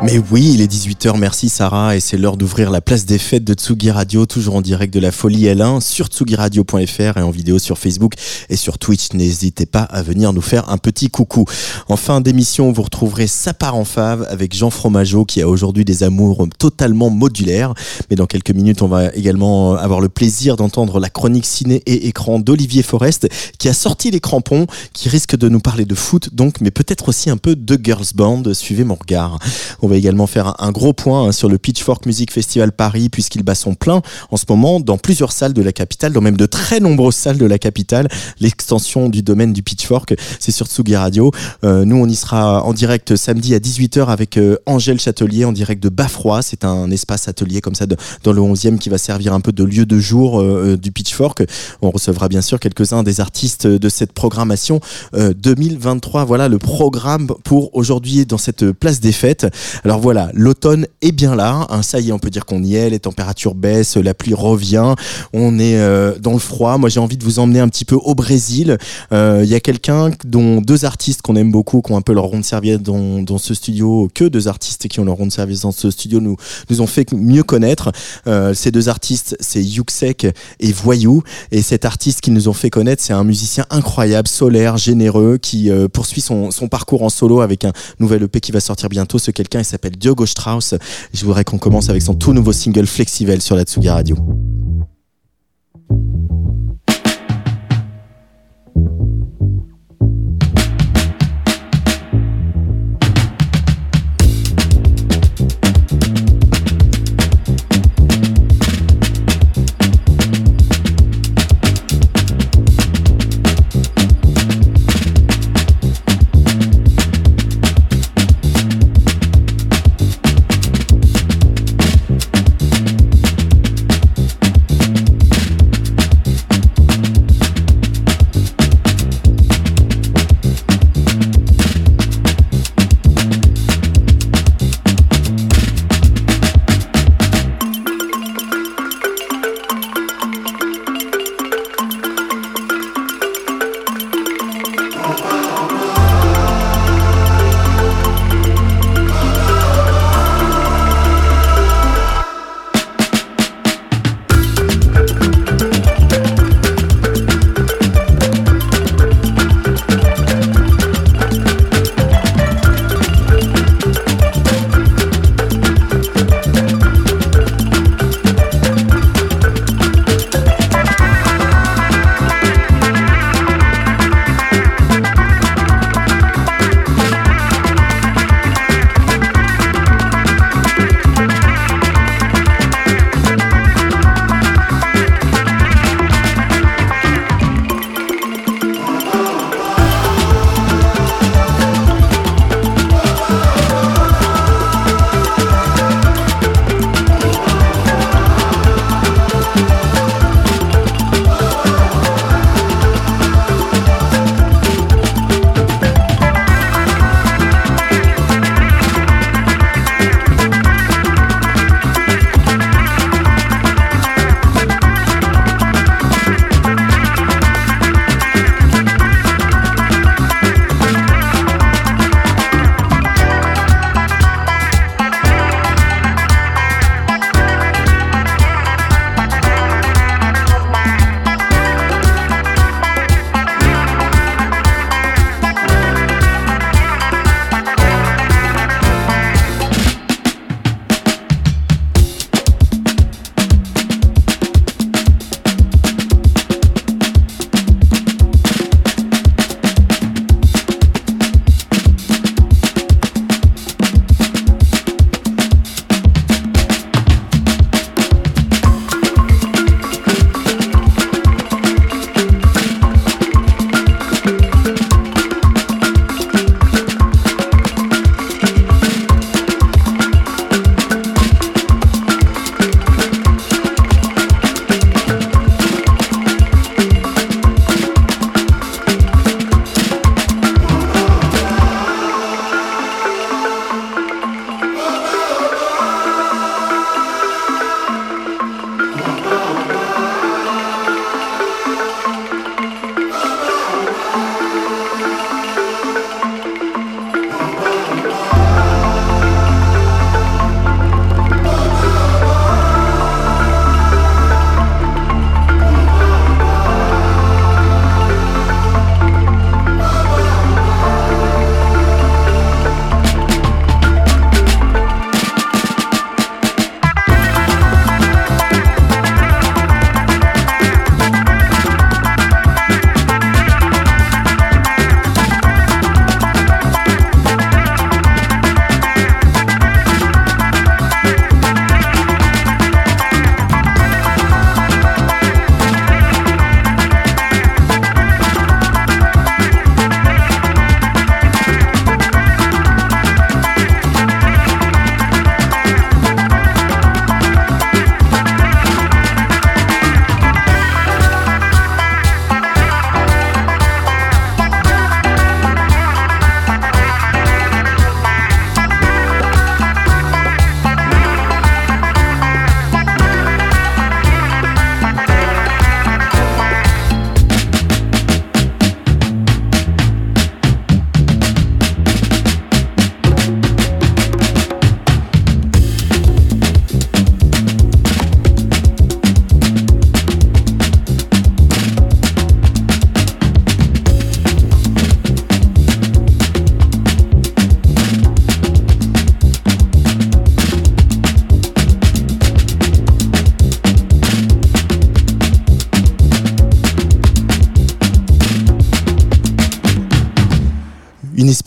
Mais 0.00 0.20
oui, 0.30 0.52
il 0.54 0.60
est 0.60 0.72
18h, 0.72 1.18
merci 1.18 1.48
Sarah, 1.48 1.96
et 1.96 2.00
c'est 2.00 2.16
l'heure 2.16 2.36
d'ouvrir 2.36 2.70
la 2.70 2.80
place 2.80 3.04
des 3.04 3.18
fêtes 3.18 3.42
de 3.42 3.54
Tsugi 3.54 3.90
Radio, 3.90 4.26
toujours 4.26 4.54
en 4.54 4.60
direct 4.60 4.94
de 4.94 5.00
la 5.00 5.10
Folie 5.10 5.46
L1 5.46 5.80
sur 5.80 6.06
tsugiradio.fr 6.06 7.18
et 7.18 7.22
en 7.22 7.30
vidéo 7.30 7.58
sur 7.58 7.78
Facebook 7.78 8.14
et 8.48 8.54
sur 8.54 8.78
Twitch. 8.78 9.12
N'hésitez 9.14 9.66
pas 9.66 9.82
à 9.82 10.02
venir 10.02 10.32
nous 10.32 10.40
faire 10.40 10.70
un 10.70 10.78
petit 10.78 11.10
coucou. 11.10 11.46
En 11.88 11.96
fin 11.96 12.20
d'émission, 12.20 12.70
vous 12.70 12.82
retrouverez 12.82 13.26
Sa 13.26 13.52
part 13.52 13.74
en 13.74 13.84
fave 13.84 14.24
avec 14.30 14.54
Jean 14.54 14.70
Fromageau 14.70 15.24
qui 15.24 15.42
a 15.42 15.48
aujourd'hui 15.48 15.84
des 15.84 16.04
amours 16.04 16.46
totalement 16.58 17.10
modulaires. 17.10 17.74
Mais 18.08 18.14
dans 18.14 18.26
quelques 18.26 18.52
minutes, 18.52 18.82
on 18.82 18.88
va 18.88 19.12
également 19.14 19.74
avoir 19.74 20.00
le 20.00 20.08
plaisir 20.08 20.56
d'entendre 20.56 21.00
la 21.00 21.10
chronique 21.10 21.46
ciné 21.46 21.82
et 21.86 22.06
écran 22.06 22.38
d'Olivier 22.38 22.84
Forest 22.84 23.28
qui 23.58 23.68
a 23.68 23.74
sorti 23.74 24.12
les 24.12 24.20
crampons, 24.20 24.68
qui 24.92 25.08
risque 25.08 25.36
de 25.36 25.48
nous 25.48 25.60
parler 25.60 25.86
de 25.86 25.96
foot 25.96 26.30
donc, 26.32 26.60
mais 26.60 26.70
peut-être 26.70 27.08
aussi 27.08 27.30
un 27.30 27.36
peu 27.36 27.56
de 27.56 27.78
girls 27.82 28.06
band. 28.14 28.44
Suivez 28.54 28.84
mon 28.84 28.94
regard. 28.94 29.40
Va 29.88 29.96
également 29.96 30.26
faire 30.26 30.54
un 30.62 30.70
gros 30.70 30.92
point 30.92 31.28
hein, 31.28 31.32
sur 31.32 31.48
le 31.48 31.58
Pitchfork 31.58 32.06
Music 32.06 32.32
Festival 32.32 32.72
Paris 32.72 33.08
puisqu'il 33.08 33.42
bat 33.42 33.54
son 33.54 33.74
plein 33.74 34.02
en 34.30 34.36
ce 34.36 34.44
moment 34.48 34.80
dans 34.80 34.98
plusieurs 34.98 35.32
salles 35.32 35.52
de 35.52 35.62
la 35.62 35.72
capitale, 35.72 36.12
dans 36.12 36.20
même 36.20 36.36
de 36.36 36.46
très 36.46 36.80
nombreuses 36.80 37.14
salles 37.14 37.38
de 37.38 37.46
la 37.46 37.58
capitale. 37.58 38.08
L'extension 38.40 39.08
du 39.08 39.22
domaine 39.22 39.52
du 39.52 39.62
Pitchfork, 39.62 40.14
c'est 40.38 40.52
sur 40.52 40.66
Tsugi 40.66 40.96
Radio. 40.96 41.32
Euh, 41.64 41.84
nous, 41.84 41.96
on 41.96 42.06
y 42.06 42.14
sera 42.14 42.62
en 42.62 42.72
direct 42.72 43.16
samedi 43.16 43.54
à 43.54 43.58
18h 43.58 44.06
avec 44.06 44.36
euh, 44.36 44.56
Angèle 44.66 45.00
Châtelier 45.00 45.44
en 45.44 45.52
direct 45.52 45.82
de 45.82 45.88
Bafrois. 45.88 46.42
C'est 46.42 46.64
un 46.64 46.90
espace 46.90 47.28
atelier 47.28 47.60
comme 47.60 47.74
ça 47.74 47.86
dans 47.86 48.32
le 48.32 48.40
11e 48.40 48.78
qui 48.78 48.88
va 48.88 48.98
servir 48.98 49.32
un 49.32 49.40
peu 49.40 49.52
de 49.52 49.64
lieu 49.64 49.86
de 49.86 49.98
jour 49.98 50.40
euh, 50.40 50.76
du 50.76 50.92
Pitchfork. 50.92 51.44
On 51.82 51.90
recevra 51.90 52.28
bien 52.28 52.42
sûr 52.42 52.60
quelques-uns 52.60 53.02
des 53.02 53.20
artistes 53.20 53.66
de 53.66 53.88
cette 53.88 54.12
programmation 54.12 54.80
2023. 55.14 56.24
Voilà 56.24 56.48
le 56.48 56.58
programme 56.58 57.28
pour 57.44 57.74
aujourd'hui 57.74 58.26
dans 58.26 58.38
cette 58.38 58.72
place 58.72 59.00
des 59.00 59.12
fêtes. 59.12 59.46
Alors 59.84 60.00
voilà, 60.00 60.30
l'automne 60.34 60.86
est 61.02 61.12
bien 61.12 61.34
là. 61.34 61.66
Hein, 61.70 61.82
ça 61.82 62.00
y 62.00 62.08
est, 62.08 62.12
on 62.12 62.18
peut 62.18 62.30
dire 62.30 62.46
qu'on 62.46 62.62
y 62.62 62.76
est. 62.76 62.90
Les 62.90 63.00
températures 63.00 63.54
baissent, 63.54 63.96
la 63.96 64.14
pluie 64.14 64.34
revient. 64.34 64.94
On 65.32 65.58
est 65.58 65.76
euh, 65.76 66.18
dans 66.18 66.32
le 66.32 66.38
froid. 66.38 66.78
Moi, 66.78 66.88
j'ai 66.88 67.00
envie 67.00 67.16
de 67.16 67.24
vous 67.24 67.38
emmener 67.38 67.60
un 67.60 67.68
petit 67.68 67.84
peu 67.84 67.96
au 67.96 68.14
Brésil. 68.14 68.78
Euh, 69.12 69.42
Il 69.44 69.50
y 69.50 69.54
a 69.54 69.60
quelqu'un 69.60 70.10
dont 70.24 70.60
deux 70.60 70.84
artistes 70.84 71.22
qu'on 71.22 71.36
aime 71.36 71.50
beaucoup, 71.50 71.82
qui 71.82 71.92
ont 71.92 71.96
un 71.96 72.02
peu 72.02 72.12
leur 72.12 72.24
rond 72.24 72.38
de 72.38 72.44
serviette 72.44 72.82
dans, 72.82 73.22
dans 73.22 73.38
ce 73.38 73.54
studio, 73.54 74.08
que 74.14 74.24
deux 74.24 74.48
artistes 74.48 74.88
qui 74.88 75.00
ont 75.00 75.04
leur 75.04 75.16
rond 75.16 75.26
de 75.26 75.32
serviette 75.32 75.62
dans 75.62 75.72
ce 75.72 75.90
studio 75.90 76.20
nous 76.20 76.36
nous 76.70 76.80
ont 76.80 76.86
fait 76.86 77.12
mieux 77.12 77.42
connaître. 77.42 77.92
Euh, 78.26 78.54
ces 78.54 78.70
deux 78.70 78.88
artistes, 78.88 79.36
c'est 79.40 79.62
Yuxek 79.62 80.26
et 80.60 80.72
Voyou. 80.72 81.22
Et 81.50 81.62
cet 81.62 81.84
artiste 81.84 82.20
qu'ils 82.20 82.32
nous 82.32 82.48
ont 82.48 82.52
fait 82.52 82.70
connaître, 82.70 83.02
c'est 83.02 83.12
un 83.12 83.24
musicien 83.24 83.66
incroyable, 83.70 84.28
solaire, 84.28 84.76
généreux, 84.76 85.38
qui 85.38 85.70
euh, 85.70 85.88
poursuit 85.88 86.20
son, 86.20 86.50
son 86.50 86.68
parcours 86.68 87.02
en 87.02 87.08
solo 87.08 87.40
avec 87.40 87.64
un 87.64 87.72
nouvel 87.98 88.24
EP 88.24 88.40
qui 88.40 88.52
va 88.52 88.60
sortir 88.60 88.88
bientôt. 88.88 89.18
Ce 89.18 89.30
quelqu'un, 89.30 89.60
s'appelle 89.68 89.96
Diogo 89.96 90.26
Strauss. 90.26 90.74
Je 91.12 91.24
voudrais 91.24 91.44
qu'on 91.44 91.58
commence 91.58 91.88
avec 91.90 92.02
son 92.02 92.14
tout 92.14 92.32
nouveau 92.32 92.52
single 92.52 92.86
Flexivel 92.86 93.40
sur 93.40 93.56
la 93.56 93.64
Tsugi 93.64 93.88
Radio. 93.88 94.16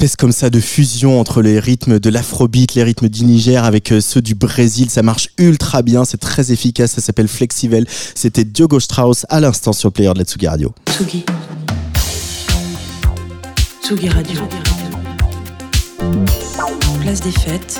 Espèce 0.03 0.15
comme 0.15 0.31
ça 0.31 0.49
de 0.49 0.59
fusion 0.59 1.19
entre 1.19 1.43
les 1.43 1.59
rythmes 1.59 1.99
de 1.99 2.09
l'afrobeat, 2.09 2.73
les 2.73 2.81
rythmes 2.81 3.07
du 3.07 3.23
Niger 3.23 3.63
avec 3.63 3.91
euh, 3.91 4.01
ceux 4.01 4.19
du 4.19 4.33
Brésil. 4.33 4.89
Ça 4.89 5.03
marche 5.03 5.29
ultra 5.37 5.83
bien, 5.83 6.05
c'est 6.05 6.17
très 6.17 6.51
efficace, 6.51 6.93
ça 6.93 7.01
s'appelle 7.01 7.27
Flexivel. 7.27 7.85
C'était 8.15 8.43
Diogo 8.43 8.79
Strauss 8.79 9.27
à 9.29 9.39
l'instant 9.39 9.73
sur 9.73 9.89
le 9.89 9.93
player 9.93 10.11
de 10.11 10.17
la 10.17 10.25
Tsugi 10.25 10.47
Radio. 10.47 10.73
Tsugi. 10.89 11.23
Tsugi 13.83 14.09
Radio. 14.09 14.41
Place 17.01 17.21
des 17.21 17.31
fêtes. 17.31 17.79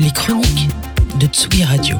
Les 0.00 0.10
chroniques 0.10 0.68
de 1.20 1.26
Tsugi 1.28 1.62
Radio. 1.62 1.98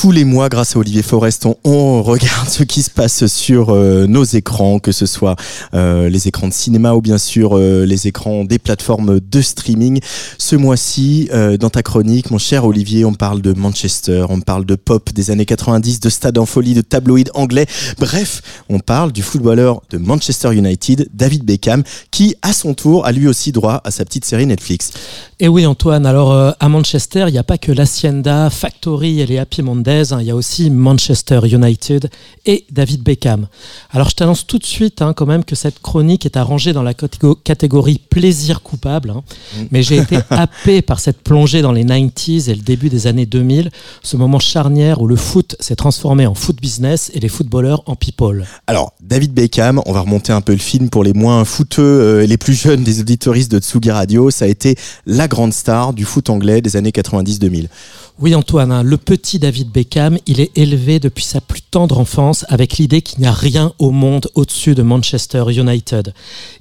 Tous 0.00 0.12
les 0.12 0.22
mois, 0.22 0.48
grâce 0.48 0.76
à 0.76 0.78
Olivier 0.78 1.02
Forest, 1.02 1.44
on, 1.44 1.56
regarde 1.64 2.48
ce 2.48 2.62
qui 2.62 2.82
se 2.82 2.90
passe 2.90 3.26
sur 3.26 3.70
euh, 3.70 4.06
nos 4.06 4.24
écrans, 4.24 4.78
que 4.78 4.92
ce 4.92 5.06
soit 5.06 5.36
euh, 5.74 6.08
les 6.08 6.28
écrans 6.28 6.48
de 6.48 6.52
cinéma 6.52 6.94
ou 6.94 7.00
bien 7.00 7.18
sûr 7.18 7.56
euh, 7.56 7.84
les 7.84 8.06
écrans 8.06 8.44
des 8.44 8.58
plateformes 8.58 9.20
de 9.20 9.40
streaming. 9.40 10.00
Ce 10.38 10.56
mois-ci, 10.56 11.30
dans 11.60 11.70
ta 11.70 11.82
chronique, 11.82 12.30
mon 12.30 12.38
cher 12.38 12.64
Olivier, 12.64 13.04
on 13.04 13.14
parle 13.14 13.40
de 13.42 13.52
Manchester, 13.52 14.26
on 14.28 14.40
parle 14.40 14.64
de 14.64 14.74
pop 14.74 15.12
des 15.12 15.30
années 15.30 15.44
90, 15.44 16.00
de 16.00 16.08
stade 16.08 16.38
en 16.38 16.46
folie, 16.46 16.74
de 16.74 16.80
tabloïd 16.80 17.30
anglais. 17.34 17.66
Bref, 17.98 18.42
on 18.68 18.78
parle 18.78 19.12
du 19.12 19.22
footballeur 19.22 19.82
de 19.90 19.98
Manchester 19.98 20.54
United, 20.54 21.08
David 21.12 21.44
Beckham, 21.44 21.82
qui, 22.10 22.34
à 22.42 22.52
son 22.52 22.74
tour, 22.74 23.04
a 23.06 23.12
lui 23.12 23.28
aussi 23.28 23.52
droit 23.52 23.80
à 23.84 23.90
sa 23.90 24.04
petite 24.04 24.24
série 24.24 24.46
Netflix. 24.46 24.90
Et 25.40 25.48
oui, 25.48 25.66
Antoine. 25.66 26.06
Alors, 26.06 26.32
à 26.58 26.68
Manchester, 26.68 27.24
il 27.28 27.32
n'y 27.32 27.38
a 27.38 27.44
pas 27.44 27.58
que 27.58 27.72
l'Hacienda, 27.72 28.50
Factory 28.50 29.20
et 29.20 29.26
les 29.26 29.38
Happy 29.38 29.62
Mondays, 29.62 30.12
hein, 30.12 30.18
il 30.20 30.26
y 30.26 30.30
a 30.30 30.36
aussi 30.36 30.70
Manchester 30.70 31.40
United 31.44 31.57
et 32.46 32.64
David 32.70 33.02
Beckham. 33.02 33.46
Alors 33.90 34.10
je 34.10 34.14
t'annonce 34.14 34.46
tout 34.46 34.58
de 34.58 34.64
suite 34.64 35.02
hein, 35.02 35.12
quand 35.12 35.26
même 35.26 35.44
que 35.44 35.54
cette 35.54 35.80
chronique 35.80 36.24
est 36.26 36.36
arrangée 36.36 36.72
dans 36.72 36.82
la 36.82 36.94
catégorie 36.94 38.00
plaisir 38.10 38.62
coupable, 38.62 39.10
hein. 39.10 39.22
mm. 39.56 39.64
mais 39.70 39.82
j'ai 39.82 39.98
été 39.98 40.18
happé 40.30 40.82
par 40.82 41.00
cette 41.00 41.22
plongée 41.22 41.62
dans 41.62 41.72
les 41.72 41.84
90s 41.84 42.50
et 42.50 42.54
le 42.54 42.62
début 42.62 42.88
des 42.88 43.06
années 43.06 43.26
2000, 43.26 43.70
ce 44.02 44.16
moment 44.16 44.38
charnière 44.38 45.00
où 45.00 45.06
le 45.06 45.16
foot 45.16 45.56
s'est 45.60 45.76
transformé 45.76 46.26
en 46.26 46.34
foot 46.34 46.60
business 46.60 47.10
et 47.14 47.20
les 47.20 47.28
footballeurs 47.28 47.82
en 47.86 47.96
people. 47.96 48.46
Alors 48.66 48.92
David 49.00 49.32
Beckham, 49.32 49.80
on 49.86 49.92
va 49.92 50.00
remonter 50.00 50.32
un 50.32 50.40
peu 50.40 50.52
le 50.52 50.58
film 50.58 50.90
pour 50.90 51.04
les 51.04 51.12
moins 51.12 51.44
footeux 51.44 51.82
euh, 51.82 52.22
et 52.22 52.26
les 52.26 52.36
plus 52.36 52.54
jeunes 52.54 52.84
des 52.84 53.00
auditoristes 53.00 53.50
de 53.50 53.58
Tsugi 53.58 53.90
Radio, 53.90 54.30
ça 54.30 54.44
a 54.44 54.48
été 54.48 54.76
la 55.06 55.28
grande 55.28 55.52
star 55.52 55.92
du 55.92 56.04
foot 56.04 56.30
anglais 56.30 56.60
des 56.60 56.76
années 56.76 56.90
90-2000. 56.90 57.68
Oui 58.20 58.34
Antoine, 58.34 58.72
hein, 58.72 58.82
le 58.82 58.96
petit 58.96 59.38
David 59.38 59.70
Beckham, 59.70 60.18
il 60.26 60.40
est 60.40 60.50
élevé 60.58 60.98
depuis 60.98 61.22
sa 61.22 61.40
plus 61.40 61.62
tendre 61.62 62.00
enfance 62.00 62.44
avec 62.48 62.76
l'idée 62.76 63.00
qu'il 63.00 63.20
n'y 63.20 63.28
a 63.28 63.32
rien 63.32 63.72
au 63.78 63.92
monde 63.92 64.28
au-dessus 64.34 64.74
de 64.74 64.82
Manchester 64.82 65.44
United. 65.48 66.12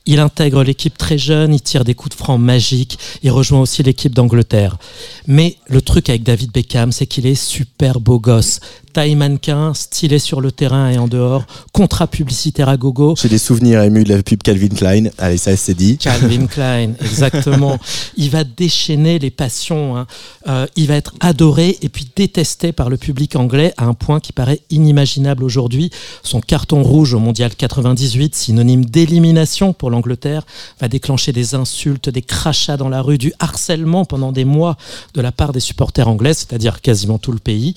Il 0.05 0.19
intègre 0.19 0.63
l'équipe 0.63 0.95
très 0.95 1.17
jeune, 1.17 1.55
il 1.55 1.61
tire 1.61 1.83
des 1.83 1.95
coups 1.95 2.15
de 2.15 2.21
franc 2.21 2.37
magiques, 2.37 2.99
il 3.23 3.31
rejoint 3.31 3.61
aussi 3.61 3.81
l'équipe 3.81 4.13
d'Angleterre. 4.13 4.77
Mais 5.25 5.57
le 5.65 5.81
truc 5.81 6.11
avec 6.11 6.21
David 6.21 6.51
Beckham, 6.51 6.91
c'est 6.91 7.07
qu'il 7.07 7.25
est 7.25 7.33
super 7.33 8.01
beau 8.01 8.19
gosse 8.19 8.59
taille 8.97 9.13
mannequin, 9.13 9.75
stylé 9.75 10.17
sur 10.17 10.41
le 10.41 10.51
terrain 10.51 10.89
et 10.89 10.97
en 10.97 11.07
dehors, 11.07 11.45
contrat 11.71 12.07
publicitaire 12.07 12.67
à 12.67 12.77
gogo. 12.77 13.13
J'ai 13.15 13.29
des 13.29 13.37
souvenirs 13.37 13.83
émus 13.83 14.03
de 14.03 14.09
la 14.15 14.23
pub 14.23 14.41
Calvin 14.41 14.69
Klein. 14.69 15.09
Allez, 15.19 15.37
ça 15.37 15.55
c'est 15.55 15.75
dit. 15.75 15.99
Calvin 15.99 16.47
Klein, 16.47 16.93
exactement. 16.99 17.77
il 18.15 18.31
va 18.31 18.43
déchaîner 18.43 19.19
les 19.19 19.29
passions. 19.29 19.95
Hein. 19.95 20.07
Euh, 20.47 20.65
il 20.75 20.87
va 20.87 20.95
être 20.95 21.13
adoré 21.19 21.77
et 21.83 21.89
puis 21.89 22.07
détesté 22.15 22.71
par 22.71 22.89
le 22.89 22.97
public 22.97 23.35
anglais 23.35 23.71
à 23.77 23.85
un 23.85 23.93
point 23.93 24.19
qui 24.19 24.33
paraît 24.33 24.61
inimaginable 24.71 25.43
aujourd'hui. 25.43 25.91
Son 26.23 26.41
carton 26.41 26.81
rouge 26.81 27.13
au 27.13 27.19
Mondial 27.19 27.53
98, 27.53 28.33
synonyme 28.33 28.83
d'élimination 28.83 29.73
pour 29.73 29.91
l'Angleterre, 29.91 30.41
va 30.81 30.87
déclencher 30.87 31.33
des 31.33 31.53
insultes, 31.53 32.09
des 32.09 32.23
crachats 32.23 32.77
dans 32.77 32.89
la 32.89 33.03
rue, 33.03 33.19
du 33.19 33.31
harcèlement 33.37 34.05
pendant 34.05 34.31
des 34.31 34.45
mois 34.45 34.75
de 35.13 35.21
la 35.21 35.31
part 35.31 35.53
des 35.53 35.59
supporters 35.59 36.07
anglais, 36.07 36.33
c'est-à-dire 36.33 36.81
quasiment 36.81 37.19
tout 37.19 37.31
le 37.31 37.37
pays. 37.37 37.75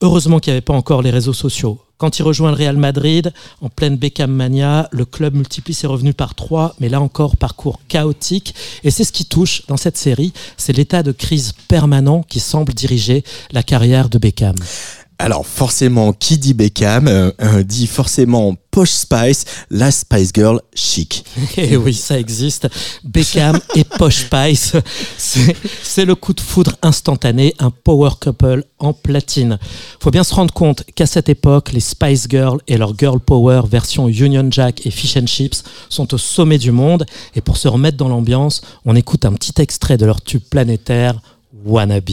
Heureusement 0.00 0.38
qu'il 0.38 0.52
n'y 0.52 0.56
avait 0.56 0.60
pas 0.60 0.74
encore 0.74 1.02
les 1.02 1.10
réseaux 1.10 1.32
sociaux. 1.32 1.80
Quand 1.96 2.18
il 2.18 2.22
rejoint 2.22 2.50
le 2.50 2.56
Real 2.56 2.76
Madrid, 2.76 3.32
en 3.60 3.68
pleine 3.68 3.96
Beckham 3.96 4.30
mania, 4.30 4.88
le 4.90 5.04
club 5.04 5.34
multiplie 5.34 5.74
ses 5.74 5.86
revenus 5.86 6.14
par 6.14 6.34
trois, 6.34 6.74
mais 6.80 6.88
là 6.88 7.00
encore, 7.00 7.36
parcours 7.36 7.80
chaotique. 7.88 8.54
Et 8.82 8.90
c'est 8.90 9.04
ce 9.04 9.12
qui 9.12 9.24
touche 9.24 9.64
dans 9.68 9.76
cette 9.76 9.96
série, 9.96 10.32
c'est 10.56 10.72
l'état 10.72 11.02
de 11.02 11.12
crise 11.12 11.52
permanent 11.68 12.22
qui 12.22 12.40
semble 12.40 12.74
diriger 12.74 13.22
la 13.52 13.62
carrière 13.62 14.08
de 14.08 14.18
Beckham. 14.18 14.56
Alors 15.18 15.46
forcément, 15.46 16.12
qui 16.12 16.38
dit 16.38 16.54
Beckham 16.54 17.06
euh, 17.06 17.30
euh, 17.40 17.62
dit 17.62 17.86
forcément 17.86 18.56
Posh 18.72 18.90
Spice, 18.90 19.44
la 19.70 19.92
Spice 19.92 20.32
Girl 20.34 20.60
chic. 20.74 21.24
Et 21.56 21.68
eh 21.72 21.76
oui, 21.76 21.94
ça 21.94 22.18
existe. 22.18 22.68
Beckham 23.04 23.60
et 23.76 23.84
Posh 23.84 24.24
Spice, 24.24 24.72
c'est 25.16 26.04
le 26.04 26.16
coup 26.16 26.32
de 26.32 26.40
foudre 26.40 26.72
instantané, 26.82 27.54
un 27.60 27.70
power 27.70 28.10
couple 28.20 28.64
en 28.80 28.92
platine. 28.92 29.58
Faut 30.00 30.10
bien 30.10 30.24
se 30.24 30.34
rendre 30.34 30.52
compte 30.52 30.82
qu'à 30.96 31.06
cette 31.06 31.28
époque, 31.28 31.72
les 31.72 31.80
Spice 31.80 32.26
Girls 32.28 32.58
et 32.66 32.76
leur 32.76 32.98
girl 32.98 33.20
power 33.20 33.62
version 33.70 34.08
Union 34.08 34.48
Jack 34.50 34.84
et 34.84 34.90
Fish 34.90 35.16
and 35.16 35.28
Chips 35.28 35.62
sont 35.88 36.12
au 36.12 36.18
sommet 36.18 36.58
du 36.58 36.72
monde. 36.72 37.06
Et 37.36 37.40
pour 37.40 37.56
se 37.56 37.68
remettre 37.68 37.96
dans 37.96 38.08
l'ambiance, 38.08 38.62
on 38.84 38.96
écoute 38.96 39.24
un 39.24 39.32
petit 39.34 39.62
extrait 39.62 39.96
de 39.96 40.06
leur 40.06 40.22
tube 40.22 40.42
planétaire, 40.42 41.20
Wannabe. 41.64 42.10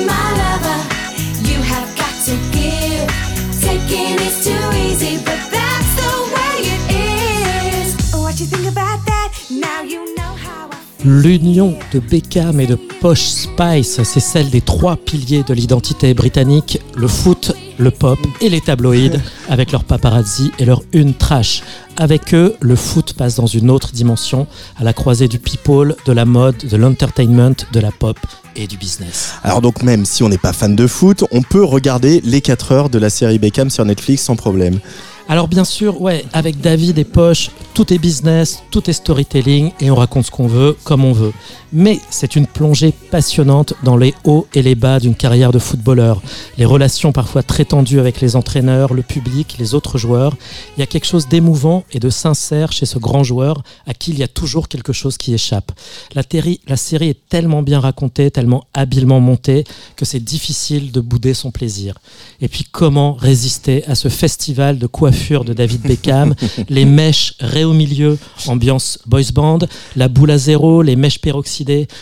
my 0.00 0.21
L'union 11.04 11.74
de 11.92 11.98
Beckham 11.98 12.60
et 12.60 12.66
de 12.68 12.76
Posh 12.76 13.22
Spice, 13.22 14.00
c'est 14.04 14.20
celle 14.20 14.50
des 14.50 14.60
trois 14.60 14.96
piliers 14.96 15.42
de 15.42 15.52
l'identité 15.52 16.14
britannique, 16.14 16.78
le 16.94 17.08
foot, 17.08 17.56
le 17.78 17.90
pop 17.90 18.20
et 18.40 18.48
les 18.48 18.60
tabloïds, 18.60 19.18
avec 19.48 19.72
leur 19.72 19.82
paparazzi 19.82 20.52
et 20.60 20.64
leur 20.64 20.82
une 20.92 21.14
trash. 21.14 21.64
Avec 21.96 22.32
eux, 22.34 22.54
le 22.60 22.76
foot 22.76 23.14
passe 23.14 23.34
dans 23.34 23.46
une 23.46 23.68
autre 23.68 23.90
dimension, 23.90 24.46
à 24.78 24.84
la 24.84 24.92
croisée 24.92 25.26
du 25.26 25.40
people, 25.40 25.96
de 26.06 26.12
la 26.12 26.24
mode, 26.24 26.58
de 26.58 26.76
l'entertainment, 26.76 27.56
de 27.72 27.80
la 27.80 27.90
pop 27.90 28.18
et 28.54 28.68
du 28.68 28.76
business. 28.76 29.32
Alors 29.42 29.60
donc 29.60 29.82
même 29.82 30.04
si 30.04 30.22
on 30.22 30.28
n'est 30.28 30.38
pas 30.38 30.52
fan 30.52 30.76
de 30.76 30.86
foot, 30.86 31.24
on 31.32 31.42
peut 31.42 31.64
regarder 31.64 32.20
les 32.24 32.40
4 32.40 32.70
heures 32.70 32.90
de 32.90 33.00
la 33.00 33.10
série 33.10 33.40
Beckham 33.40 33.70
sur 33.70 33.84
Netflix 33.84 34.22
sans 34.22 34.36
problème. 34.36 34.78
Alors 35.28 35.48
bien 35.48 35.64
sûr, 35.64 36.00
ouais, 36.00 36.24
avec 36.32 36.60
David 36.60 36.98
et 36.98 37.04
Poche, 37.04 37.50
tout 37.74 37.92
est 37.92 37.98
business, 37.98 38.62
tout 38.70 38.90
est 38.90 38.92
storytelling 38.92 39.72
et 39.80 39.90
on 39.90 39.94
raconte 39.94 40.26
ce 40.26 40.30
qu'on 40.30 40.46
veut, 40.46 40.76
comme 40.84 41.04
on 41.04 41.12
veut. 41.12 41.32
Mais 41.72 42.00
c'est 42.10 42.36
une 42.36 42.46
plongée 42.46 42.92
passionnante 43.10 43.74
dans 43.82 43.96
les 43.96 44.14
hauts 44.24 44.46
et 44.54 44.62
les 44.62 44.74
bas 44.74 45.00
d'une 45.00 45.14
carrière 45.14 45.52
de 45.52 45.58
footballeur. 45.58 46.20
Les 46.58 46.64
relations 46.64 47.12
parfois 47.12 47.42
très 47.42 47.64
tendues 47.64 48.00
avec 48.00 48.20
les 48.20 48.36
entraîneurs, 48.36 48.92
le 48.92 49.02
public, 49.02 49.56
les 49.58 49.74
autres 49.74 49.96
joueurs. 49.96 50.36
Il 50.76 50.80
y 50.80 50.82
a 50.82 50.86
quelque 50.86 51.06
chose 51.06 51.28
d'émouvant 51.28 51.84
et 51.92 51.98
de 51.98 52.10
sincère 52.10 52.72
chez 52.72 52.86
ce 52.86 52.98
grand 52.98 53.24
joueur 53.24 53.62
à 53.86 53.94
qui 53.94 54.10
il 54.10 54.18
y 54.18 54.22
a 54.22 54.28
toujours 54.28 54.68
quelque 54.68 54.92
chose 54.92 55.16
qui 55.16 55.32
échappe. 55.32 55.72
La, 56.14 56.22
la 56.66 56.76
série 56.76 57.08
est 57.08 57.28
tellement 57.28 57.62
bien 57.62 57.80
racontée, 57.80 58.30
tellement 58.30 58.64
habilement 58.74 59.20
montée 59.20 59.64
que 59.96 60.04
c'est 60.04 60.20
difficile 60.20 60.92
de 60.92 61.00
bouder 61.00 61.34
son 61.34 61.50
plaisir. 61.50 61.94
Et 62.40 62.48
puis 62.48 62.64
comment 62.70 63.14
résister 63.14 63.84
à 63.86 63.94
ce 63.94 64.08
festival 64.08 64.78
de 64.78 64.86
coiffure 64.86 65.44
de 65.44 65.52
David 65.52 65.82
Beckham, 65.82 66.34
les 66.68 66.84
mèches 66.84 67.34
ré 67.40 67.64
au 67.64 67.72
milieu, 67.72 68.18
ambiance 68.46 68.98
boys 69.06 69.32
band, 69.32 69.60
la 69.96 70.08
boule 70.08 70.30
à 70.30 70.38
zéro, 70.38 70.82
les 70.82 70.96
mèches 70.96 71.20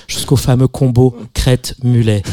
jusqu'au 0.06 0.36
fameux 0.36 0.68
combo 0.68 1.16
crête-mulet. 1.34 2.22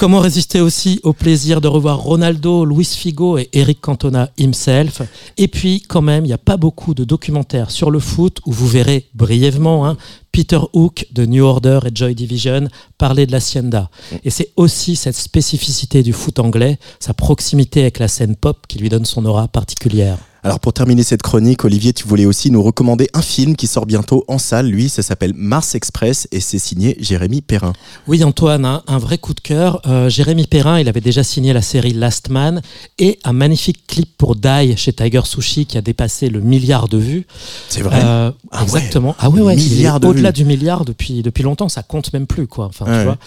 Comment 0.00 0.20
résister 0.20 0.62
aussi 0.62 0.98
au 1.02 1.12
plaisir 1.12 1.60
de 1.60 1.68
revoir 1.68 1.98
Ronaldo, 1.98 2.64
Luis 2.64 2.86
Figo 2.86 3.36
et 3.36 3.50
Eric 3.52 3.82
Cantona 3.82 4.30
himself? 4.38 5.02
Et 5.36 5.46
puis, 5.46 5.82
quand 5.86 6.00
même, 6.00 6.24
il 6.24 6.28
n'y 6.28 6.32
a 6.32 6.38
pas 6.38 6.56
beaucoup 6.56 6.94
de 6.94 7.04
documentaires 7.04 7.70
sur 7.70 7.90
le 7.90 7.98
foot 7.98 8.38
où 8.46 8.52
vous 8.52 8.66
verrez 8.66 9.08
brièvement 9.12 9.86
hein, 9.86 9.98
Peter 10.32 10.60
Hook 10.72 11.06
de 11.12 11.26
New 11.26 11.44
Order 11.44 11.80
et 11.86 11.90
Joy 11.94 12.14
Division 12.14 12.68
parlait 12.98 13.26
de 13.26 13.32
l'Hacienda. 13.32 13.90
Mm. 14.12 14.16
Et 14.24 14.30
c'est 14.30 14.50
aussi 14.56 14.96
cette 14.96 15.16
spécificité 15.16 16.02
du 16.02 16.12
foot 16.12 16.38
anglais, 16.38 16.78
sa 16.98 17.14
proximité 17.14 17.80
avec 17.82 17.98
la 17.98 18.08
scène 18.08 18.36
pop 18.36 18.58
qui 18.68 18.78
lui 18.78 18.88
donne 18.88 19.04
son 19.04 19.24
aura 19.26 19.48
particulière. 19.48 20.18
Alors 20.42 20.58
pour 20.58 20.72
terminer 20.72 21.02
cette 21.02 21.20
chronique, 21.20 21.66
Olivier, 21.66 21.92
tu 21.92 22.08
voulais 22.08 22.24
aussi 22.24 22.50
nous 22.50 22.62
recommander 22.62 23.08
un 23.12 23.20
film 23.20 23.54
qui 23.56 23.66
sort 23.66 23.84
bientôt 23.84 24.24
en 24.26 24.38
salle. 24.38 24.68
Lui, 24.68 24.88
ça 24.88 25.02
s'appelle 25.02 25.34
Mars 25.34 25.74
Express 25.74 26.28
et 26.32 26.40
c'est 26.40 26.58
signé 26.58 26.96
Jérémy 26.98 27.42
Perrin. 27.42 27.74
Oui, 28.08 28.24
Antoine, 28.24 28.64
hein, 28.64 28.82
un 28.86 28.96
vrai 28.96 29.18
coup 29.18 29.34
de 29.34 29.40
cœur. 29.42 29.82
Euh, 29.86 30.08
Jérémy 30.08 30.46
Perrin, 30.46 30.80
il 30.80 30.88
avait 30.88 31.02
déjà 31.02 31.22
signé 31.24 31.52
la 31.52 31.60
série 31.60 31.92
Last 31.92 32.30
Man 32.30 32.62
et 32.98 33.18
un 33.24 33.34
magnifique 33.34 33.86
clip 33.86 34.16
pour 34.16 34.34
Die 34.34 34.78
chez 34.78 34.94
Tiger 34.94 35.20
Sushi 35.24 35.66
qui 35.66 35.76
a 35.76 35.82
dépassé 35.82 36.30
le 36.30 36.40
milliard 36.40 36.88
de 36.88 36.96
vues. 36.96 37.26
C'est 37.68 37.82
vrai 37.82 38.00
Euh, 38.02 38.30
Ah 38.50 38.60
ouais. 38.60 38.62
exactement. 38.64 39.14
Ah 39.18 39.28
ouais, 39.28 39.42
ouais. 39.42 39.56
Milliard 39.56 40.00
de 40.00 40.06
Au-delà 40.20 40.32
du 40.32 40.44
milliard 40.44 40.84
depuis, 40.84 41.22
depuis 41.22 41.42
longtemps, 41.42 41.68
ça 41.68 41.82
compte 41.82 42.12
même 42.12 42.26
plus, 42.26 42.46
quoi. 42.46 42.66
Enfin, 42.66 42.84
tu 42.84 43.04
vois. 43.04 43.18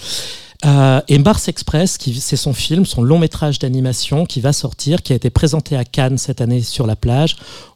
Euh, 0.66 1.02
et 1.10 1.18
Mars 1.18 1.48
Express, 1.48 1.98
c'est 2.00 2.36
son 2.38 2.54
film, 2.54 2.86
son 2.86 3.02
long 3.02 3.20
métrage 3.20 3.60
d'animation 3.60 4.26
qui 4.26 4.40
va 4.40 4.54
sortir, 4.54 5.02
qui 5.02 5.12
a 5.12 5.16
été 5.16 5.30
présenté 5.30 5.76
à 5.76 5.84
Cannes 5.84 6.18
cette 6.18 6.40
année 6.40 6.62
sur 6.62 6.88
la 6.88 6.96
plage. 6.96 7.36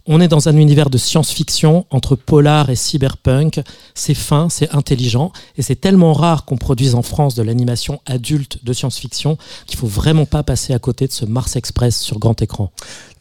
On 0.10 0.22
est 0.22 0.30
dans 0.30 0.48
un 0.48 0.56
univers 0.56 0.90
de 0.90 0.98
science-fiction 0.98 1.86
entre 1.90 2.16
polar 2.16 2.70
et 2.70 2.78
cyberpunk. 2.78 3.60
C'est 3.94 4.14
fin, 4.14 4.48
c'est 4.50 4.74
intelligent, 4.74 5.34
et 5.58 5.62
c'est 5.62 5.76
tellement 5.76 6.14
rare 6.14 6.46
qu'on 6.46 6.56
produise 6.56 6.96
en 6.96 7.02
France 7.02 7.36
de 7.36 7.44
l'animation 7.44 8.00
adulte 8.06 8.64
de 8.64 8.72
science-fiction 8.72 9.38
qu'il 9.66 9.78
faut 9.78 9.88
vraiment 9.88 10.26
pas 10.26 10.44
passer 10.44 10.74
à 10.74 10.80
côté 10.80 11.08
de 11.08 11.12
ce 11.12 11.26
Mars 11.26 11.58
Express 11.58 12.00
sur 12.00 12.20
grand 12.20 12.42
écran. 12.42 12.72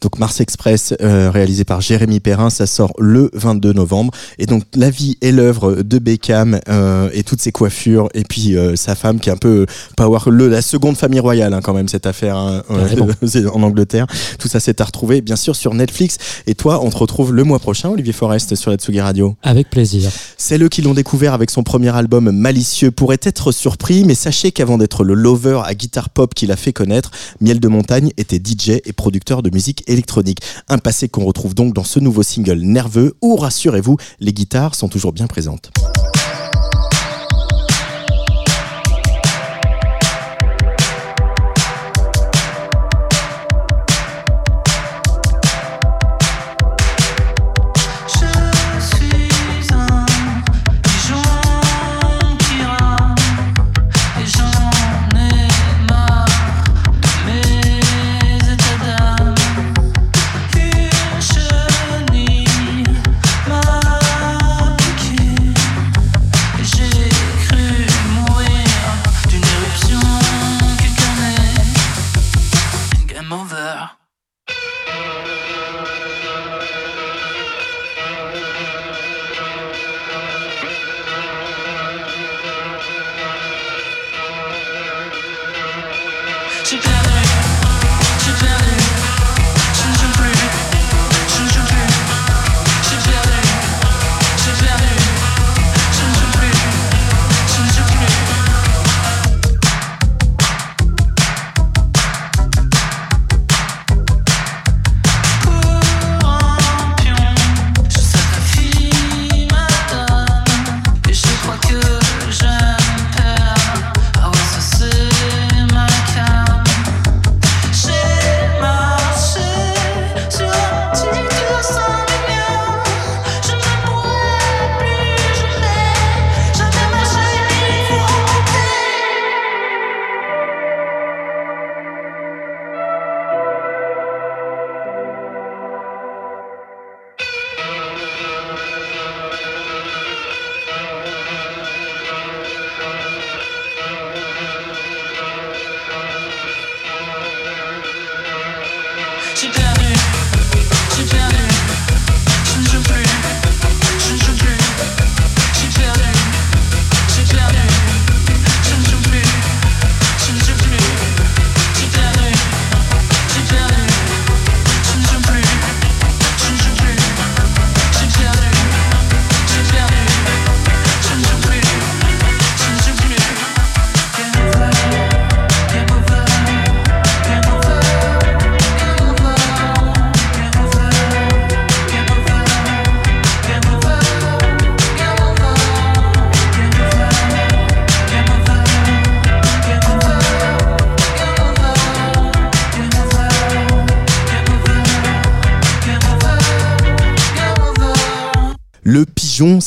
Donc 0.01 0.19
Mars 0.19 0.39
Express, 0.41 0.93
euh, 1.01 1.31
réalisé 1.31 1.63
par 1.63 1.81
Jérémy 1.81 2.19
Perrin, 2.19 2.49
ça 2.49 2.67
sort 2.67 2.93
le 2.99 3.29
22 3.33 3.73
novembre. 3.73 4.13
Et 4.37 4.45
donc 4.45 4.63
la 4.75 4.89
vie 4.89 5.17
et 5.21 5.31
l'œuvre 5.31 5.81
de 5.81 5.99
Beckham 5.99 6.59
euh, 6.69 7.09
et 7.13 7.23
toutes 7.23 7.41
ses 7.41 7.51
coiffures, 7.51 8.09
et 8.13 8.23
puis 8.23 8.55
euh, 8.55 8.75
sa 8.75 8.95
femme 8.95 9.19
qui 9.19 9.29
est 9.29 9.31
un 9.31 9.37
peu 9.37 9.65
power, 9.95 10.19
le, 10.27 10.47
la 10.47 10.61
seconde 10.61 10.97
famille 10.97 11.19
royale 11.19 11.53
hein, 11.53 11.61
quand 11.61 11.73
même 11.73 11.87
cette 11.87 12.05
affaire 12.05 12.37
hein, 12.37 12.61
en 13.53 13.63
Angleterre. 13.63 14.05
Tout 14.39 14.47
ça 14.47 14.59
c'est 14.59 14.79
à 14.81 14.85
retrouver 14.85 15.21
bien 15.21 15.35
sûr 15.35 15.55
sur 15.55 15.73
Netflix. 15.73 16.17
Et 16.45 16.53
toi, 16.53 16.76
on 16.81 16.89
te 16.89 16.97
retrouve 16.97 17.33
le 17.33 17.43
mois 17.43 17.59
prochain, 17.59 17.89
Olivier 17.89 18.13
Forest, 18.13 18.55
sur 18.55 18.71
la 18.71 18.77
Tsugi 18.77 18.99
Radio. 18.99 19.35
Avec 19.43 19.69
plaisir. 19.69 20.09
C'est 20.37 20.57
eux 20.61 20.69
qui 20.69 20.81
l'ont 20.81 20.93
découvert 20.93 21.33
avec 21.33 21.49
son 21.49 21.63
premier 21.63 21.95
album 21.95 22.31
Malicieux 22.31 22.91
pourrait 22.91 23.19
être 23.21 23.51
surpris, 23.51 24.03
mais 24.05 24.15
sachez 24.15 24.51
qu'avant 24.51 24.77
d'être 24.77 25.03
le 25.03 25.13
lover 25.13 25.61
à 25.65 25.73
guitare 25.75 26.09
pop 26.09 26.33
qu'il 26.33 26.51
a 26.51 26.55
fait 26.55 26.73
connaître, 26.73 27.11
Miel 27.41 27.59
de 27.59 27.67
Montagne 27.67 28.11
était 28.17 28.41
DJ 28.43 28.81
et 28.83 28.93
producteur 28.93 29.41
de 29.41 29.49
musique 29.49 29.83
électronique. 29.87 30.39
Un 30.67 30.77
passé 30.77 31.09
qu'on 31.09 31.25
retrouve 31.25 31.55
donc 31.55 31.73
dans 31.73 31.83
ce 31.83 31.99
nouveau 31.99 32.23
single 32.23 32.59
nerveux 32.59 33.15
où, 33.21 33.35
rassurez-vous, 33.35 33.97
les 34.19 34.33
guitares 34.33 34.75
sont 34.75 34.89
toujours 34.89 35.13
bien 35.13 35.27
présentes. 35.27 35.71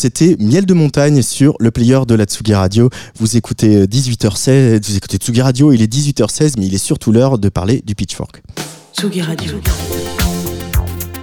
C'était 0.00 0.34
Miel 0.38 0.64
de 0.64 0.72
Montagne 0.72 1.20
sur 1.20 1.56
le 1.60 1.70
player 1.70 2.00
de 2.08 2.14
la 2.14 2.24
Tsugi 2.24 2.54
Radio. 2.54 2.88
Vous 3.18 3.36
écoutez 3.36 3.76
euh, 3.76 3.84
18h16, 3.84 4.86
vous 4.86 4.96
écoutez 4.96 5.18
Tsugi 5.18 5.42
Radio, 5.42 5.72
il 5.72 5.82
est 5.82 5.92
18h16, 5.92 6.54
mais 6.56 6.64
il 6.64 6.74
est 6.74 6.78
surtout 6.78 7.12
l'heure 7.12 7.38
de 7.38 7.50
parler 7.50 7.82
du 7.84 7.94
Pitchfork. 7.94 8.42
Tsugi 8.96 9.20
Radio. 9.20 9.60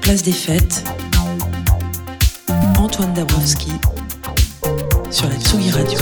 Place 0.01 0.22
des 0.22 0.31
fêtes. 0.31 0.84
Antoine 2.77 3.15
Dabrowski 3.15 3.72
sur 5.10 5.27
la 5.27 5.36
Tsugi 5.38 5.72
Radio. 5.72 6.00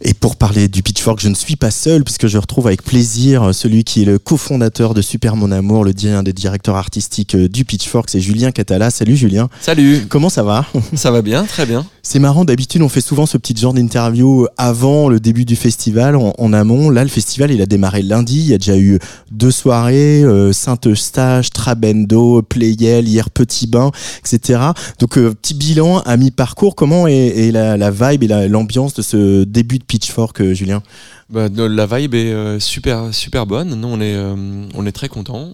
Et 0.00 0.14
pour 0.14 0.36
parler 0.36 0.68
du 0.68 0.82
Pitchfork, 0.82 1.20
je 1.20 1.28
ne 1.28 1.34
suis 1.34 1.56
pas 1.56 1.70
seul 1.70 2.04
puisque 2.04 2.28
je 2.28 2.38
retrouve 2.38 2.66
avec 2.66 2.82
plaisir 2.82 3.54
celui 3.54 3.84
qui 3.84 4.02
est 4.02 4.04
le 4.04 4.18
cofondateur 4.18 4.94
de 4.94 5.02
Super 5.02 5.36
Mon 5.36 5.50
Amour, 5.50 5.84
le 5.84 5.92
un 6.06 6.22
des 6.22 6.32
directeurs 6.32 6.76
artistiques 6.76 7.34
euh, 7.34 7.48
du 7.48 7.64
Pitchfork, 7.64 8.08
c'est 8.08 8.20
Julien 8.20 8.52
Catala. 8.52 8.90
Salut 8.90 9.16
Julien. 9.16 9.48
Salut, 9.60 10.06
Comment 10.08 10.28
ça 10.28 10.42
va? 10.44 10.64
Ça 10.94 11.10
va 11.10 11.22
bien, 11.22 11.44
très 11.44 11.66
bien. 11.66 11.84
C'est 12.10 12.20
marrant, 12.20 12.46
d'habitude 12.46 12.80
on 12.80 12.88
fait 12.88 13.02
souvent 13.02 13.26
ce 13.26 13.36
petit 13.36 13.54
genre 13.54 13.74
d'interview 13.74 14.46
avant 14.56 15.10
le 15.10 15.20
début 15.20 15.44
du 15.44 15.56
festival, 15.56 16.16
en, 16.16 16.52
amont. 16.54 16.88
Là, 16.88 17.02
le 17.02 17.10
festival, 17.10 17.50
il 17.50 17.60
a 17.60 17.66
démarré 17.66 18.00
lundi. 18.00 18.38
Il 18.38 18.46
y 18.46 18.54
a 18.54 18.56
déjà 18.56 18.78
eu 18.78 18.98
deux 19.30 19.50
soirées, 19.50 20.24
euh, 20.24 20.54
Saint-Eustache, 20.54 21.50
Trabendo, 21.50 22.40
Playel, 22.40 23.06
hier 23.06 23.28
Petit 23.28 23.66
Bain, 23.66 23.90
etc. 24.20 24.58
Donc, 25.00 25.18
euh, 25.18 25.34
petit 25.34 25.52
bilan 25.52 25.98
à 25.98 26.16
mi-parcours. 26.16 26.76
Comment 26.76 27.06
est, 27.06 27.52
la, 27.52 27.90
vibe 27.90 28.22
et 28.22 28.28
la- 28.28 28.48
l'ambiance 28.48 28.94
de 28.94 29.02
ce 29.02 29.44
début 29.44 29.78
de 29.78 29.84
Pitchfork, 29.84 30.40
euh, 30.40 30.54
Julien? 30.54 30.82
Bah, 31.30 31.48
la 31.54 31.84
vibe 31.84 32.14
est 32.14 32.32
euh, 32.32 32.58
super 32.58 33.12
super 33.12 33.44
bonne. 33.44 33.74
Nous 33.78 33.86
on 33.88 34.00
est 34.00 34.14
euh, 34.14 34.34
on 34.74 34.86
est 34.86 34.92
très 34.92 35.10
content. 35.10 35.50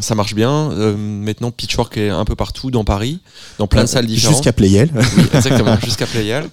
ça 0.00 0.14
marche 0.16 0.34
bien. 0.34 0.72
Euh, 0.72 0.96
maintenant 0.96 1.52
Pitchfork 1.52 1.96
est 1.98 2.08
un 2.08 2.24
peu 2.24 2.34
partout 2.34 2.72
dans 2.72 2.82
Paris, 2.82 3.20
dans 3.60 3.68
plein 3.68 3.82
de 3.82 3.88
salles 3.88 4.06
différentes. 4.06 4.34
Jusqu'à 4.38 4.52
Playel. 4.52 4.90
Oui, 4.94 5.24
exactement, 5.34 5.78
jusqu'à 5.84 6.06
Playel. 6.06 6.48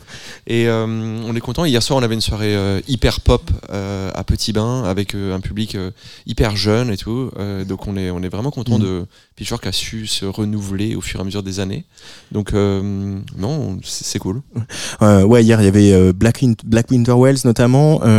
Et 0.45 0.67
euh, 0.67 0.85
on 1.27 1.35
est 1.35 1.39
content. 1.39 1.65
Hier 1.65 1.81
soir, 1.81 1.97
on 1.97 2.03
avait 2.03 2.13
une 2.13 2.21
soirée 2.21 2.55
euh, 2.55 2.81
hyper 2.87 3.21
pop 3.21 3.49
euh, 3.71 4.11
à 4.13 4.23
Petit 4.23 4.53
Bain 4.53 4.83
avec 4.83 5.15
euh, 5.15 5.35
un 5.35 5.39
public 5.39 5.73
euh, 5.73 5.89
hyper 6.27 6.55
jeune 6.55 6.91
et 6.91 6.97
tout. 6.97 7.31
Euh, 7.39 7.63
donc 7.65 7.87
on 7.87 7.97
est, 7.97 8.11
on 8.11 8.21
est 8.21 8.29
vraiment 8.29 8.51
content 8.51 8.77
Mhm. 8.77 8.83
de 8.85 9.05
Pitchfork 9.37 9.65
a 9.65 9.71
su 9.71 10.05
se 10.05 10.25
renouveler 10.25 10.95
au 10.95 11.01
fur 11.01 11.19
et 11.19 11.21
à 11.21 11.25
mesure 11.25 11.41
des 11.41 11.59
années. 11.59 11.83
Donc 12.31 12.53
euh, 12.53 13.17
non, 13.39 13.79
c'est 13.83 14.19
cool. 14.19 14.41
Euh, 15.01 15.23
ouais, 15.23 15.43
hier 15.43 15.59
il 15.61 15.65
y 15.65 15.67
avait 15.67 15.93
euh, 15.93 16.13
Black, 16.13 16.41
Win- 16.43 16.55
Black 16.63 16.91
Winter 16.91 17.13
Wells 17.17 17.39
notamment 17.45 18.01
euh, 18.03 18.18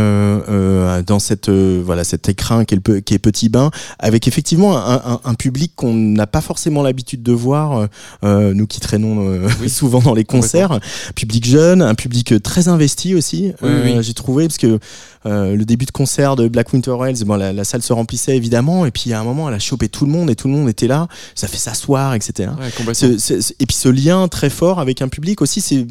dans 1.05 1.19
cette 1.19 1.49
euh, 1.49 1.81
voilà 1.83 2.03
cet 2.03 2.29
écrin 2.29 2.65
qui 2.65 2.73
est, 2.73 2.77
le 2.77 2.81
pe- 2.81 2.99
qui 2.99 3.13
est 3.13 3.19
Petit 3.19 3.49
Bain, 3.49 3.71
avec 3.99 4.27
effectivement 4.27 4.77
un, 4.77 4.95
un- 5.05 5.19
un 5.23 5.33
public 5.33 5.73
qu'on 5.75 5.93
n'a 5.93 6.27
pas 6.27 6.41
forcément 6.41 6.81
l'habitude 6.83 7.23
de 7.23 7.31
voir, 7.31 7.77
euh, 7.77 7.87
euh, 8.23 8.53
nous 8.53 8.67
qui 8.67 8.79
traînons 8.79 9.27
euh, 9.27 9.47
Oui. 9.61 9.69
souvent 9.81 9.99
dans 9.99 10.13
les 10.13 10.23
concerts, 10.23 10.79
public 11.15 11.45
jeune, 11.45 11.81
un 11.81 11.95
public 11.95 12.33
euh, 12.33 12.39
très 12.39 12.67
investi 12.67 13.15
aussi, 13.15 13.51
Oui, 13.61 13.69
euh, 13.69 13.97
oui. 13.97 14.03
j'ai 14.03 14.13
trouvé 14.13 14.47
parce 14.47 14.57
que 14.57 14.79
euh, 15.27 15.55
le 15.55 15.65
début 15.65 15.85
de 15.85 15.91
concert 15.91 16.35
de 16.35 16.47
Black 16.47 16.73
Winter 16.73 16.95
Wells, 16.99 17.23
bon, 17.25 17.35
la, 17.35 17.53
la 17.53 17.63
salle 17.63 17.81
se 17.83 17.93
remplissait 17.93 18.35
évidemment, 18.35 18.85
et 18.85 18.91
puis 18.91 19.13
à 19.13 19.19
un 19.19 19.23
moment 19.23 19.47
elle 19.49 19.55
a 19.55 19.59
chopé 19.59 19.87
tout 19.87 20.05
le 20.05 20.11
monde 20.11 20.29
et 20.29 20.35
tout 20.35 20.47
le 20.47 20.53
monde 20.55 20.67
était 20.69 20.87
là, 20.87 21.07
ça 21.35 21.47
fait 21.47 21.57
s'asseoir, 21.57 22.13
etc. 22.15 22.49
Ouais, 22.59 22.71
complètement. 22.75 22.93
Ce- 22.93 23.17
ce- 23.19 23.41
ce- 23.41 23.53
et 23.59 23.65
puis 23.65 23.75
ce 23.75 23.89
lien 23.89 24.27
très 24.27 24.49
fort 24.49 24.79
avec 24.79 25.01
un 25.01 25.07
public 25.09 25.41
aussi, 25.41 25.61
c'est 25.61 25.85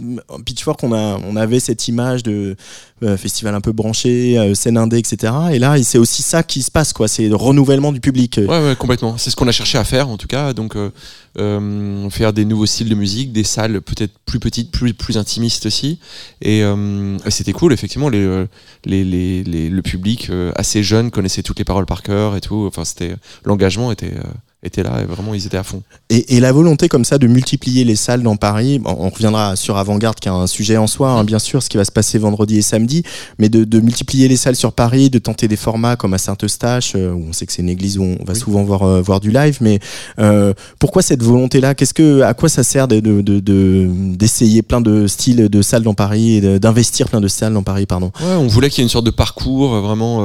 Pitchfork, 0.44 0.82
on, 0.82 0.92
a, 0.92 1.18
on 1.28 1.36
avait 1.36 1.60
cette 1.60 1.86
image 1.88 2.22
de 2.24 2.56
euh, 3.02 3.16
festival 3.16 3.54
un 3.54 3.60
peu 3.60 3.72
branché, 3.72 3.99
euh, 4.08 4.54
scène 4.54 4.76
indé, 4.76 4.98
etc. 4.98 5.32
Et 5.52 5.58
là, 5.58 5.80
c'est 5.82 5.98
aussi 5.98 6.22
ça 6.22 6.42
qui 6.42 6.62
se 6.62 6.70
passe, 6.70 6.92
quoi. 6.92 7.08
C'est 7.08 7.28
le 7.28 7.36
renouvellement 7.36 7.92
du 7.92 8.00
public. 8.00 8.38
Ouais, 8.38 8.46
ouais, 8.46 8.76
complètement. 8.76 9.18
C'est 9.18 9.30
ce 9.30 9.36
qu'on 9.36 9.48
a 9.48 9.52
cherché 9.52 9.78
à 9.78 9.84
faire, 9.84 10.08
en 10.08 10.16
tout 10.16 10.26
cas. 10.26 10.52
Donc, 10.52 10.76
euh, 10.76 10.90
euh, 11.38 12.08
faire 12.10 12.32
des 12.32 12.44
nouveaux 12.44 12.66
styles 12.66 12.88
de 12.88 12.94
musique, 12.94 13.32
des 13.32 13.44
salles 13.44 13.80
peut-être 13.80 14.12
plus 14.26 14.40
petites, 14.40 14.70
plus, 14.70 14.94
plus 14.94 15.18
intimistes 15.18 15.66
aussi. 15.66 15.98
Et, 16.42 16.62
euh, 16.62 17.18
c'était 17.28 17.52
cool, 17.52 17.72
effectivement. 17.72 18.08
Le 18.08 19.80
public 19.82 20.30
assez 20.56 20.82
jeune 20.82 21.10
connaissait 21.10 21.42
toutes 21.42 21.58
les 21.58 21.64
paroles 21.64 21.86
par 21.86 22.02
cœur 22.02 22.36
et 22.36 22.40
tout. 22.40 22.64
Enfin, 22.66 22.84
c'était 22.84 23.14
l'engagement 23.44 23.92
était, 23.92 24.14
était 24.62 24.82
là 24.82 25.00
et 25.02 25.06
vraiment, 25.06 25.32
ils 25.32 25.46
étaient 25.46 25.56
à 25.56 25.62
fond. 25.62 25.82
Et, 26.10 26.36
et 26.36 26.40
la 26.40 26.52
volonté 26.52 26.88
comme 26.88 27.04
ça 27.04 27.16
de 27.16 27.26
multiplier 27.26 27.84
les 27.84 27.96
salles 27.96 28.22
dans 28.22 28.36
Paris, 28.36 28.78
bon, 28.78 28.94
on 28.98 29.08
reviendra 29.08 29.56
sur 29.56 29.78
Avant-Garde 29.78 30.20
qui 30.20 30.28
est 30.28 30.32
un 30.32 30.46
sujet 30.46 30.76
en 30.76 30.86
soi, 30.86 31.10
hein, 31.12 31.24
bien 31.24 31.38
sûr, 31.38 31.62
ce 31.62 31.70
qui 31.70 31.78
va 31.78 31.84
se 31.86 31.92
passer 31.92 32.18
vendredi 32.18 32.58
et 32.58 32.62
samedi, 32.62 33.02
mais 33.38 33.48
de, 33.48 33.64
de 33.64 33.80
multiplier 33.80 34.28
les 34.28 34.36
salles 34.36 34.56
sur 34.56 34.72
Paris, 34.72 35.08
de 35.08 35.18
tenter 35.18 35.48
des 35.48 35.56
formats 35.56 35.96
comme 35.96 36.12
à 36.12 36.18
Saint-Eustache, 36.18 36.92
euh, 36.94 37.10
où 37.12 37.24
on 37.30 37.32
sait 37.32 37.46
que 37.46 37.52
c'est 37.52 37.62
une 37.62 37.70
église 37.70 37.96
où 37.96 38.02
on 38.02 38.22
va 38.24 38.34
Oui. 38.34 38.38
souvent 38.38 38.62
voir, 38.62 38.82
euh, 38.82 39.00
voir 39.00 39.20
du 39.20 39.30
live, 39.30 39.58
mais 39.62 39.78
euh, 40.18 40.52
pourquoi 40.78 41.00
cette 41.00 41.22
volonté-là? 41.22 41.74
Qu'est-ce 41.74 41.94
que, 41.94 42.20
À 42.20 42.34
quoi 42.34 42.48
ça 42.50 42.62
sert 42.62 42.86
de- 42.86 43.00
de- 43.00 43.22
de- 43.22 43.40
de- 43.40 43.88
d'essayer 44.14 44.60
plein 44.60 44.82
de 44.82 45.06
styles 45.06 45.48
de 45.48 45.62
salles 45.62 45.82
dans 45.84 45.94
Paris 45.94 46.34
et 46.36 46.58
d'investir 46.58 47.08
plein 47.08 47.20
de 47.22 47.28
salles 47.28 47.54
dans 47.54 47.62
Paris, 47.62 47.86
pardon? 47.86 48.10
Ouais, 48.20 48.34
on 48.38 48.46
voulait 48.46 48.68
qu'il 48.68 48.78
y 48.78 48.82
ait 48.82 48.84
une 48.86 48.90
sorte 48.90 49.06
de 49.06 49.10
parcours 49.10 49.80
vraiment 49.80 50.22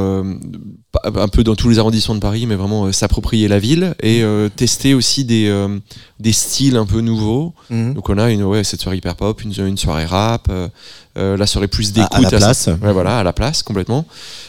un 1.04 1.28
peu 1.28 1.44
dans 1.44 1.56
tous 1.56 1.70
les 1.70 1.80
arrondissements 1.80 2.16
de 2.16 2.20
Paris, 2.20 2.46
mais 2.48 2.56
vraiment 2.56 2.92
s'approprier 2.92 3.48
la 3.48 3.60
ville 3.60 3.96
et 4.02 4.24
euh, 4.26 4.50
tester 4.50 4.94
aussi 4.94 5.24
des, 5.24 5.48
euh, 5.48 5.80
des 6.20 6.34
styles 6.34 6.76
un 6.76 6.86
peu 6.86 7.00
nouveaux. 7.02 7.54
Mhm. 7.70 7.94
Donc 7.94 8.10
on 8.10 8.18
a 8.18 8.30
une, 8.32 8.44
ouais, 8.44 8.64
cette 8.64 8.82
soirée 8.82 8.98
hyper 8.98 9.16
pop, 9.16 9.42
une, 9.44 9.54
une 9.66 9.78
soirée 9.78 10.06
rap, 10.06 10.48
euh, 10.50 11.38
la 11.38 11.48
soirée 11.48 11.68
plus 11.70 11.88
À- 11.98 12.02
à 12.02 12.04
d'écoute 12.20 12.32
la 12.32 12.38
place. 12.40 12.68
Ouais, 12.82 12.92
voilà, 12.92 13.20
à 13.20 13.24
la 13.24 13.32
place 13.34 13.64
complètement. 13.64 14.06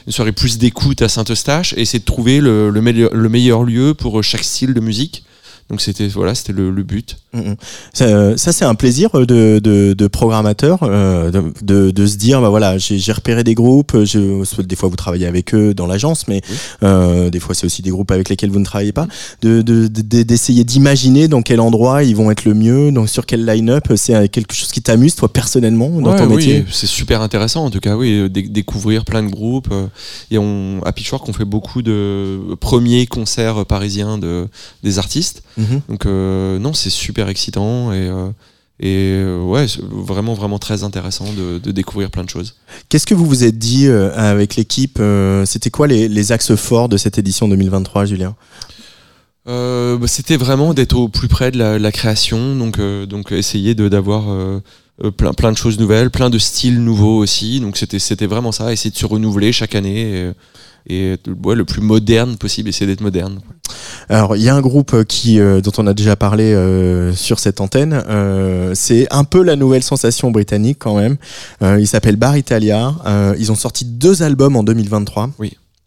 Une 0.06 0.12
soirée 0.12 0.32
plus 0.32 0.58
d'écoute 0.58 1.00
à 1.02 1.08
Saint-Eustache 1.08 1.72
et 1.74 1.82
essayer 1.82 2.00
de 2.00 2.04
trouver 2.04 2.40
le, 2.40 2.70
le, 2.70 2.80
meilleur, 2.82 3.14
le 3.14 3.28
meilleur 3.28 3.62
lieu 3.62 3.94
pour 3.94 4.22
chaque 4.24 4.42
style 4.44 4.74
de 4.74 4.80
musique. 4.80 5.22
Donc 5.70 5.80
c'était 5.80 6.06
voilà, 6.08 6.34
c'était 6.34 6.52
le, 6.52 6.70
le 6.70 6.82
but. 6.84 7.16
Mhm. 7.32 7.56
Ça, 7.92 8.04
euh, 8.04 8.36
ça, 8.36 8.52
c'est 8.52 8.64
un 8.64 8.74
plaisir 8.76 9.10
euh, 9.14 9.26
de, 9.26 9.58
de, 9.58 9.94
de 9.94 10.06
programmateur 10.06 10.78
euh, 10.84 11.30
de, 11.30 11.42
de, 11.62 11.90
de 11.90 12.06
se 12.06 12.16
dire 12.16 12.40
bah 12.40 12.50
voilà 12.50 12.78
j'ai 12.78 13.12
repéré 13.12 13.42
des 13.44 13.54
groupes 13.54 14.04
je, 14.04 14.62
des 14.62 14.76
fois 14.76 14.88
vous 14.88 14.96
travaillez 14.96 15.26
avec 15.26 15.54
eux 15.54 15.74
dans 15.74 15.86
l'agence 15.86 16.28
mais 16.28 16.40
Oui. 16.48 16.56
euh, 16.84 17.30
des 17.30 17.40
fois 17.40 17.54
c'est 17.54 17.66
aussi 17.66 17.82
des 17.82 17.90
groupes 17.90 18.10
avec 18.12 18.28
lesquels 18.28 18.50
vous 18.50 18.60
ne 18.60 18.64
travaillez 18.64 18.92
pas 18.92 19.06
de- 19.42 19.60
d'essayer 20.22 20.64
d'imaginer 20.64 21.28
dans 21.28 21.42
quel 21.42 21.60
endroit 21.60 22.04
ils 22.04 22.14
vont 22.16 22.30
être 22.30 22.44
le 22.44 22.54
mieux 22.54 22.92
donc 22.92 23.08
sur 23.08 23.26
quel 23.26 23.44
line-up 23.44 23.92
c'est 23.96 24.28
quelque 24.28 24.54
chose 24.54 24.70
qui 24.72 24.82
t'amuse 24.82 25.14
toi 25.16 25.30
personnellement 25.32 25.90
dans 26.00 26.12
Ouais, 26.12 26.18
ton 26.18 26.28
oui, 26.28 26.36
métier? 26.36 26.64
c'est 26.70 26.86
super 26.86 27.20
intéressant 27.22 27.64
en 27.64 27.70
tout 27.70 27.80
cas, 27.80 27.96
oui, 27.96 28.30
dé- 28.30 28.42
découvrir 28.48 29.04
plein 29.04 29.22
de 29.22 29.28
groupes. 29.30 29.68
et 30.30 30.38
on, 30.38 30.80
à 30.84 30.92
Pitchfork, 30.92 31.28
on 31.28 31.32
fait 31.32 31.44
beaucoup 31.44 31.82
de 31.82 32.38
premiers 32.60 33.06
concerts 33.06 33.66
parisiens 33.66 34.18
de, 34.18 34.48
des 34.82 34.98
artistes. 34.98 35.42
Mhm. 35.56 35.80
Donc 35.88 36.06
euh, 36.06 36.58
non, 36.58 36.72
c'est 36.74 36.90
super 36.90 37.28
excitant 37.28 37.92
et, 37.92 38.08
euh, 38.08 38.28
et 38.78 39.12
euh, 39.14 39.42
ouais, 39.42 39.66
vraiment 39.90 40.34
vraiment 40.34 40.58
très 40.58 40.82
intéressant 40.82 41.24
de, 41.32 41.58
de 41.58 41.70
découvrir 41.72 42.10
plein 42.10 42.24
de 42.24 42.28
choses. 42.28 42.56
qu'est-ce 42.88 43.06
que 43.06 43.14
vous 43.14 43.24
vous 43.24 43.44
êtes 43.44 43.58
dit 43.58 43.88
avec 43.88 44.56
l'équipe 44.56 45.00
c'était 45.44 45.70
quoi 45.70 45.86
les, 45.86 46.08
les 46.08 46.32
axes 46.32 46.54
forts 46.54 46.88
de 46.88 46.96
cette 46.96 47.18
édition 47.18 47.48
2023 47.48 48.04
Julien? 48.04 48.34
Bah, 49.46 49.98
C'était 50.06 50.36
vraiment 50.36 50.74
d'être 50.74 50.96
au 50.96 51.08
plus 51.08 51.28
près 51.28 51.50
de 51.50 51.58
la, 51.58 51.78
la 51.78 51.92
création, 51.92 52.56
donc 52.56 52.78
donc 53.08 53.32
essayer 53.32 53.74
de 53.74 53.88
d'avoir 53.88 54.24
plein 55.16 55.32
plein 55.32 55.52
de 55.52 55.56
choses 55.56 55.78
nouvelles, 55.78 56.10
plein 56.10 56.30
de 56.30 56.38
styles 56.38 56.82
nouveaux 56.82 57.18
aussi. 57.18 57.60
Donc 57.60 57.76
c'était 57.76 57.98
c'était 58.00 58.26
vraiment 58.26 58.52
ça, 58.52 58.72
essayer 58.72 58.90
de 58.90 58.96
se 58.96 59.06
renouveler 59.06 59.52
chaque 59.52 59.74
année. 59.74 60.00
Et, 60.02 60.32
et 60.88 61.16
ouais, 61.44 61.54
le 61.54 61.64
plus 61.64 61.80
moderne 61.80 62.36
possible, 62.36 62.68
essayer 62.68 62.86
d'être 62.86 63.00
moderne. 63.00 63.40
Alors, 64.08 64.36
il 64.36 64.42
y 64.42 64.48
a 64.48 64.54
un 64.54 64.60
groupe 64.60 64.94
euh, 64.94 65.04
qui, 65.04 65.40
euh, 65.40 65.60
dont 65.60 65.72
on 65.78 65.86
a 65.86 65.94
déjà 65.94 66.16
parlé 66.16 66.52
euh, 66.54 67.12
sur 67.12 67.38
cette 67.38 67.60
antenne. 67.60 68.04
Euh, 68.08 68.72
c'est 68.74 69.06
un 69.12 69.24
peu 69.24 69.42
la 69.42 69.56
nouvelle 69.56 69.82
sensation 69.82 70.30
britannique 70.30 70.78
quand 70.80 70.96
même. 70.96 71.16
Euh, 71.62 71.80
il 71.80 71.86
s'appelle 71.86 72.16
Bar 72.16 72.36
Italia. 72.36 72.94
Euh, 73.06 73.34
ils 73.38 73.50
ont 73.50 73.56
sorti 73.56 73.84
deux 73.84 74.22
albums 74.22 74.56
en 74.56 74.62
2023. 74.62 75.30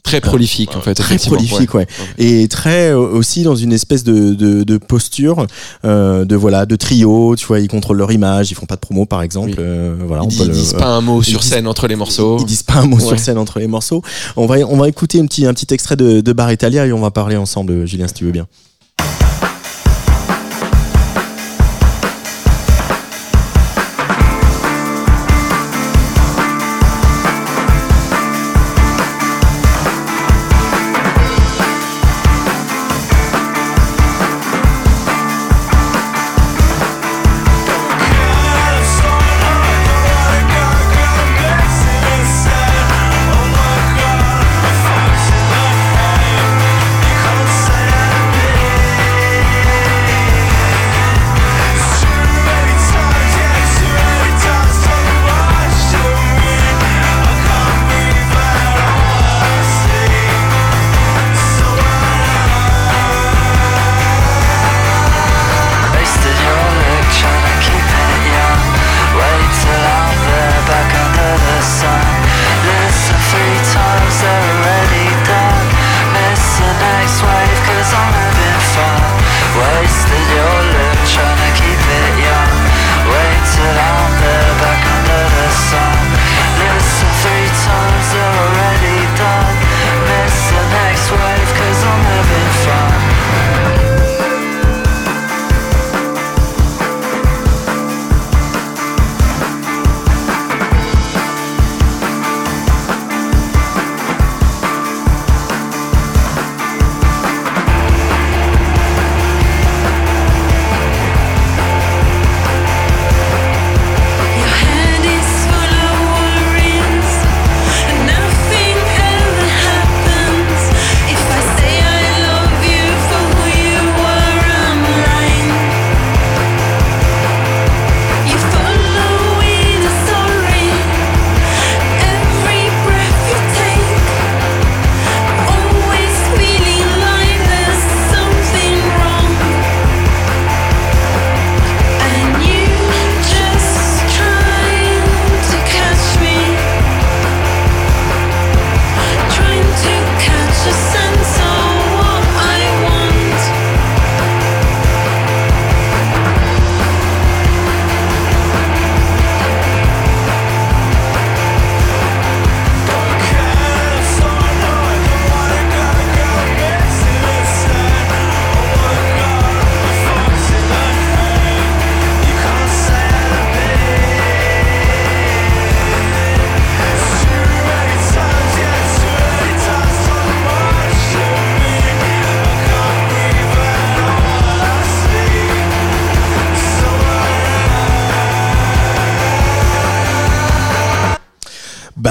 Très 0.03 0.21
prolifique 0.21 0.75
en 0.75 0.81
fait. 0.81 0.95
Très 0.95 1.17
prolifique, 1.17 1.73
ouais. 1.75 1.85
ouais. 2.19 2.25
Et 2.25 2.47
très 2.47 2.89
euh, 2.91 2.97
aussi 2.99 3.43
dans 3.43 3.55
une 3.55 3.73
espèce 3.73 4.03
de, 4.03 4.33
de, 4.33 4.63
de 4.63 4.77
posture 4.77 5.45
euh, 5.85 6.25
de 6.25 6.35
voilà 6.35 6.65
de 6.65 6.75
trio. 6.75 7.35
Tu 7.35 7.45
vois, 7.45 7.59
ils 7.59 7.67
contrôlent 7.67 7.97
leur 7.97 8.11
image. 8.11 8.49
Ils 8.49 8.55
font 8.55 8.65
pas 8.65 8.75
de 8.75 8.79
promo, 8.79 9.05
par 9.05 9.21
exemple. 9.21 9.49
Oui. 9.49 9.55
Euh, 9.59 9.95
voilà, 10.07 10.23
Ils, 10.23 10.41
on 10.41 10.45
disent, 10.47 10.73
le- 10.73 10.79
pas 10.79 10.87
un 10.87 11.01
mot 11.01 11.21
sur 11.21 11.39
disent- 11.39 11.49
scène 11.49 11.67
entre 11.67 11.87
les 11.87 11.95
morceaux. 11.95 12.37
Ils 12.39 12.45
disent 12.45 12.63
pas 12.63 12.75
un 12.75 12.85
mot 12.85 12.99
sur 12.99 13.19
scène 13.19 13.37
entre 13.37 13.59
les 13.59 13.67
morceaux. 13.67 14.01
On 14.35 14.47
va, 14.47 14.55
on 14.67 14.77
va 14.77 14.87
écouter 14.87 15.19
un 15.19 15.25
petit, 15.27 15.45
un 15.45 15.53
petit 15.53 15.71
extrait 15.73 15.95
de, 15.95 16.21
de 16.21 16.33
Bar 16.33 16.51
Italia 16.51 16.85
et 16.87 16.93
on 16.93 17.01
va 17.01 17.11
parler 17.11 17.35
ensemble, 17.35 17.85
Julien, 17.85 18.07
si 18.07 18.13
tu 18.15 18.23
veux 18.25 18.31
bien. 18.31 18.47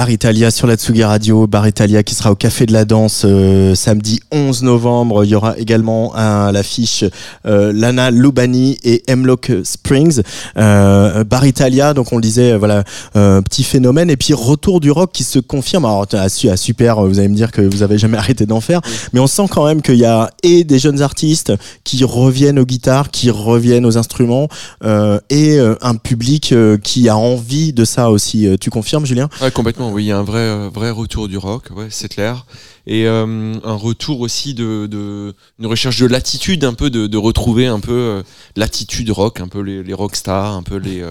Bar 0.09 0.15
Italia 0.15 0.49
sur 0.49 0.65
la 0.65 0.75
Tsugi 0.75 1.03
Radio, 1.03 1.45
Bar 1.45 1.67
Italia 1.67 2.01
qui 2.01 2.15
sera 2.15 2.31
au 2.31 2.35
Café 2.35 2.65
de 2.65 2.73
la 2.73 2.83
Danse 2.83 3.25
euh, 3.25 3.75
samedi 3.75 4.19
11 4.31 4.63
novembre. 4.63 5.23
Il 5.23 5.29
y 5.29 5.35
aura 5.35 5.55
également 5.59 6.11
à 6.15 6.51
l'affiche 6.51 7.03
euh, 7.45 7.71
Lana 7.71 8.09
Lubani 8.09 8.79
et 8.83 9.03
Hemlock 9.07 9.51
Springs. 9.63 10.21
Euh, 10.57 11.23
Bar 11.23 11.45
Italia, 11.45 11.93
donc 11.93 12.11
on 12.11 12.15
le 12.15 12.23
disait, 12.23 12.57
voilà, 12.57 12.83
euh, 13.15 13.39
petit 13.43 13.63
phénomène. 13.63 14.09
Et 14.09 14.17
puis 14.17 14.33
retour 14.33 14.79
du 14.79 14.89
rock 14.89 15.11
qui 15.13 15.23
se 15.23 15.37
confirme. 15.37 15.85
Alors, 15.85 16.07
su- 16.27 16.49
ah, 16.49 16.57
super, 16.57 17.03
vous 17.03 17.19
allez 17.19 17.29
me 17.29 17.35
dire 17.35 17.51
que 17.51 17.61
vous 17.61 17.83
avez 17.83 17.99
jamais 17.99 18.17
arrêté 18.17 18.47
d'en 18.47 18.61
faire, 18.61 18.81
mais 19.13 19.19
on 19.19 19.27
sent 19.27 19.45
quand 19.51 19.67
même 19.67 19.83
qu'il 19.83 19.97
y 19.97 20.05
a 20.05 20.31
et 20.41 20.63
des 20.63 20.79
jeunes 20.79 21.03
artistes 21.03 21.53
qui 21.83 22.03
reviennent 22.03 22.57
aux 22.57 22.65
guitares, 22.65 23.11
qui 23.11 23.29
reviennent 23.29 23.85
aux 23.85 23.99
instruments, 23.99 24.47
euh, 24.83 25.19
et 25.29 25.59
euh, 25.59 25.75
un 25.83 25.93
public 25.93 26.51
euh, 26.51 26.77
qui 26.79 27.09
a 27.09 27.15
envie 27.15 27.73
de 27.73 27.85
ça 27.85 28.09
aussi. 28.09 28.47
Tu 28.59 28.71
confirmes, 28.71 29.05
Julien? 29.05 29.29
Ouais, 29.39 29.51
complètement. 29.51 29.91
Oui, 29.91 29.98
il 29.99 30.05
y 30.05 30.11
a 30.11 30.17
un 30.17 30.23
vrai, 30.23 30.39
euh, 30.39 30.69
vrai 30.73 30.89
retour 30.89 31.27
du 31.27 31.37
rock. 31.37 31.69
Ouais, 31.75 31.87
c'est 31.89 32.09
clair. 32.09 32.45
Et 32.87 33.05
euh, 33.07 33.53
un 33.63 33.73
retour 33.75 34.21
aussi 34.21 34.53
de, 34.53 34.87
de 34.87 35.33
une 35.59 35.67
recherche 35.67 35.99
de 35.99 36.07
l'attitude, 36.07 36.63
un 36.63 36.73
peu 36.73 36.89
de, 36.89 37.07
de 37.07 37.17
retrouver 37.17 37.67
un 37.67 37.79
peu 37.79 37.91
euh, 37.91 38.23
l'attitude 38.55 39.09
rock, 39.11 39.41
un 39.41 39.47
peu 39.47 39.61
les, 39.61 39.83
les 39.83 39.93
rockstars, 39.93 40.53
un 40.53 40.63
peu 40.63 40.77
les, 40.77 41.03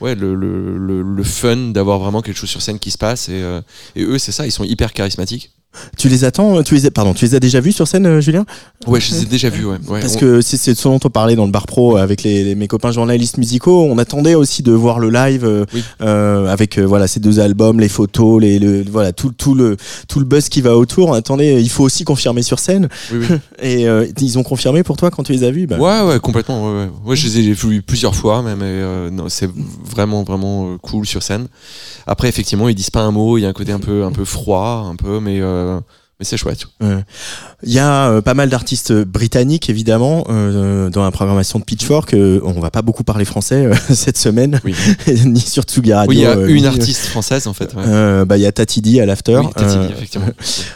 ouais, 0.00 0.14
le, 0.14 0.34
le, 0.34 0.76
le, 0.76 1.02
le 1.02 1.24
fun 1.24 1.56
d'avoir 1.72 1.98
vraiment 1.98 2.22
quelque 2.22 2.36
chose 2.36 2.50
sur 2.50 2.62
scène 2.62 2.78
qui 2.78 2.90
se 2.90 2.98
passe. 2.98 3.28
Et, 3.28 3.42
et 3.96 4.02
eux, 4.02 4.18
c'est 4.18 4.32
ça. 4.32 4.46
Ils 4.46 4.52
sont 4.52 4.64
hyper 4.64 4.92
charismatiques. 4.92 5.50
Tu 5.96 6.08
les 6.08 6.24
attends 6.24 6.58
euh, 6.58 6.62
tu 6.62 6.74
les, 6.74 6.86
as- 6.86 6.90
Pardon, 6.90 7.14
tu 7.14 7.24
les 7.24 7.34
as 7.34 7.40
déjà 7.40 7.60
vus 7.60 7.72
sur 7.72 7.88
scène, 7.88 8.06
euh, 8.06 8.20
Julien? 8.20 8.44
Ouais, 8.86 9.00
je 9.00 9.12
les 9.14 9.22
ai 9.22 9.26
déjà 9.26 9.48
vus. 9.48 9.64
Ouais. 9.64 9.76
Ouais, 9.88 10.00
Parce 10.00 10.16
on- 10.16 10.18
que 10.20 10.40
c'est 10.40 10.56
ce 10.56 10.82
dont 10.88 11.00
on 11.04 11.08
parlait 11.10 11.36
dans 11.36 11.46
le 11.46 11.50
bar 11.50 11.66
pro 11.66 11.96
avec 11.96 12.22
les, 12.22 12.44
les- 12.44 12.54
mes 12.54 12.68
copains 12.68 12.92
journalistes 12.92 13.38
musicaux. 13.38 13.82
On 13.90 13.98
attendait 13.98 14.34
aussi 14.34 14.62
de 14.62 14.72
voir 14.72 14.98
le 14.98 15.10
live 15.10 15.44
euh, 15.44 15.64
Oui. 15.74 15.82
euh, 16.02 16.46
avec 16.48 16.78
euh, 16.78 16.82
voilà 16.84 17.06
ces 17.06 17.20
deux 17.20 17.40
albums, 17.40 17.80
les 17.80 17.88
photos, 17.88 18.40
les 18.40 18.58
le, 18.58 18.84
voilà 18.90 19.12
tout 19.12 19.32
tout 19.36 19.54
le 19.54 19.76
tout 20.08 20.18
le 20.18 20.24
buzz 20.26 20.48
qui 20.48 20.60
va 20.60 20.76
autour. 20.76 21.08
On 21.08 21.12
attendait, 21.14 21.62
il 21.62 21.68
faut 21.70 21.84
aussi 21.84 22.04
confirmer 22.04 22.42
sur 22.42 22.58
scène. 22.58 22.88
oui, 23.12 23.18
oui. 23.30 23.36
Et 23.62 23.88
euh, 23.88 24.06
ils 24.20 24.38
ont 24.38 24.42
confirmé 24.42 24.82
pour 24.82 24.96
toi 24.96 25.10
quand 25.10 25.22
tu 25.22 25.32
les 25.32 25.44
as 25.44 25.50
vus. 25.50 25.66
Bah, 25.66 25.78
Ouais, 25.78 26.00
ouais, 26.08 26.20
complètement. 26.20 26.64
Ouais, 26.66 26.82
ouais. 26.84 26.90
Ouais, 27.06 27.16
je 27.16 27.26
les 27.28 27.38
ai 27.38 27.52
vus 27.52 27.82
plusieurs 27.82 28.14
fois, 28.14 28.42
même. 28.42 28.62
Non, 29.10 29.24
c'est 29.28 29.48
vraiment, 29.88 30.22
vraiment 30.22 30.76
cool 30.82 31.06
sur 31.06 31.22
scène. 31.22 31.46
Après, 32.06 32.28
effectivement, 32.28 32.68
ils 32.68 32.74
disent 32.74 32.90
pas 32.90 33.00
un 33.02 33.10
mot. 33.10 33.38
Il 33.38 33.42
y 33.42 33.46
a 33.46 33.48
un 33.48 33.52
côté 33.52 33.72
un 33.72 33.78
peu, 33.78 34.04
un 34.04 34.12
peu 34.12 34.24
froid, 34.24 34.86
un 34.90 34.96
peu, 34.96 35.20
mais, 35.20 35.40
mais 36.22 36.24
c'est 36.24 36.36
chouette. 36.36 36.66
Il 37.64 37.72
y 37.72 37.78
a 37.80 38.08
euh, 38.10 38.20
pas 38.20 38.34
mal 38.34 38.48
d'artistes 38.48 38.92
britanniques 38.92 39.68
évidemment 39.68 40.24
euh, 40.28 40.88
dans 40.90 41.02
la 41.02 41.10
programmation 41.10 41.58
de 41.58 41.64
Pitchfork. 41.64 42.14
Euh, 42.14 42.40
on 42.44 42.52
va 42.60 42.70
pas 42.70 42.82
beaucoup 42.82 43.02
parler 43.02 43.24
français 43.24 43.66
euh, 43.66 43.74
cette 43.94 44.18
semaine, 44.18 44.60
Oui. 44.64 44.74
ni 45.24 45.40
sur 45.40 45.64
Tsugi 45.64 45.92
Radio. 45.92 46.10
Oui, 46.10 46.18
il 46.18 46.22
y 46.22 46.26
a 46.26 46.36
euh, 46.36 46.46
une 46.46 46.66
artiste 46.66 47.06
française, 47.06 47.46
en 47.46 47.54
fait. 47.54 47.74
Ouais. 47.74 47.82
Euh, 47.86 48.24
bah 48.24 48.36
il 48.36 48.42
y 48.42 48.46
a 48.46 48.52
Tatidi 48.52 49.00
à 49.00 49.06
l'after. 49.06 49.40
oui, 49.40 50.08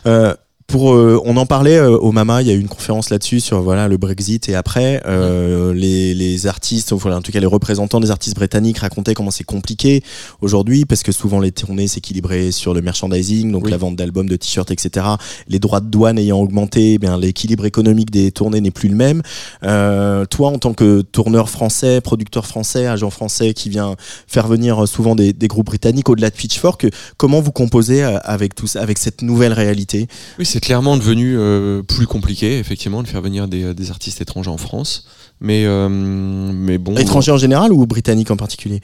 Pour, 0.66 0.92
euh, 0.94 1.20
on 1.24 1.36
en 1.36 1.46
parlait 1.46 1.76
euh, 1.76 1.96
au 1.96 2.10
Mama, 2.10 2.42
il 2.42 2.48
y 2.48 2.50
a 2.50 2.54
eu 2.54 2.58
une 2.58 2.66
conférence 2.66 3.10
là-dessus 3.10 3.38
sur 3.38 3.62
voilà 3.62 3.86
le 3.86 3.98
Brexit 3.98 4.48
et 4.48 4.56
après 4.56 5.00
euh, 5.06 5.72
les, 5.72 6.12
les 6.12 6.48
artistes, 6.48 6.92
voilà, 6.92 7.18
en 7.18 7.22
tout 7.22 7.30
cas 7.30 7.38
les 7.38 7.46
représentants 7.46 8.00
des 8.00 8.10
artistes 8.10 8.34
britanniques 8.34 8.78
racontaient 8.78 9.14
comment 9.14 9.30
c'est 9.30 9.44
compliqué 9.44 10.02
aujourd'hui 10.40 10.84
parce 10.84 11.04
que 11.04 11.12
souvent 11.12 11.38
les 11.38 11.52
tournées 11.52 11.86
s'équilibraient 11.86 12.50
sur 12.50 12.74
le 12.74 12.82
merchandising, 12.82 13.52
donc 13.52 13.66
Oui. 13.66 13.70
la 13.70 13.76
vente 13.76 13.94
d'albums, 13.94 14.28
de 14.28 14.34
t-shirts, 14.34 14.72
etc. 14.72 15.06
Les 15.46 15.60
droits 15.60 15.78
de 15.78 15.86
douane 15.86 16.18
ayant 16.18 16.40
augmenté, 16.40 16.94
eh 16.94 16.98
bien 16.98 17.16
l'équilibre 17.16 17.64
économique 17.64 18.10
des 18.10 18.32
tournées 18.32 18.60
n'est 18.60 18.72
plus 18.72 18.88
le 18.88 18.96
même. 18.96 19.22
Euh, 19.62 20.24
toi, 20.24 20.48
en 20.48 20.58
tant 20.58 20.74
que 20.74 21.02
tourneur 21.02 21.48
français, 21.48 22.00
producteur 22.00 22.44
français, 22.44 22.86
agent 22.88 23.10
français 23.10 23.54
qui 23.54 23.68
vient 23.70 23.94
faire 24.26 24.48
venir 24.48 24.88
souvent 24.88 25.14
des, 25.14 25.32
des 25.32 25.46
groupes 25.46 25.66
britanniques 25.66 26.08
au-delà 26.08 26.30
de 26.30 26.34
Pitchfork, 26.34 26.88
comment 27.18 27.40
vous 27.40 27.52
composez 27.52 28.02
euh, 28.02 28.18
avec 28.24 28.56
tout 28.56 28.66
ça, 28.66 28.82
avec 28.82 28.98
cette 28.98 29.22
nouvelle 29.22 29.52
réalité? 29.52 30.08
Oui, 30.40 30.44
c'est 30.56 30.60
clairement 30.60 30.96
devenu 30.96 31.36
euh, 31.36 31.82
plus 31.82 32.06
compliqué, 32.06 32.58
effectivement, 32.58 33.02
de 33.02 33.08
faire 33.08 33.20
venir 33.20 33.46
des, 33.46 33.74
des 33.74 33.90
artistes 33.90 34.22
étrangers 34.22 34.48
en 34.48 34.56
France. 34.56 35.04
Mais, 35.38 35.66
euh, 35.66 35.86
mais 35.90 36.78
bon. 36.78 36.96
Étranger 36.96 37.30
en 37.30 37.36
général 37.36 37.74
ou 37.74 37.84
britannique 37.86 38.30
en 38.30 38.38
particulier? 38.38 38.80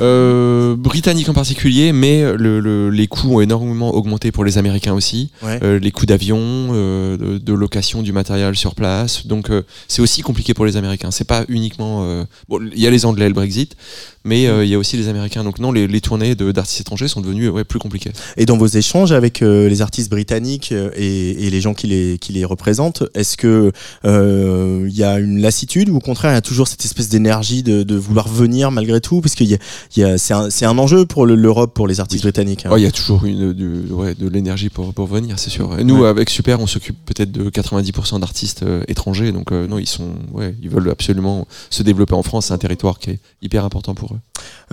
Euh, 0.00 0.76
britannique 0.76 1.28
en 1.28 1.34
particulier, 1.34 1.92
mais 1.92 2.22
le, 2.38 2.58
le- 2.58 2.88
les 2.88 3.06
coûts 3.06 3.34
ont 3.36 3.40
énormément 3.42 3.94
augmenté 3.94 4.32
pour 4.32 4.46
les 4.46 4.56
Américains 4.56 4.94
aussi. 4.94 5.30
Ouais. 5.42 5.60
Euh, 5.62 5.78
les 5.78 5.90
coûts 5.90 6.06
d'avion, 6.06 6.38
euh, 6.40 7.18
de, 7.18 7.36
de 7.36 7.52
location 7.52 8.00
du 8.00 8.12
matériel 8.14 8.56
sur 8.56 8.74
place. 8.74 9.26
Donc 9.26 9.50
euh, 9.50 9.60
c'est 9.88 10.00
aussi 10.00 10.22
compliqué 10.22 10.54
pour 10.54 10.64
les 10.64 10.78
Américains. 10.78 11.10
C'est 11.10 11.28
pas 11.28 11.44
uniquement. 11.50 12.04
euh, 12.04 12.24
bon, 12.48 12.60
il 12.74 12.80
y 12.80 12.86
a 12.86 12.90
les 12.90 13.04
Anglais, 13.04 13.28
le 13.28 13.34
Brexit, 13.34 13.76
mais 14.24 14.46
euh, 14.46 14.64
il 14.64 14.70
y 14.70 14.74
a 14.74 14.78
aussi 14.78 14.96
les 14.96 15.08
Américains. 15.08 15.44
Donc 15.44 15.58
non, 15.58 15.70
les, 15.72 15.86
les 15.86 16.00
tournées 16.00 16.34
d'artistes 16.34 16.80
étrangers 16.80 17.08
sont 17.08 17.20
devenues 17.20 17.48
ouais, 17.48 17.64
plus 17.64 17.78
compliquées. 17.78 18.12
Et 18.36 18.46
dans 18.46 18.56
vos 18.56 18.66
échanges 18.66 19.12
avec 19.12 19.42
euh, 19.42 19.68
les 19.68 19.82
artistes 19.82 20.10
britanniques 20.10 20.72
euh, 20.72 20.90
et, 20.96 21.46
et 21.46 21.50
les 21.50 21.60
gens 21.60 21.74
qui 21.74 21.86
les, 21.86 22.18
qui 22.18 22.32
les 22.32 22.44
représentent, 22.44 23.02
est-ce 23.14 23.36
que 23.36 23.72
euh, 24.04 24.86
il 24.88 24.96
y 24.96 25.04
a 25.04 25.18
une 25.18 25.40
lassitude 25.40 25.88
ou 25.88 25.96
au 25.96 26.00
contraire 26.00 26.32
il 26.32 26.34
y 26.34 26.38
a 26.38 26.42
toujours 26.42 26.68
cette 26.68 26.84
espèce 26.84 27.08
d'énergie 27.08 27.62
de, 27.62 27.82
de 27.82 27.96
vouloir 27.96 28.28
venir 28.28 28.70
malgré 28.70 29.00
tout? 29.00 29.20
Parce 29.20 29.34
que 29.34 29.44
y 29.44 29.54
a, 29.54 29.58
il 29.96 30.00
y 30.00 30.04
a, 30.04 30.18
c'est 30.18 30.34
un, 30.34 30.48
un 30.62 30.78
enjeu 30.78 31.06
pour 31.06 31.26
le- 31.26 31.34
l'Europe, 31.34 31.74
pour 31.74 31.86
les 31.86 32.00
artistes 32.00 32.22
britanniques. 32.24 32.66
hein. 32.66 32.70
Ouais, 32.70 32.80
Il 32.80 32.84
y 32.84 32.88
a 32.88 32.92
toujours 32.92 33.24
une, 33.24 33.52
du- 33.52 33.92
ouais, 33.92 34.14
de 34.14 34.28
l'énergie 34.28 34.68
pour, 34.70 34.92
pour 34.94 35.06
venir, 35.06 35.38
c'est 35.38 35.50
sûr. 35.50 35.78
Et 35.78 35.84
nous, 35.84 36.00
Ouais. 36.02 36.08
avec 36.08 36.30
Super, 36.30 36.60
on 36.60 36.66
s'occupe 36.66 36.96
peut-être 37.06 37.30
de 37.32 37.50
90% 37.50 38.20
d'artistes 38.20 38.62
euh, 38.62 38.82
étrangers. 38.88 39.32
Donc 39.32 39.52
euh, 39.52 39.66
non, 39.66 39.78
ils 39.78 39.88
sont, 39.88 40.08
ouais, 40.32 40.54
ils 40.62 40.68
veulent 40.70 40.90
absolument 40.90 41.46
se 41.70 41.82
développer 41.82 42.14
en 42.14 42.22
France. 42.22 42.46
C'est 42.46 42.54
un 42.54 42.58
territoire 42.58 42.98
qui 42.98 43.10
est 43.10 43.18
hyper 43.42 43.64
important 43.64 43.94
pour 43.94 44.13
eux. 44.13 44.13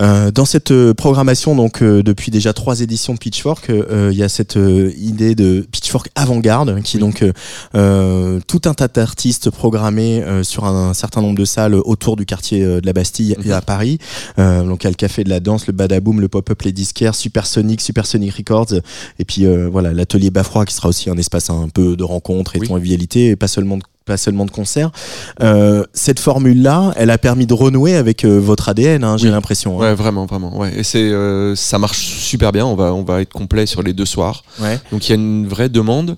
Euh, 0.00 0.30
dans 0.30 0.46
cette 0.46 0.70
euh, 0.70 0.94
programmation, 0.94 1.54
donc 1.54 1.82
euh, 1.82 2.02
depuis 2.02 2.30
déjà 2.30 2.52
trois 2.52 2.80
éditions 2.80 3.12
de 3.14 3.18
Pitchfork, 3.18 3.68
euh, 3.70 4.08
il 4.10 4.18
y 4.18 4.22
a 4.22 4.28
cette 4.28 4.58
idée 4.96 5.34
de 5.34 5.66
Pitchfork 5.70 6.08
avant-garde, 6.14 6.82
qui 6.82 6.96
est 6.96 7.00
donc 7.00 7.24
tout 7.72 8.60
un 8.64 8.74
tas 8.74 8.88
d'artistes 8.88 9.50
programmés 9.50 10.24
sur 10.42 10.64
un, 10.64 10.94
certain 10.94 11.20
nombre 11.20 11.38
de 11.38 11.44
salles 11.44 11.74
autour 11.74 12.16
du 12.16 12.26
quartier 12.26 12.64
de 12.64 12.84
la 12.84 12.92
Bastille 12.92 13.32
et 13.32 13.48
Mhm. 13.48 13.52
à 13.52 13.60
Paris. 13.60 13.98
Donc 14.38 14.82
il 14.82 14.84
y 14.84 14.86
a 14.86 14.90
le 14.90 14.96
Café 14.96 15.24
de 15.24 15.28
la 15.30 15.40
Danse, 15.40 15.66
le 15.66 15.72
Badaboom, 15.72 16.20
le 16.20 16.28
Pop-Up, 16.28 16.62
les 16.62 16.72
disquaires, 16.72 17.14
Supersonic, 17.14 17.80
Supersonic 17.80 18.34
Records, 18.34 18.72
et 19.18 19.24
puis 19.24 19.44
voilà 19.70 19.92
l'atelier 19.92 20.30
Bafroid 20.30 20.64
qui 20.64 20.74
sera 20.74 20.88
aussi 20.88 21.10
un 21.10 21.16
espace 21.16 21.50
un 21.50 21.68
peu 21.68 21.96
de 21.96 22.04
rencontre 22.04 22.56
et 22.56 22.58
de 22.58 22.64
Oui. 22.64 22.68
convivialité, 22.68 23.28
et 23.30 23.36
pas 23.36 23.48
seulement 23.48 23.76
de 23.76 23.82
pas 24.04 24.16
seulement 24.16 24.44
de 24.44 24.50
concerts. 24.50 24.90
Euh, 25.42 25.84
cette 25.92 26.20
formule-là, 26.20 26.92
elle 26.96 27.10
a 27.10 27.18
permis 27.18 27.46
de 27.46 27.54
renouer 27.54 27.94
avec 27.96 28.24
euh, 28.24 28.38
votre 28.38 28.68
ADN, 28.68 29.04
hein, 29.04 29.16
j'ai 29.16 29.26
Oui. 29.28 29.32
l'impression. 29.32 29.76
hein. 29.80 29.84
Ouais, 29.84 29.94
vraiment, 29.94 30.26
vraiment. 30.26 30.56
Ouais. 30.58 30.72
Et 30.78 30.82
c'est, 30.82 30.98
euh, 31.02 31.54
ça 31.56 31.78
marche 31.78 31.98
super 31.98 32.52
bien. 32.52 32.66
On 32.66 32.74
va, 32.74 32.92
on 32.94 33.02
va 33.04 33.20
être 33.22 33.32
complet 33.32 33.66
sur 33.66 33.82
les 33.82 33.92
deux 33.92 34.04
soirs. 34.06 34.44
Ouais. 34.60 34.78
Donc 34.90 35.06
il 35.08 35.10
y 35.10 35.12
a 35.12 35.16
une 35.16 35.46
vraie 35.46 35.68
demande. 35.68 36.16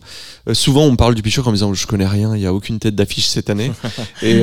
Souvent, 0.52 0.84
on 0.84 0.96
parle 0.96 1.14
du 1.14 1.22
Pitchfork 1.22 1.46
en 1.48 1.52
disant 1.52 1.72
je 1.72 1.86
connais 1.86 2.06
rien, 2.06 2.36
il 2.36 2.42
y 2.42 2.46
a 2.46 2.52
aucune 2.52 2.78
tête 2.78 2.94
d'affiche 2.94 3.26
cette 3.28 3.48
année. 3.48 3.72
et, 4.22 4.42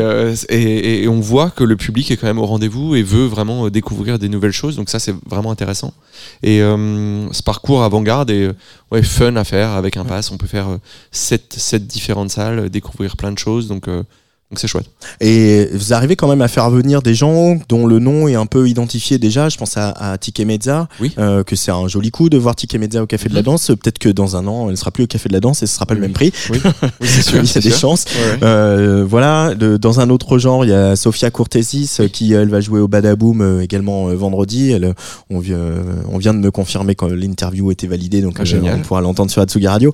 et, 0.49 1.04
et 1.04 1.08
on 1.08 1.19
voit 1.19 1.49
que 1.51 1.63
le 1.63 1.75
public 1.75 2.10
est 2.12 2.17
quand 2.17 2.27
même 2.27 2.39
au 2.39 2.45
rendez-vous 2.45 2.95
et 2.95 3.04
veut 3.04 3.25
vraiment 3.25 3.69
découvrir 3.69 4.17
des 4.19 4.30
nouvelles 4.30 4.51
choses. 4.51 4.75
Donc 4.75 4.89
ça, 4.89 4.99
c'est 4.99 5.13
vraiment 5.30 5.51
intéressant. 5.51 5.93
Et 6.43 6.60
ce 6.60 7.43
parcours 7.43 7.84
avant-garde 7.84 8.32
euh, 8.32 8.54
ouais, 8.91 9.04
fun 9.04 9.36
à 9.36 9.43
faire 9.43 9.71
avec 9.71 9.97
un 9.97 10.06
pass. 10.06 10.32
On 10.32 10.38
peut 10.38 10.47
faire 10.47 10.69
euh, 10.69 10.77
sept, 11.12 11.54
sept 11.54 11.88
différentes 11.88 12.32
salles, 12.32 12.69
découvrir 12.69 13.17
plein 13.17 13.32
de 13.32 13.39
choses. 13.39 13.67
Donc 13.67 13.88
euh, 13.88 14.04
donc 14.51 14.59
c'est 14.59 14.67
chouette. 14.67 14.85
Et 15.21 15.69
vous 15.73 15.93
arrivez 15.93 16.15
quand 16.17 16.27
même 16.27 16.41
à 16.41 16.49
faire 16.49 16.69
venir 16.69 17.01
des 17.01 17.15
gens 17.15 17.57
dont 17.69 17.87
le 17.87 17.99
nom 17.99 18.27
est 18.27 18.35
un 18.35 18.45
peu 18.45 18.67
identifié 18.67 19.17
déjà. 19.17 19.47
Je 19.47 19.57
pense 19.57 19.77
à, 19.77 19.91
à 19.91 20.17
Tike 20.17 20.41
Mezza, 20.41 20.89
Oui. 20.99 21.13
euh, 21.17 21.43
que 21.45 21.55
c'est 21.55 21.71
un 21.71 21.87
joli 21.87 22.11
coup 22.11 22.27
de 22.29 22.37
voir 22.37 22.55
Tike 22.57 22.75
Mezza 22.75 23.01
au 23.01 23.05
Café 23.05 23.29
de 23.29 23.33
la 23.33 23.39
Mhm. 23.39 23.45
Danse. 23.45 23.67
Peut-être 23.67 23.97
que 23.97 24.09
dans 24.09 24.35
un 24.35 24.45
an, 24.47 24.65
elle 24.65 24.71
ne 24.71 24.75
sera 24.75 24.91
plus 24.91 25.05
au 25.05 25.07
Café 25.07 25.29
de 25.29 25.33
la 25.33 25.39
Danse 25.39 25.63
et 25.63 25.67
ce 25.67 25.73
sera 25.75 25.85
pas 25.85 25.93
le 25.93 26.01
même 26.01 26.11
prix. 26.11 26.33
Oui, 26.49 26.59
oui 26.65 27.07
c'est 27.07 27.21
sûr. 27.21 27.35
il 27.35 27.37
y 27.37 27.39
a 27.39 27.45
c'est 27.45 27.59
des 27.61 27.69
sûr. 27.69 27.79
chances. 27.79 28.03
Ouais, 28.05 28.31
ouais. 28.33 28.37
Euh, 28.43 29.05
voilà, 29.07 29.55
de- 29.55 29.77
dans 29.77 30.01
un 30.01 30.09
autre 30.09 30.37
genre, 30.37 30.65
il 30.65 30.69
y 30.71 30.73
a 30.73 30.97
Sofia 30.97 31.31
Courtesis 31.31 31.99
euh, 32.01 32.07
qui 32.09 32.33
elle 32.33 32.49
va 32.49 32.59
jouer 32.59 32.81
au 32.81 32.89
Badaboom 32.89 33.41
euh, 33.41 33.61
également 33.61 34.09
euh, 34.09 34.15
vendredi. 34.15 34.71
Elle, 34.71 34.93
on, 35.29 35.39
vient, 35.39 35.57
on 36.11 36.17
vient 36.17 36.33
de 36.33 36.39
me 36.39 36.51
confirmer 36.51 36.93
que 36.95 37.05
l'interview 37.05 37.71
était 37.71 37.87
validée, 37.87 38.21
donc 38.21 38.35
Ah, 38.39 38.43
on 38.75 38.79
pourra 38.79 38.99
l'entendre 38.99 39.31
sur 39.31 39.41
Atsugi 39.41 39.67
Radio. 39.67 39.93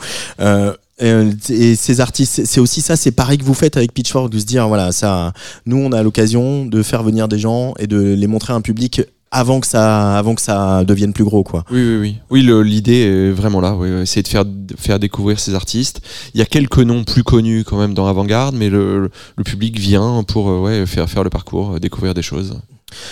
Euh, 1.01 1.31
et 1.49 1.75
ces 1.75 1.99
artistes, 1.99 2.45
c'est 2.45 2.59
aussi 2.59 2.81
ça, 2.81 2.95
c'est 2.95 3.11
pareil 3.11 3.37
que 3.37 3.43
vous 3.43 3.53
faites 3.53 3.77
avec 3.77 3.93
Pitchfork, 3.93 4.31
de 4.31 4.39
se 4.39 4.45
dire 4.45 4.67
voilà, 4.67 4.91
ça, 4.91 5.33
nous 5.65 5.77
on 5.77 5.91
a 5.91 6.01
l'occasion 6.01 6.65
de 6.65 6.81
faire 6.81 7.03
venir 7.03 7.27
des 7.27 7.37
gens 7.39 7.73
et 7.77 7.87
de 7.87 7.99
les 7.99 8.27
montrer 8.27 8.53
à 8.53 8.55
un 8.55 8.61
public 8.61 9.01
avant 9.31 9.59
que 9.59 9.67
ça, 9.67 10.17
avant 10.17 10.35
que 10.35 10.41
ça 10.41 10.83
devienne 10.85 11.13
plus 11.13 11.23
gros, 11.23 11.43
quoi. 11.43 11.63
Oui, 11.71 11.81
oui, 11.81 11.97
oui. 11.99 12.15
Oui, 12.29 12.63
l'idée 12.63 13.01
est 13.01 13.31
vraiment 13.31 13.61
là. 13.61 13.75
Oui, 13.75 13.89
essayer 14.01 14.23
de 14.23 14.27
faire, 14.27 14.45
de 14.45 14.75
faire 14.77 14.99
découvrir 14.99 15.39
ces 15.39 15.53
artistes. 15.55 16.01
Il 16.33 16.39
y 16.39 16.43
a 16.43 16.45
quelques 16.45 16.79
noms 16.79 17.03
plus 17.03 17.23
connus 17.23 17.63
quand 17.63 17.77
même 17.77 17.93
dans 17.93 18.07
Avant-Garde, 18.07 18.55
mais 18.55 18.69
le, 18.69 19.09
le 19.35 19.43
public 19.43 19.77
vient 19.79 20.23
pour 20.23 20.49
euh, 20.49 20.59
ouais, 20.61 20.85
faire, 20.85 21.09
faire 21.09 21.23
le 21.23 21.29
parcours, 21.29 21.73
euh, 21.75 21.79
découvrir 21.79 22.13
des 22.13 22.21
choses. 22.21 22.59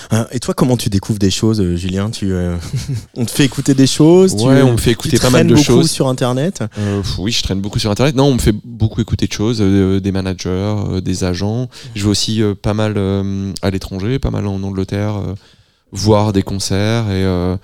Hein, 0.10 0.26
et 0.32 0.40
toi, 0.40 0.54
comment 0.54 0.78
tu 0.78 0.90
découvres 0.90 1.20
des 1.20 1.30
choses, 1.30 1.60
euh, 1.60 1.76
Julien? 1.76 2.10
Tu, 2.10 2.32
euh, 2.32 2.56
on 3.16 3.26
te 3.26 3.32
fait 3.32 3.44
écouter 3.44 3.74
des 3.74 3.88
choses 3.88 4.36
tu, 4.36 4.44
Ouais, 4.46 4.62
on 4.62 4.72
me 4.72 4.78
fait 4.78 4.84
tu 4.86 4.90
écouter 4.92 5.20
pas 5.20 5.30
mal 5.30 5.46
de 5.46 5.54
beaucoup 5.54 5.66
choses. 5.66 5.92
sur 5.92 6.08
Internet? 6.08 6.64
Euh, 6.78 7.02
oui, 7.20 7.32
je 7.34 7.44
traîne 7.44 7.60
beaucoup 7.60 7.78
sur 7.78 7.92
Internet. 7.92 8.16
Non, 8.16 8.26
on 8.26 8.34
me 8.36 8.40
fait 8.40 8.56
beaucoup 8.64 9.02
écouter 9.02 9.28
de 9.28 9.34
choses, 9.34 9.58
euh, 9.62 10.00
des 10.00 10.12
managers, 10.14 10.76
des 11.04 11.24
agents. 11.26 11.68
Je 11.94 12.04
vais 12.04 12.10
aussi 12.10 12.42
pas 12.62 12.74
mal 12.74 12.98
à 13.62 13.70
l'étranger, 13.70 14.18
pas 14.18 14.32
mal 14.32 14.48
en 14.48 14.64
Angleterre, 14.64 15.16
voir 15.96 16.34
des 16.34 16.44
concerts. 16.44 17.10
Et 17.10 17.24
euh, 17.24 17.58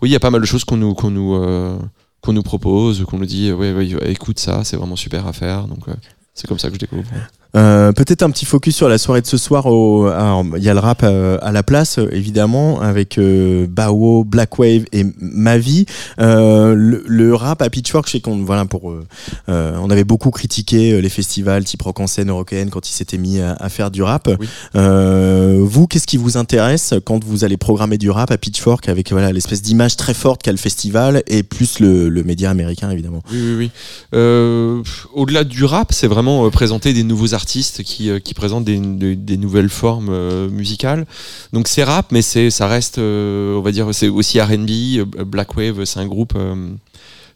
oui, 0.00 0.10
il 0.10 0.12
y 0.12 0.16
a 0.16 0.20
pas 0.20 0.30
mal 0.30 0.40
de 0.40 0.46
choses 0.46 0.64
qu'on 0.64 0.76
nous, 0.76 0.94
qu'on 0.94 1.10
nous, 1.10 1.34
euh, 1.34 1.78
qu'on 2.20 2.32
nous 2.32 2.42
propose, 2.42 3.04
qu'on 3.04 3.18
nous 3.18 3.26
dit, 3.26 3.52
ouais, 3.52 3.88
écoute 4.06 4.38
ça, 4.38 4.64
c'est 4.64 4.76
vraiment 4.76 4.96
super 4.96 5.26
à 5.26 5.32
faire. 5.32 5.66
Donc, 5.66 5.88
euh, 5.88 5.94
c'est 6.34 6.46
comme 6.46 6.58
ça 6.58 6.68
que 6.68 6.74
je 6.74 6.80
découvre. 6.80 7.08
Euh, 7.56 7.92
Peut-être 7.92 8.22
un 8.22 8.30
petit 8.30 8.44
focus 8.44 8.76
sur 8.76 8.88
la 8.88 8.98
soirée 8.98 9.22
de 9.22 9.26
ce 9.26 9.38
soir. 9.38 9.66
Au, 9.66 10.08
il 10.56 10.62
y 10.62 10.68
a 10.68 10.74
le 10.74 10.80
rap 10.80 11.00
euh, 11.02 11.38
à 11.40 11.50
la 11.50 11.62
place, 11.62 11.98
euh, 11.98 12.08
évidemment, 12.12 12.80
avec 12.80 13.18
euh, 13.18 13.66
Bao, 13.68 14.22
Black 14.24 14.58
Wave 14.58 14.84
et 14.92 15.04
Mavi. 15.18 15.86
Euh, 16.20 16.74
le, 16.74 17.02
le 17.06 17.34
rap 17.34 17.62
à 17.62 17.70
Pitchfork, 17.70 18.06
je 18.06 18.12
sais 18.12 18.20
qu'on 18.20 18.44
voilà 18.44 18.66
pour, 18.66 18.92
euh, 18.92 19.76
on 19.80 19.90
avait 19.90 20.04
beaucoup 20.04 20.30
critiqué 20.30 21.00
les 21.00 21.08
festivals 21.08 21.64
type 21.64 21.82
rock 21.82 21.98
en 22.00 22.06
scène 22.06 22.28
européenne 22.30 22.68
quand 22.70 22.88
ils 22.88 22.92
s'étaient 22.92 23.18
mis 23.18 23.40
à, 23.40 23.54
à 23.54 23.68
faire 23.70 23.90
du 23.90 24.02
rap. 24.02 24.28
Oui. 24.38 24.46
Euh, 24.76 25.58
vous, 25.62 25.86
qu'est-ce 25.86 26.06
qui 26.06 26.18
vous 26.18 26.36
intéresse 26.36 26.94
quand 27.04 27.24
vous 27.24 27.44
allez 27.44 27.56
programmer 27.56 27.96
du 27.98 28.10
rap 28.10 28.30
à 28.30 28.36
Pitchfork 28.36 28.88
avec 28.88 29.10
voilà 29.10 29.32
l'espèce 29.32 29.62
d'image 29.62 29.96
très 29.96 30.14
forte 30.14 30.42
qu'a 30.42 30.52
le 30.52 30.58
festival 30.58 31.22
et 31.26 31.42
plus 31.42 31.80
le, 31.80 32.08
le 32.10 32.22
média 32.22 32.50
américain 32.50 32.90
évidemment? 32.90 33.22
Oui, 33.32 33.38
oui, 33.42 33.54
oui. 33.58 33.70
Euh, 34.14 34.82
Au-delà 35.14 35.44
du 35.44 35.64
rap, 35.64 35.92
c'est 35.92 36.06
vraiment 36.06 36.48
présenter 36.50 36.92
des 36.92 37.02
nouveaux 37.02 37.34
artistes 37.34 37.37
qui, 37.46 38.10
euh, 38.10 38.18
qui 38.18 38.34
présentent 38.34 38.64
des, 38.64 38.78
des- 38.78 39.16
des 39.16 39.36
nouvelles 39.36 39.68
formes 39.68 40.08
euh, 40.10 40.48
musicales. 40.48 41.06
Donc 41.52 41.68
c'est 41.68 41.84
rap, 41.84 42.12
mais 42.12 42.22
c'est, 42.22 42.50
ça 42.50 42.66
reste, 42.66 42.98
euh, 42.98 43.56
on 43.56 43.60
va 43.60 43.72
dire, 43.72 43.88
c'est 43.92 44.08
aussi 44.08 44.40
R&B. 44.40 45.02
Black 45.26 45.56
Wave, 45.56 45.84
c'est 45.84 46.00
un 46.00 46.06
groupe, 46.06 46.34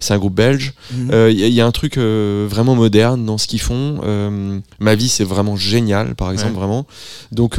c'est 0.00 0.14
un 0.14 0.18
groupe 0.18 0.34
belge. 0.34 0.72
Il 0.92 1.06
y, 1.08 1.44
a- 1.44 1.46
il 1.46 1.54
y 1.54 1.60
a 1.60 1.66
un 1.66 1.70
truc 1.70 1.96
euh, 1.98 2.46
vraiment 2.50 2.74
moderne 2.74 3.24
dans 3.24 3.38
ce 3.38 3.46
qu'ils 3.46 3.60
font. 3.60 4.00
Euh, 4.04 4.58
Ma 4.80 4.94
vie, 4.94 5.08
c'est 5.08 5.24
vraiment 5.24 5.56
génial, 5.56 6.14
par 6.14 6.30
exemple, 6.32 6.52
Ouais. 6.52 6.58
vraiment. 6.58 6.86
Donc 7.30 7.56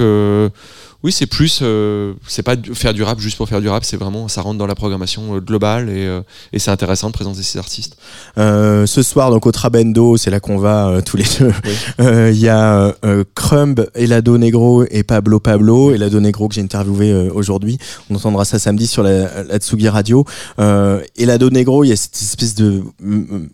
oui, 1.04 1.12
c'est 1.12 1.26
plus, 1.26 1.60
euh, 1.62 2.14
c'est 2.28 2.44
pas 2.44 2.56
faire 2.74 2.94
du 2.94 3.04
rap 3.04 3.20
juste 3.20 3.38
pour 3.38 3.50
faire 3.50 3.60
du 3.62 3.68
rap. 3.70 3.84
C'est 3.84 3.98
vraiment, 3.98 4.28
ça 4.28 4.42
rentre 4.42 4.58
dans 4.58 4.68
la 4.68 4.76
programmation 4.76 5.36
euh, 5.36 5.40
globale 5.40 5.90
et, 5.90 6.06
euh, 6.08 6.22
et 6.54 6.60
c'est 6.60 6.72
intéressant 6.72 7.08
de 7.08 7.14
présenter 7.14 7.44
ces 7.44 7.60
artistes. 7.60 7.98
Euh, 8.38 8.86
ce 8.86 9.02
soir, 9.04 9.30
donc 9.32 9.46
au 9.46 9.52
Trabendo, 9.52 10.16
c'est 10.18 10.30
là 10.32 10.40
qu'on 10.40 10.58
va 10.58 10.88
euh, 10.88 11.02
tous 11.02 11.18
les 11.18 11.26
deux. 11.40 11.52
Euh, 12.00 12.32
Il 12.34 12.40
y 12.40 12.50
a 12.50 12.96
euh, 13.06 13.24
Crumb, 13.36 13.86
Elado 13.96 14.38
Negro 14.38 14.84
et 14.90 15.04
Pablo 15.04 15.40
Pablo. 15.40 15.92
Elado 15.94 16.20
Negro 16.20 16.48
que 16.48 16.56
j'ai 16.56 16.62
interviewé 16.62 17.12
euh, 17.12 17.30
aujourd'hui. 17.34 17.78
On 18.10 18.16
entendra 18.16 18.46
ça 18.46 18.58
samedi 18.58 18.88
sur 18.88 19.04
la, 19.04 19.44
la 19.44 19.58
Tsugi 19.58 19.90
Radio. 19.90 20.26
Euh, 20.60 21.02
Elado 21.18 21.50
Negro, 21.50 21.84
il 21.84 21.90
y 21.90 21.92
a 21.92 21.96
cette 21.96 22.16
espèce 22.22 22.56
de 22.56 22.82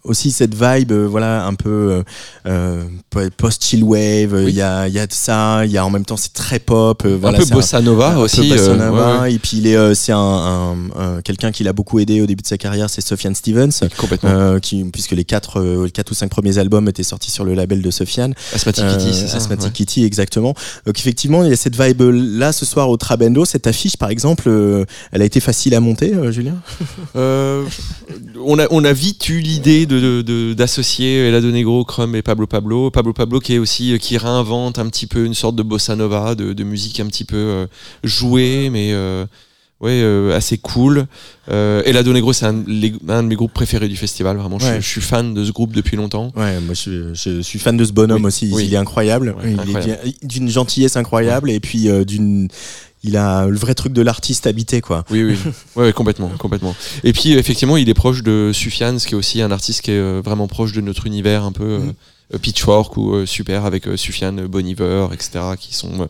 aussi 0.04 0.32
cette 0.32 0.54
vibe, 0.56 0.92
euh, 0.92 1.08
voilà, 1.08 1.46
un 1.46 1.54
peu 1.56 1.70
euh, 1.70 2.04
euh, 2.48 3.30
post 3.38 3.64
chill 3.64 3.84
wave. 3.84 4.36
Il 4.40 4.46
Oui. 4.46 4.54
y 4.54 4.62
a 4.62 4.88
il 4.88 4.94
y 4.94 5.00
a 5.00 5.08
de 5.08 5.14
ça. 5.14 5.66
Il 5.66 5.72
y 5.72 5.78
a 5.78 5.86
en 5.86 5.90
même 5.90 6.06
temps 6.06 6.18
c'est 6.18 6.34
très 6.34 6.60
pop. 6.60 7.04
euh, 7.06 7.18
voilà, 7.20 7.39
peu 7.40 7.46
c'est 7.46 7.54
bossa 7.54 7.82
nova 7.82 8.10
un 8.10 8.14
peu 8.14 8.20
aussi. 8.20 8.50
bossa 8.50 8.64
euh, 8.72 8.76
nova. 8.76 9.16
ouais, 9.16 9.22
ouais, 9.22 9.34
Et 9.34 9.40
puis 9.40 9.58
il 9.58 9.68
est, 9.68 9.76
euh, 9.76 9.94
c'est 9.94 10.12
un, 10.12 10.18
un- 10.18 10.76
un- 10.96 11.22
quelqu'un 11.22 11.52
qui 11.52 11.64
l'a 11.64 11.74
beaucoup 11.74 12.00
aidé 12.00 12.22
au 12.22 12.26
début 12.26 12.42
de 12.42 12.48
sa 12.48 12.58
carrière, 12.58 12.90
c'est 12.90 13.02
Sofiane 13.02 13.36
Stevens. 13.36 13.72
complètement. 13.98 14.30
Euh, 14.30 14.60
qui, 14.60 14.84
puisque 14.86 15.12
les 15.12 15.24
quatre, 15.26 15.60
euh, 15.60 15.86
les 15.86 15.92
quatre 15.92 16.12
ou 16.12 16.14
cinq 16.14 16.30
premiers 16.30 16.58
albums 16.58 16.88
étaient 16.88 17.04
sortis 17.04 17.32
sur 17.32 17.44
le 17.46 17.54
label 17.54 17.82
de 17.82 17.92
Sofiane. 17.92 18.34
Asthmatic 18.54 18.84
Euh, 18.84 18.98
Kitty, 18.98 19.14
c'est 19.14 19.28
ça. 19.28 19.38
Asthmatic 19.38 19.66
ouais. 19.66 19.72
Kitty, 19.72 20.04
exactement. 20.06 20.54
Donc 20.86 21.00
effectivement, 21.00 21.44
il 21.44 21.50
y 21.50 21.54
a 21.54 21.56
cette 21.56 21.80
vibe 21.80 22.02
là 22.02 22.52
ce 22.52 22.66
soir 22.66 22.90
au 22.90 22.98
Trabendo. 22.98 23.46
Cette 23.46 23.68
affiche, 23.68 23.98
par 23.98 24.10
exemple, 24.10 24.44
euh, 24.48 24.86
elle 25.12 25.22
a 25.22 25.26
été 25.26 25.40
facile 25.40 25.74
à 25.76 25.80
monter, 25.80 26.14
euh, 26.14 26.32
Julien? 26.32 26.56
Euh, 27.16 27.64
on, 28.46 28.60
a, 28.60 28.68
on 28.72 28.84
a 28.86 28.94
vite 28.94 29.30
eu 29.30 29.40
l'idée 29.40 29.86
de, 29.86 30.00
de- 30.00 30.22
de- 30.22 30.54
d'associer 30.54 31.28
Elado 31.28 31.52
Negro, 31.52 31.84
Crumb 31.86 32.16
et 32.16 32.22
Pablo 32.22 32.48
Pablo. 32.48 32.90
Pablo 32.92 33.14
Pablo 33.14 33.40
qui 33.40 33.54
est 33.54 33.58
aussi 33.60 33.94
euh, 33.94 33.98
qui 33.98 34.18
réinvente 34.18 34.80
un 34.80 34.88
petit 34.90 35.08
peu 35.08 35.26
une 35.26 35.34
sorte 35.34 35.56
de 35.56 35.64
bossa 35.64 35.96
nova, 35.96 36.36
de, 36.36 36.54
de 36.54 36.64
musique 36.64 37.00
un 37.00 37.08
petit 37.08 37.26
peu 37.26 37.36
euh, 37.38 37.66
jouée, 38.04 38.70
mais 38.72 38.94
euh, 38.94 39.26
ouais, 39.82 40.02
euh, 40.02 40.36
assez 40.36 40.58
cool. 40.58 41.08
Euh, 41.50 41.82
Elado 41.86 42.14
Negro, 42.14 42.34
c'est 42.34 42.46
un, 42.46 42.50
un 43.10 43.24
de 43.24 43.28
mes 43.28 43.36
groupes 43.36 43.54
préférés 43.54 43.88
du 43.88 43.96
festival. 43.98 44.38
Vraiment, 44.38 44.60
je, 44.60 44.66
Ouais. 44.66 44.74
suis- 44.74 44.82
je 44.84 44.88
suis 44.88 45.02
fan 45.02 45.34
de 45.34 45.44
ce 45.44 45.52
groupe 45.52 45.74
depuis 45.74 45.98
longtemps. 45.98 46.32
Ouais, 46.36 46.60
moi 46.60 46.74
je, 46.76 47.14
je 47.14 47.42
suis 47.42 47.60
fan 47.60 47.76
de 47.78 47.86
ce 47.86 47.92
bonhomme 47.92 48.22
Oui, 48.24 48.28
aussi. 48.28 48.50
oui. 48.54 48.66
Il 48.68 48.74
est 48.74 48.78
incroyable. 48.78 49.36
Ouais, 49.42 49.54
il 49.54 49.60
incroyable. 49.60 50.02
est 50.06 50.20
d'une- 50.26 50.46
d'une 50.46 50.50
gentillesse 50.50 50.96
incroyable 50.98 51.50
et 51.52 51.60
puis 51.60 51.90
euh, 51.90 52.04
d'une. 52.06 52.48
Il 53.04 53.16
a 53.16 53.48
le 53.48 53.56
vrai 53.58 53.76
truc 53.76 53.94
de 53.94 54.02
l'artiste 54.02 54.46
habité, 54.46 54.82
quoi. 54.82 55.06
Oui, 55.10 55.24
oui, 55.24 55.38
ouais, 55.78 55.94
complètement, 55.94 56.30
complètement. 56.38 56.76
Et 57.06 57.14
puis 57.14 57.32
effectivement, 57.34 57.78
il 57.78 57.88
est 57.88 57.94
proche 57.94 58.24
de 58.24 58.52
Sufjan, 58.54 59.00
ce 59.00 59.08
qui 59.08 59.14
est 59.14 59.18
aussi 59.18 59.42
un 59.42 59.52
artiste 59.52 59.82
qui 59.84 59.92
est 59.92 59.98
euh, 59.98 60.22
vraiment 60.24 60.48
proche 60.48 60.74
de 60.74 60.82
notre 60.82 61.06
univers, 61.06 61.44
un 61.46 61.54
peu 61.54 61.64
euh, 61.64 61.80
Mhm. 61.80 61.94
euh, 62.34 62.38
Pitchfork 62.40 62.98
ou 62.98 63.16
euh, 63.16 63.26
Super 63.26 63.66
avec 63.66 63.88
euh, 63.88 63.96
Sufjan, 63.96 64.38
euh, 64.38 64.48
Bon 64.50 64.66
Iver, 64.68 65.08
etc., 65.14 65.40
qui 65.58 65.74
sont 65.74 66.10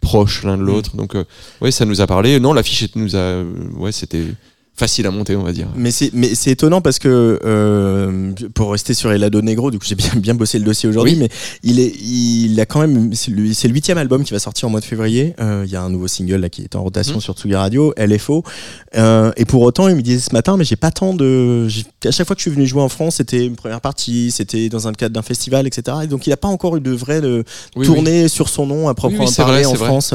proches 0.00 0.44
l'un 0.44 0.56
de 0.56 0.62
l'autre. 0.62 0.96
Donc, 0.96 1.14
euh, 1.14 1.24
ouais, 1.60 1.70
ça 1.70 1.84
nous 1.84 2.00
a 2.00 2.06
parlé. 2.06 2.40
Non, 2.40 2.52
l'affiche 2.54 2.86
nous 2.94 3.16
a, 3.16 3.42
ouais, 3.76 3.92
c'était 3.92 4.24
facile 4.76 5.06
à 5.06 5.10
monter, 5.10 5.36
on 5.36 5.42
va 5.42 5.52
dire. 5.52 5.68
Mais 5.76 5.90
c'est 5.90 6.10
mais 6.12 6.34
c'est 6.34 6.50
étonnant 6.50 6.80
parce 6.80 6.98
que 6.98 7.38
euh, 7.44 8.32
pour 8.54 8.72
rester 8.72 8.92
sur 8.94 9.12
Elado 9.12 9.40
Negro, 9.42 9.70
du 9.70 9.78
coup 9.78 9.84
j'ai 9.86 9.94
bien 9.94 10.10
bien 10.16 10.34
bossé 10.34 10.58
le 10.58 10.64
dossier 10.64 10.88
aujourd'hui, 10.88 11.12
Oui. 11.14 11.18
mais 11.20 11.28
il 11.62 11.78
est 11.80 11.92
il 12.02 12.58
a 12.60 12.66
quand 12.66 12.80
même 12.80 13.12
c'est 13.14 13.30
le 13.30 13.72
huitième 13.72 13.98
album 13.98 14.24
qui 14.24 14.32
va 14.32 14.38
sortir 14.38 14.66
en 14.68 14.70
mois 14.70 14.80
de 14.80 14.84
février. 14.84 15.34
Euh, 15.40 15.62
Il 15.66 15.70
y 15.72 15.76
a 15.76 15.82
un 15.82 15.90
nouveau 15.90 16.08
single 16.08 16.36
là 16.36 16.48
qui 16.48 16.62
est 16.62 16.74
en 16.76 16.82
rotation 16.82 17.14
Mhm. 17.16 17.20
sur 17.20 17.34
Tsugi 17.34 17.54
Radio, 17.54 17.94
LFO. 17.96 18.42
Euh, 18.96 19.30
et 19.36 19.44
pour 19.44 19.62
autant, 19.62 19.88
il 19.88 19.96
me 19.96 20.02
disait 20.02 20.20
ce 20.20 20.32
matin, 20.32 20.56
mais 20.56 20.64
j'ai 20.64 20.76
pas 20.76 20.90
tant 20.90 21.14
de 21.14 21.68
à 22.04 22.10
chaque 22.10 22.26
fois 22.26 22.34
que 22.36 22.40
je 22.40 22.48
suis 22.48 22.54
venu 22.54 22.66
jouer 22.66 22.82
en 22.82 22.88
France, 22.88 23.16
c'était 23.16 23.44
une 23.46 23.56
première 23.56 23.80
partie, 23.80 24.30
c'était 24.30 24.68
dans 24.68 24.88
un 24.88 24.92
cadre 24.92 25.14
d'un 25.14 25.22
festival, 25.22 25.66
etc. 25.66 25.98
Et 26.04 26.06
donc 26.06 26.26
il 26.26 26.32
a 26.32 26.36
pas 26.36 26.48
encore 26.48 26.76
eu 26.76 26.80
de 26.80 26.90
vraie 26.90 27.20
de 27.20 27.44
Oui, 27.76 27.86
tournée 27.86 28.28
sur 28.28 28.48
son 28.48 28.66
nom 28.66 28.88
à 28.88 28.94
proprement 28.94 29.30
parler 29.30 29.62
vrai, 29.62 29.64
en 29.66 29.74
vrai. 29.74 29.86
France. 29.86 30.14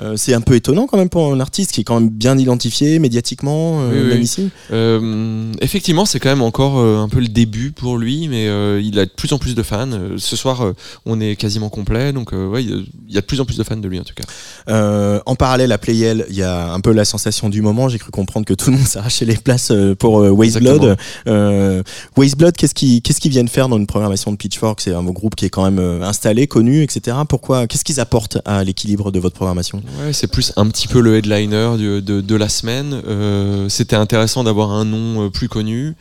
Euh, 0.00 0.14
c'est 0.16 0.34
un 0.34 0.40
peu 0.40 0.54
étonnant 0.54 0.86
quand 0.86 0.96
même 0.96 1.08
pour 1.08 1.32
un 1.32 1.40
artiste 1.40 1.72
qui 1.72 1.80
est 1.80 1.84
quand 1.84 2.00
même 2.00 2.08
bien 2.10 2.38
identifié 2.38 2.98
médiatiquement, 2.98 3.80
Oui, 4.02 4.08
même 4.08 4.18
oui. 4.18 4.24
ici. 4.24 4.50
Euh, 4.72 5.52
effectivement, 5.60 6.04
c'est 6.06 6.20
quand 6.20 6.28
même 6.28 6.42
encore 6.42 6.78
euh, 6.78 6.98
un 6.98 7.08
peu 7.08 7.20
le 7.20 7.28
début 7.28 7.72
pour 7.72 7.98
lui, 7.98 8.28
mais 8.28 8.48
euh, 8.48 8.80
il 8.82 8.98
a 8.98 9.04
de 9.06 9.10
plus 9.10 9.32
en 9.32 9.38
plus 9.38 9.54
de 9.54 9.62
fans. 9.62 9.88
Ce 10.16 10.36
soir, 10.36 10.72
on 11.04 11.20
est 11.20 11.36
quasiment 11.36 11.68
complet, 11.68 12.12
donc 12.12 12.32
ouais, 12.32 12.62
il 12.64 12.86
y 13.08 13.18
a- 13.18 13.20
de 13.20 13.26
plus 13.26 13.40
en 13.40 13.44
plus 13.44 13.56
de 13.56 13.64
fans 13.64 13.76
de 13.76 13.88
lui 13.88 13.98
en 13.98 14.04
tout 14.04 14.14
cas. 14.14 15.20
En 15.26 15.34
parallèle 15.34 15.72
à 15.72 15.78
Playel, 15.78 16.26
il 16.28 16.36
y 16.36 16.42
a 16.42 16.72
un 16.72 16.80
peu 16.80 16.92
la 16.92 17.04
sensation 17.04 17.48
du 17.48 17.62
moment. 17.62 17.88
J'ai 17.88 17.98
cru 17.98 18.10
comprendre 18.10 18.46
que 18.46 18.54
tout 18.54 18.70
le 18.70 18.76
monde 18.76 18.86
s'arrachait 18.86 19.24
les 19.24 19.36
places 19.36 19.72
pour 19.98 20.20
euh, 20.20 20.30
Waste 20.30 20.58
Blood. 20.60 20.74
Exactement. 20.82 20.96
Euh, 21.28 21.82
Waste 22.16 22.36
Blood, 22.38 22.56
qu'est-ce 22.56 22.74
qu'ils 22.74 23.02
qu'ils 23.02 23.30
viennent 23.30 23.48
faire 23.48 23.68
dans 23.68 23.76
une 23.78 23.86
programmation 23.86 24.30
de 24.32 24.36
Pitchfork? 24.36 24.80
C'est 24.80 24.92
un 24.92 25.02
groupe 25.04 25.34
qui 25.34 25.44
est 25.46 25.50
quand 25.50 25.68
même 25.68 26.02
installé, 26.02 26.46
connu, 26.46 26.82
etc. 26.82 27.16
Pourquoi 27.28 27.66
Qu'est-ce 27.66 27.84
qu'ils 27.84 28.00
apportent 28.00 28.38
à 28.44 28.62
l'équilibre 28.64 29.10
de 29.10 29.18
votre 29.18 29.34
programmation? 29.34 29.82
Ouais, 30.00 30.12
c'est 30.12 30.26
plus 30.26 30.52
un 30.56 30.68
petit 30.68 30.88
peu 30.88 31.00
le 31.00 31.16
headliner 31.16 31.76
de, 31.78 32.00
de 32.20 32.36
la 32.36 32.48
semaine. 32.48 33.00
Euh, 33.06 33.68
C'était 33.86 33.94
intéressant 33.94 34.42
d'avoir 34.42 34.72
un 34.72 34.84
nom 34.84 35.26
euh, 35.26 35.30
plus 35.30 35.48
connu. 35.48 35.94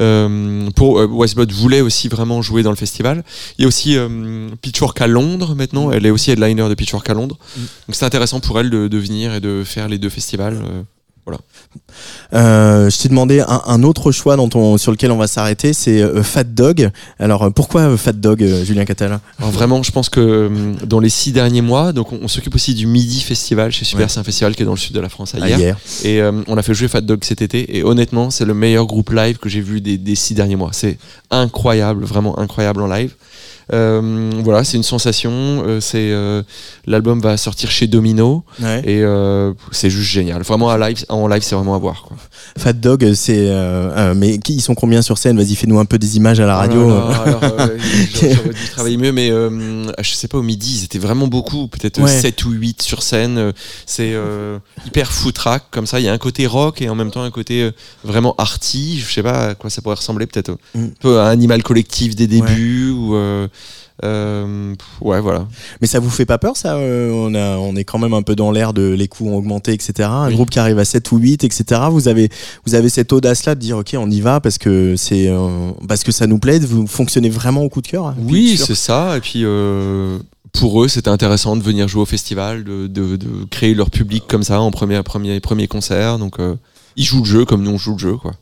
Euh, 0.00 0.70
pour 0.70 1.00
euh, 1.00 1.06
Westblood 1.06 1.52
voulait 1.52 1.82
aussi 1.82 2.08
vraiment 2.08 2.40
jouer 2.40 2.62
dans 2.62 2.70
le 2.70 2.76
festival. 2.76 3.24
Il 3.58 3.62
y 3.62 3.64
a 3.66 3.68
aussi 3.68 3.98
Pitchfork 4.62 4.98
à 5.02 5.06
Londres 5.06 5.54
maintenant. 5.54 5.92
Elle 5.92 6.06
est 6.06 6.10
aussi 6.10 6.30
headliner 6.30 6.66
de 6.66 6.72
Pitchfork 6.72 7.10
à 7.10 7.12
Londres. 7.12 7.36
Donc 7.58 7.94
c'est 7.94 8.06
intéressant 8.06 8.40
pour 8.40 8.58
elle 8.58 8.70
de, 8.70 8.88
de 8.88 8.96
venir 8.96 9.34
et 9.34 9.40
de 9.40 9.64
faire 9.66 9.86
les 9.86 9.98
deux 9.98 10.08
festivals. 10.08 10.62
Euh. 11.34 11.36
Euh, 12.34 12.90
Je 12.90 12.98
t'ai 12.98 13.08
demandé 13.08 13.40
un, 13.40 13.62
un 13.66 13.82
autre 13.82 14.12
choix 14.12 14.36
dont 14.36 14.48
on, 14.54 14.78
sur 14.78 14.92
lequel 14.92 15.10
on 15.10 15.16
va 15.16 15.26
s'arrêter, 15.26 15.72
c'est 15.72 16.00
euh, 16.02 16.22
Fat 16.22 16.44
Dog. 16.44 16.90
Alors 17.18 17.44
euh, 17.44 17.50
pourquoi 17.50 17.82
euh, 17.82 17.96
Fat 17.96 18.12
Dog, 18.12 18.44
Julien 18.64 18.84
Catala 18.84 19.20
Alors 19.38 19.50
vraiment, 19.50 19.82
je 19.82 19.90
pense 19.90 20.08
que 20.08 20.50
dans 20.84 21.00
les 21.00 21.08
six 21.08 21.32
derniers 21.32 21.62
mois, 21.62 21.92
donc 21.92 22.12
on, 22.12 22.20
on 22.22 22.28
s'occupe 22.28 22.54
aussi 22.54 22.74
du 22.74 22.86
Midi 22.86 23.20
Festival 23.20 23.72
chez 23.72 23.84
Super. 23.84 24.06
Ouais. 24.06 24.12
C'est 24.12 24.20
un 24.20 24.24
festival 24.24 24.54
qui 24.54 24.62
est 24.62 24.66
dans 24.66 24.72
le 24.72 24.78
sud 24.78 24.94
de 24.94 25.00
la 25.00 25.08
France 25.08 25.34
à 25.34 25.38
hier. 25.46 25.58
hier. 25.58 25.76
Et 26.04 26.20
on 26.46 26.56
a 26.56 26.62
fait 26.62 26.74
jouer 26.74 26.88
Fat 26.88 27.00
Dog 27.00 27.24
cet 27.24 27.42
été. 27.42 27.76
Et 27.76 27.82
honnêtement, 27.82 28.30
c'est 28.30 28.44
le 28.44 28.54
meilleur 28.54 28.86
groupe 28.86 29.10
live 29.10 29.38
que 29.38 29.48
j'ai 29.48 29.60
vu 29.60 29.80
des, 29.80 29.98
des 29.98 30.14
six 30.14 30.34
derniers 30.34 30.56
mois. 30.56 30.70
C'est 30.72 30.98
incroyable, 31.30 32.04
vraiment 32.04 32.38
incroyable 32.38 32.82
en 32.82 32.86
live. 32.86 33.14
Euh, 33.72 34.30
voilà, 34.44 34.62
c'est 34.64 34.76
une 34.76 34.82
sensation. 34.82 35.32
Euh, 35.32 35.80
c'est 35.80 36.10
euh, 36.12 36.42
l'album 36.86 37.20
va 37.20 37.36
sortir 37.36 37.70
chez 37.70 37.86
Domino 37.86 38.44
Ouais. 38.62 38.82
et 38.88 39.04
c'est 39.72 39.90
juste 39.90 40.10
génial. 40.10 40.42
Vraiment 40.42 40.66
en 40.66 40.76
live, 40.76 41.04
en 41.08 41.26
live, 41.28 41.42
c'est 41.42 41.54
vraiment 41.54 41.74
à 41.74 41.78
voir. 41.78 42.02
Quoi. 42.02 42.16
Fat 42.58 42.72
Dog, 42.74 43.12
c'est 43.14 43.50
mais 44.14 44.38
qui 44.38 44.54
ils 44.54 44.60
sont 44.60 44.74
combien 44.74 45.02
sur 45.02 45.18
scène? 45.18 45.36
Vas-y, 45.36 45.54
fais-nous 45.56 45.78
un 45.78 45.84
peu 45.84 45.98
des 45.98 46.16
images 46.16 46.40
à 46.40 46.46
la 46.46 46.56
radio. 46.56 46.84
Oh 46.84 46.88
là 46.90 47.08
là, 47.08 47.22
alors, 47.22 47.40
j'aurais 48.14 48.34
j'aurais 48.34 48.48
dû 48.54 48.68
travailler 48.70 48.96
mieux, 48.96 49.12
mais 49.12 49.28
je 49.28 50.10
sais 50.12 50.28
pas, 50.28 50.38
au 50.38 50.42
midi, 50.42 50.78
ils 50.80 50.84
étaient 50.84 50.98
vraiment 50.98 51.26
beaucoup, 51.26 51.68
peut-être 51.68 52.00
Ouais. 52.00 52.08
7 52.20 52.44
ou 52.44 52.50
8 52.50 52.82
sur 52.82 53.02
scène. 53.02 53.52
C'est 53.84 54.14
hyper 54.86 55.10
footrack, 55.12 55.64
comme 55.70 55.86
ça. 55.86 55.98
Il 56.00 56.04
y 56.06 56.08
a 56.08 56.12
un 56.12 56.18
côté 56.18 56.46
rock 56.46 56.80
et 56.82 56.88
en 56.88 56.94
même 56.94 57.10
temps 57.10 57.22
un 57.22 57.30
côté 57.30 57.70
vraiment 58.04 58.34
arty. 58.38 59.00
Je 59.06 59.12
sais 59.12 59.22
pas 59.22 59.48
à 59.48 59.54
quoi 59.54 59.70
ça 59.70 59.82
pourrait 59.82 59.96
ressembler, 59.96 60.26
peut-être 60.26 60.46
Mm. 60.74 60.84
un 60.84 60.88
peu 61.00 61.18
à 61.20 61.28
Animal 61.28 61.62
Collectif 61.62 62.14
des 62.16 62.26
débuts 62.26 62.90
ou. 62.90 63.14
euh, 63.16 63.48
euh, 64.04 64.74
ouais, 65.00 65.20
voilà. 65.20 65.46
Mais 65.80 65.86
ça 65.86 66.00
vous 66.00 66.10
fait 66.10 66.26
pas 66.26 66.36
peur 66.38 66.56
ça 66.56 66.74
euh, 66.76 67.10
on, 67.12 67.34
a, 67.34 67.56
on 67.56 67.74
est 67.76 67.84
quand 67.84 67.98
même 67.98 68.12
un 68.14 68.22
peu 68.22 68.36
dans 68.36 68.50
l'air 68.50 68.72
de 68.74 68.82
les 68.90 69.08
coûts 69.08 69.28
ont 69.28 69.36
augmenté, 69.36 69.72
etc. 69.72 70.08
Un 70.10 70.28
Oui. 70.28 70.34
groupe 70.34 70.50
qui 70.50 70.58
arrive 70.58 70.78
à 70.78 70.84
7 70.84 71.10
ou 71.12 71.16
8, 71.18 71.44
etc. 71.44 71.80
Vous 71.90 72.08
avez, 72.08 72.28
vous 72.66 72.74
avez 72.74 72.88
cette 72.90 73.12
audace-là 73.12 73.54
de 73.54 73.60
dire 73.60 73.78
ok 73.78 73.94
on 73.98 74.10
y 74.10 74.20
va 74.20 74.40
parce 74.40 74.58
que, 74.58 74.96
c'est, 74.96 75.28
euh, 75.28 75.70
parce 75.88 76.04
que 76.04 76.12
ça 76.12 76.26
nous 76.26 76.38
plaît, 76.38 76.58
vous 76.58 76.86
fonctionnez 76.86 77.30
vraiment 77.30 77.62
au 77.62 77.68
coup 77.68 77.80
de 77.80 77.88
cœur 77.88 78.06
hein, 78.06 78.16
Oui, 78.20 78.56
c'est 78.58 78.74
ça. 78.74 79.16
Et 79.16 79.20
puis, 79.20 79.42
euh, 79.44 80.18
pour 80.52 80.82
eux, 80.84 80.88
c'était 80.88 81.08
intéressant 81.10 81.56
de 81.56 81.62
venir 81.62 81.88
jouer 81.88 82.02
au 82.02 82.06
festival, 82.06 82.64
de, 82.64 82.86
de, 82.86 83.16
de 83.16 83.44
créer 83.50 83.74
leur 83.74 83.90
public 83.90 84.24
comme 84.28 84.42
ça 84.42 84.60
en 84.60 84.70
premier, 84.70 85.02
premier, 85.02 85.40
premier 85.40 85.68
concert. 85.68 86.18
Donc, 86.18 86.36
ils 86.96 87.04
jouent 87.04 87.20
le 87.20 87.24
jeu 87.26 87.44
comme 87.44 87.62
nous 87.62 87.72
on 87.72 87.78
joue 87.78 87.92
le 87.92 87.98
jeu, 87.98 88.16
quoi. 88.16 88.32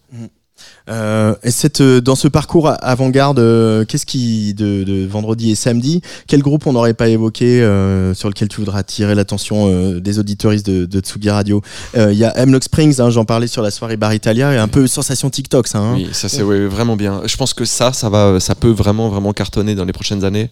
Euh, 0.90 1.34
et 1.42 1.50
cette, 1.50 1.80
euh, 1.80 2.00
dans 2.02 2.14
ce 2.14 2.28
parcours 2.28 2.70
avant-garde, 2.82 3.38
euh, 3.38 3.86
qu'est-ce 3.86 4.04
qui 4.04 4.52
de, 4.52 4.84
de 4.84 5.06
vendredi 5.06 5.50
et 5.50 5.54
samedi, 5.54 6.02
quel 6.26 6.42
groupe 6.42 6.66
on 6.66 6.74
n'aurait 6.74 6.92
pas 6.92 7.08
évoqué 7.08 7.62
euh, 7.62 8.12
sur 8.12 8.28
lequel 8.28 8.48
tu 8.48 8.60
voudras 8.60 8.80
attirer 8.80 9.14
l'attention 9.14 9.68
euh, 9.68 10.00
des 10.00 10.18
auditoristes 10.18 10.66
de, 10.66 10.84
de 10.84 11.00
Tsugi 11.00 11.30
Radio? 11.30 11.62
Euh, 11.96 12.12
Il 12.12 12.18
y 12.18 12.24
a 12.24 12.36
Hemlock 12.38 12.64
Springs, 12.64 13.00
hein, 13.00 13.08
j'en 13.08 13.24
parlais 13.24 13.46
sur 13.46 13.62
la 13.62 13.70
soirée 13.70 13.96
Bar 13.96 14.12
Italia, 14.12 14.52
et 14.52 14.58
un 14.58 14.68
peu 14.68 14.86
sensation 14.86 15.30
TikTok, 15.30 15.68
ça. 15.68 15.78
Hein 15.78 15.94
Oui, 15.94 16.08
ça 16.12 16.28
c'est 16.28 16.42
ouais, 16.42 16.66
vraiment 16.66 16.96
bien. 16.96 17.22
Je 17.24 17.36
pense 17.36 17.54
que 17.54 17.64
ça, 17.64 17.94
ça 17.94 18.10
va, 18.10 18.38
ça 18.38 18.54
peut 18.54 18.70
vraiment, 18.70 19.08
vraiment 19.08 19.32
cartonner 19.32 19.74
dans 19.74 19.86
les 19.86 19.92
prochaines 19.94 20.24
années. 20.24 20.50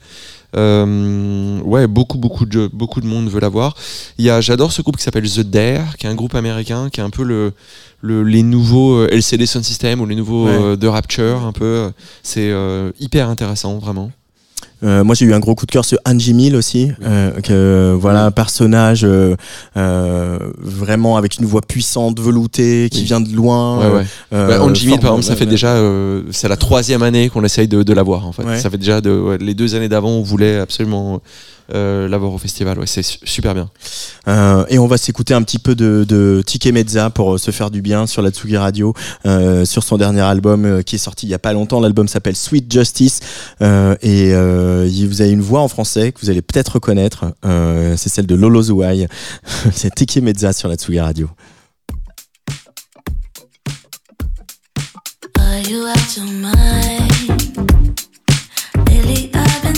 Euh, 0.54 1.60
ouais, 1.60 1.86
beaucoup, 1.86 2.18
beaucoup 2.18 2.44
de, 2.46 2.68
beaucoup 2.72 3.00
de 3.00 3.06
monde 3.06 3.28
veut 3.28 3.40
l'avoir. 3.40 3.74
Il 4.18 4.24
y 4.24 4.30
a, 4.30 4.40
j'adore 4.40 4.72
ce 4.72 4.82
groupe 4.82 4.96
qui 4.96 5.02
s'appelle 5.02 5.28
The 5.28 5.40
Dare, 5.40 5.96
qui 5.96 6.06
est 6.06 6.10
un 6.10 6.14
groupe 6.14 6.34
américain, 6.34 6.88
qui 6.90 7.00
est 7.00 7.02
un 7.04 7.10
peu 7.10 7.22
le, 7.22 7.52
le 8.00 8.22
les 8.22 8.42
nouveaux 8.42 8.96
euh, 8.96 9.08
LCD 9.10 9.46
Sound 9.46 9.64
System 9.64 10.00
ou 10.00 10.06
les 10.06 10.16
nouveaux 10.16 10.44
Ouais. 10.46 10.76
euh, 10.84 10.90
Rapture, 10.90 11.44
un 11.46 11.52
peu. 11.52 11.90
C'est 12.22 12.50
euh, 12.50 12.90
hyper 13.00 13.28
intéressant, 13.28 13.78
vraiment. 13.78 14.10
Euh, 14.84 15.04
moi, 15.04 15.14
j'ai 15.14 15.26
eu 15.26 15.32
un 15.34 15.38
gros 15.40 15.54
coup 15.54 15.66
de 15.66 15.70
cœur 15.70 15.84
sur 15.84 15.98
Angie 16.04 16.34
Mill 16.34 16.56
aussi, 16.56 16.90
euh, 17.04 17.30
que 17.40 17.96
voilà 17.98 18.24
un 18.24 18.30
personnage 18.30 19.04
euh, 19.04 19.36
euh, 19.76 20.38
vraiment 20.58 21.16
avec 21.16 21.38
une 21.38 21.46
voix 21.46 21.60
puissante, 21.60 22.18
veloutée, 22.20 22.88
qui 22.90 22.98
Oui. 23.00 23.04
vient 23.04 23.20
de 23.20 23.32
loin. 23.34 23.78
Ouais, 23.78 23.94
ouais. 23.98 24.06
euh, 24.32 24.48
Bah, 24.48 24.62
Angie 24.62 24.86
Mill, 24.88 24.98
par 24.98 25.10
exemple, 25.12 25.24
ça 25.24 25.36
fait 25.36 25.46
déjà, 25.46 25.68
euh, 25.76 26.22
c'est 26.30 26.48
la 26.48 26.56
troisième 26.56 27.02
année 27.02 27.28
qu'on 27.28 27.44
essaye 27.44 27.68
de, 27.68 27.82
de 27.82 27.92
l'avoir 27.92 28.26
en 28.26 28.32
fait. 28.32 28.42
Ouais. 28.44 28.58
Ça 28.58 28.70
fait 28.70 28.78
déjà 28.78 29.00
de, 29.00 29.10
ouais, 29.10 29.38
les 29.38 29.54
deux 29.54 29.74
années 29.74 29.88
d'avant, 29.88 30.10
on 30.10 30.22
voulait 30.22 30.58
absolument 30.58 31.20
euh, 31.74 32.08
l'avoir 32.08 32.32
au 32.32 32.38
festival. 32.38 32.78
Ouais, 32.78 32.86
c'est 32.86 33.02
su- 33.02 33.18
super 33.24 33.54
bien. 33.54 33.70
Euh, 34.28 34.64
et 34.68 34.78
on 34.78 34.86
va 34.86 34.96
s'écouter 34.98 35.34
un 35.34 35.42
petit 35.42 35.58
peu 35.58 35.74
de, 35.74 36.04
de 36.08 36.42
Tike 36.46 36.66
Mezza 36.66 37.10
pour 37.10 37.34
euh, 37.34 37.38
se 37.38 37.50
faire 37.50 37.70
du 37.70 37.82
bien 37.82 38.06
sur 38.06 38.22
la 38.22 38.30
Tsugi 38.30 38.56
Radio, 38.56 38.94
euh, 39.26 39.64
sur 39.64 39.82
son 39.82 39.96
dernier 39.96 40.20
album 40.20 40.64
euh, 40.64 40.82
qui 40.82 40.96
est 40.96 40.98
sorti 40.98 41.26
il 41.26 41.30
y 41.30 41.34
a 41.34 41.38
pas 41.38 41.52
longtemps. 41.52 41.80
L'album 41.80 42.08
s'appelle 42.08 42.36
Sweet 42.36 42.70
Justice 42.72 43.20
euh, 43.62 43.94
et 44.02 44.32
euh, 44.34 44.88
vous 45.08 45.20
avez 45.22 45.30
une 45.30 45.40
voix 45.42 45.60
en 45.60 45.68
français 45.68 46.12
que 46.12 46.20
vous 46.20 46.30
allez 46.30 46.42
peut-être 46.42 46.74
reconnaître. 46.74 47.26
Euh, 47.44 47.94
c'est 47.96 48.08
celle 48.08 48.26
de 48.26 48.34
Lolo 48.34 48.62
Zouai. 48.62 49.08
c'est 49.72 49.94
Tike 49.94 50.16
Mezza 50.18 50.52
sur 50.52 50.68
la 50.68 50.76
Tsugi 50.76 51.00
Radio. 51.00 51.28
Are 55.38 55.60
you 55.68 55.86
out 55.86 56.16
your 56.16 56.26
mind? 56.26 57.12
Lately 58.88 59.30
I've 59.34 59.62
been 59.62 59.74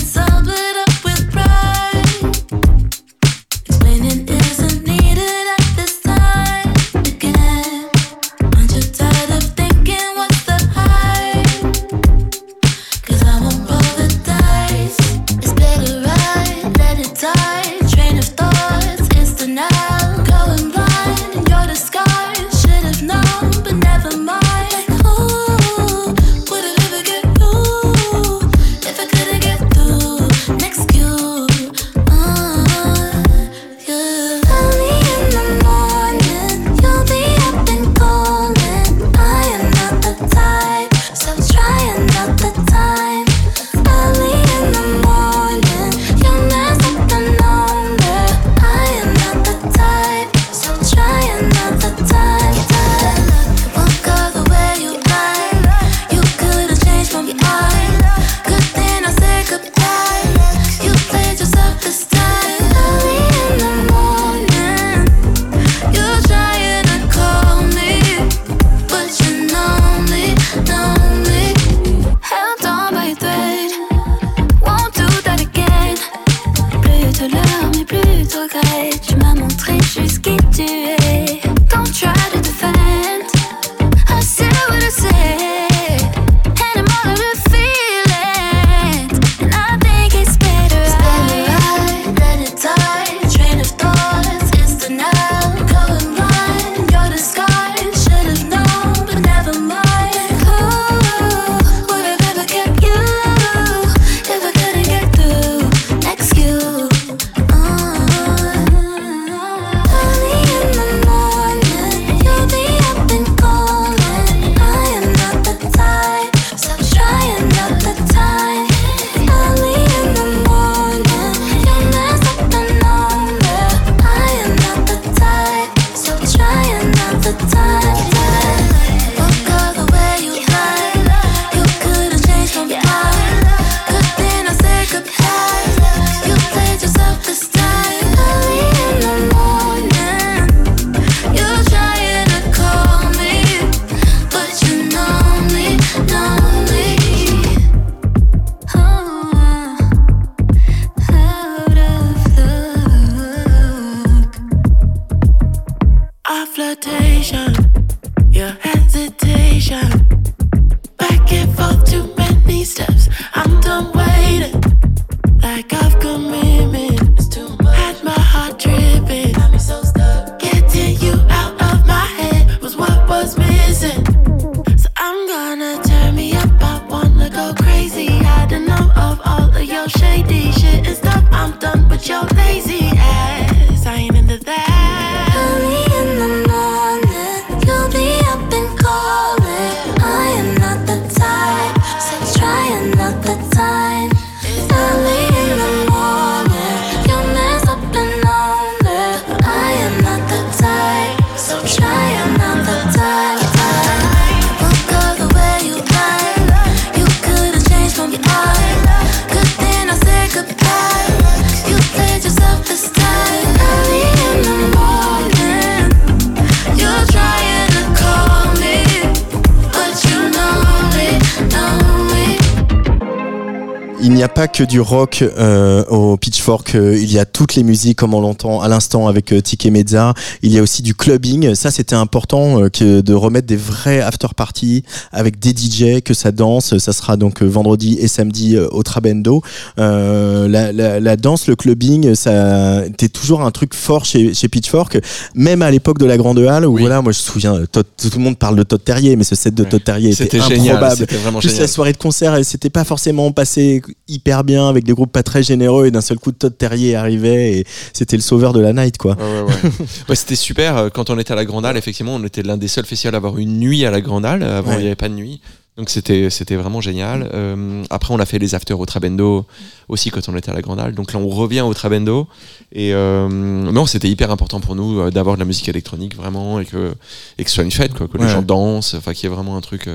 que 224.55 224.63
du 224.63 224.79
rock 224.79 225.21
euh, 225.21 225.83
au 225.89 226.14
Pitchfork, 226.29 226.73
euh, 226.73 226.97
il 226.99 227.11
y 227.13 227.19
a 227.19 227.25
toutes 227.25 227.53
les 227.53 227.61
musiques 227.61 227.99
comme 227.99 228.15
on 228.15 228.19
l'entend 228.19 228.59
à 228.59 228.67
l'instant 228.67 229.07
avec 229.07 229.31
euh, 229.31 229.41
Tiki 229.41 229.69
Mezza. 229.69 230.15
Il 230.41 230.51
y 230.51 230.57
a 230.57 230.63
aussi 230.63 230.81
du 230.81 230.95
clubbing. 230.95 231.53
Ça, 231.53 231.69
c'était 231.69 231.93
important 231.95 232.63
euh, 232.63 232.69
que 232.69 233.01
de 233.01 233.13
remettre 233.13 233.45
des 233.45 233.55
vrais 233.57 233.99
after 234.01 234.29
parties 234.35 234.81
avec 235.11 235.37
des 235.37 235.51
DJ, 235.51 236.01
que 236.01 236.15
ça 236.15 236.31
danse. 236.31 236.79
Ça 236.79 236.93
sera 236.93 237.15
donc 237.15 237.43
euh, 237.43 237.45
vendredi 237.45 237.97
et 237.99 238.07
samedi 238.07 238.57
au 238.57 238.81
Trabendo. 238.81 239.43
La, 239.77 240.71
la, 240.71 240.99
la 240.99 241.15
danse, 241.15 241.45
le 241.47 241.55
clubbing, 241.55 242.15
ça 242.15 242.83
était 242.87 243.07
toujours 243.09 243.41
un 243.41 243.51
truc 243.51 243.75
fort 243.75 244.03
chez, 244.05 244.33
chez 244.33 244.47
Pitchfork, 244.47 244.97
même 245.35 245.61
à 245.61 245.69
l'époque 245.69 245.99
de 245.99 246.05
la 246.05 246.17
Grande 246.17 246.39
Halle 246.39 246.65
où 246.65 246.73
Oui. 246.73 246.81
voilà, 246.81 247.03
moi 247.03 247.11
je 247.11 247.19
me 247.19 247.23
souviens, 247.23 247.59
Todd- 247.71 247.85
tout 247.97 248.09
le 248.17 248.23
monde 248.23 248.37
parle 248.39 248.55
de 248.55 248.63
Todd 248.63 248.83
Terrier, 248.83 249.15
mais 249.15 249.23
ce 249.23 249.35
set 249.35 249.53
de 249.53 249.61
Ouais. 249.63 249.69
Todd 249.69 249.83
Terrier 249.83 250.09
était 250.09 250.23
C'était 250.23 250.41
génial. 250.41 250.77
improbable. 250.77 250.97
C'était 250.97 251.17
vraiment 251.17 251.39
Plus 251.39 251.49
la 251.49 251.53
génial. 251.53 251.69
soirée 251.69 251.91
de 251.93 251.97
concert, 251.97 252.33
elle 252.33 252.45
s'était 252.45 252.71
pas 252.71 252.83
forcément 252.83 253.31
passée 253.31 253.83
hyper 254.07 254.43
bien 254.43 254.67
avec 254.69 254.83
des 254.85 254.93
groupes 254.93 255.11
pas 255.11 255.23
très 255.23 255.43
généreux 255.43 255.85
et 255.87 255.91
d'un 255.91 256.01
seul 256.01 256.14
coup 256.17 256.31
Todd 256.31 256.57
Terrier 256.57 256.95
arrivait 256.95 257.59
et 257.59 257.65
c'était 257.93 258.15
le 258.17 258.21
sauveur 258.21 258.53
de 258.53 258.59
la 258.59 258.73
night 258.73 258.97
quoi. 258.97 259.15
Ouais, 259.17 259.41
ouais, 259.41 259.53
ouais. 259.63 259.71
Ouais, 260.09 260.15
c'était 260.15 260.35
super. 260.35 260.77
Euh, 260.77 260.89
Quand 260.89 261.09
on 261.09 261.17
était 261.19 261.33
à 261.33 261.35
la 261.35 261.45
Grande 261.45 261.65
Halle, 261.65 261.77
effectivement, 261.77 262.15
on 262.15 262.23
était 262.23 262.43
l'un 262.43 262.57
des 262.57 262.67
seuls 262.67 262.85
festivals 262.85 263.15
à 263.15 263.17
avoir 263.17 263.37
une 263.37 263.59
nuit 263.59 263.85
à 263.85 263.91
la 263.91 264.01
Grande 264.01 264.25
Halle. 264.25 264.43
Avant, 264.43 264.73
il 264.73 264.79
n'y 264.79 264.85
avait 264.87 264.95
pas 264.95 265.09
de 265.09 265.13
nuit. 265.15 265.41
Donc 265.77 265.89
c'était 265.89 266.29
c'était 266.29 266.55
vraiment 266.55 266.79
génial. 266.79 267.29
Euh, 267.33 267.83
après, 267.89 268.13
on 268.13 268.19
a 268.19 268.25
fait 268.25 268.39
les 268.39 268.55
afters 268.55 268.79
au 268.79 268.85
Trabendo 268.85 269.45
aussi 269.89 270.09
quand 270.09 270.21
on 270.29 270.35
était 270.37 270.49
à 270.49 270.53
la 270.53 270.61
Grande 270.61 270.79
Halle. 270.79 270.93
Donc 270.95 271.11
là, 271.11 271.19
on 271.19 271.27
revient 271.27 271.59
au 271.61 271.73
Trabendo. 271.73 272.27
Et 272.71 272.93
euh, 272.93 273.27
non, 273.27 273.85
c'était 273.85 274.07
hyper 274.07 274.31
important 274.31 274.61
pour 274.61 274.75
nous 274.75 274.99
euh, 275.01 275.11
d'avoir 275.11 275.35
de 275.35 275.39
la 275.41 275.45
musique 275.45 275.67
électronique 275.67 276.15
vraiment 276.15 276.61
et 276.61 276.65
que, 276.65 276.93
et 277.37 277.43
que 277.43 277.49
ce 277.49 277.55
soit 277.55 277.65
une 277.65 277.71
fête, 277.71 277.93
quoi, 277.93 278.07
que 278.07 278.17
Ouais. 278.17 278.25
les 278.25 278.31
gens 278.31 278.41
dansent, 278.41 278.93
enfin 278.93 279.13
qu'il 279.13 279.29
y 279.29 279.31
ait 279.31 279.35
vraiment 279.35 279.57
un 279.57 279.61
truc 279.61 279.89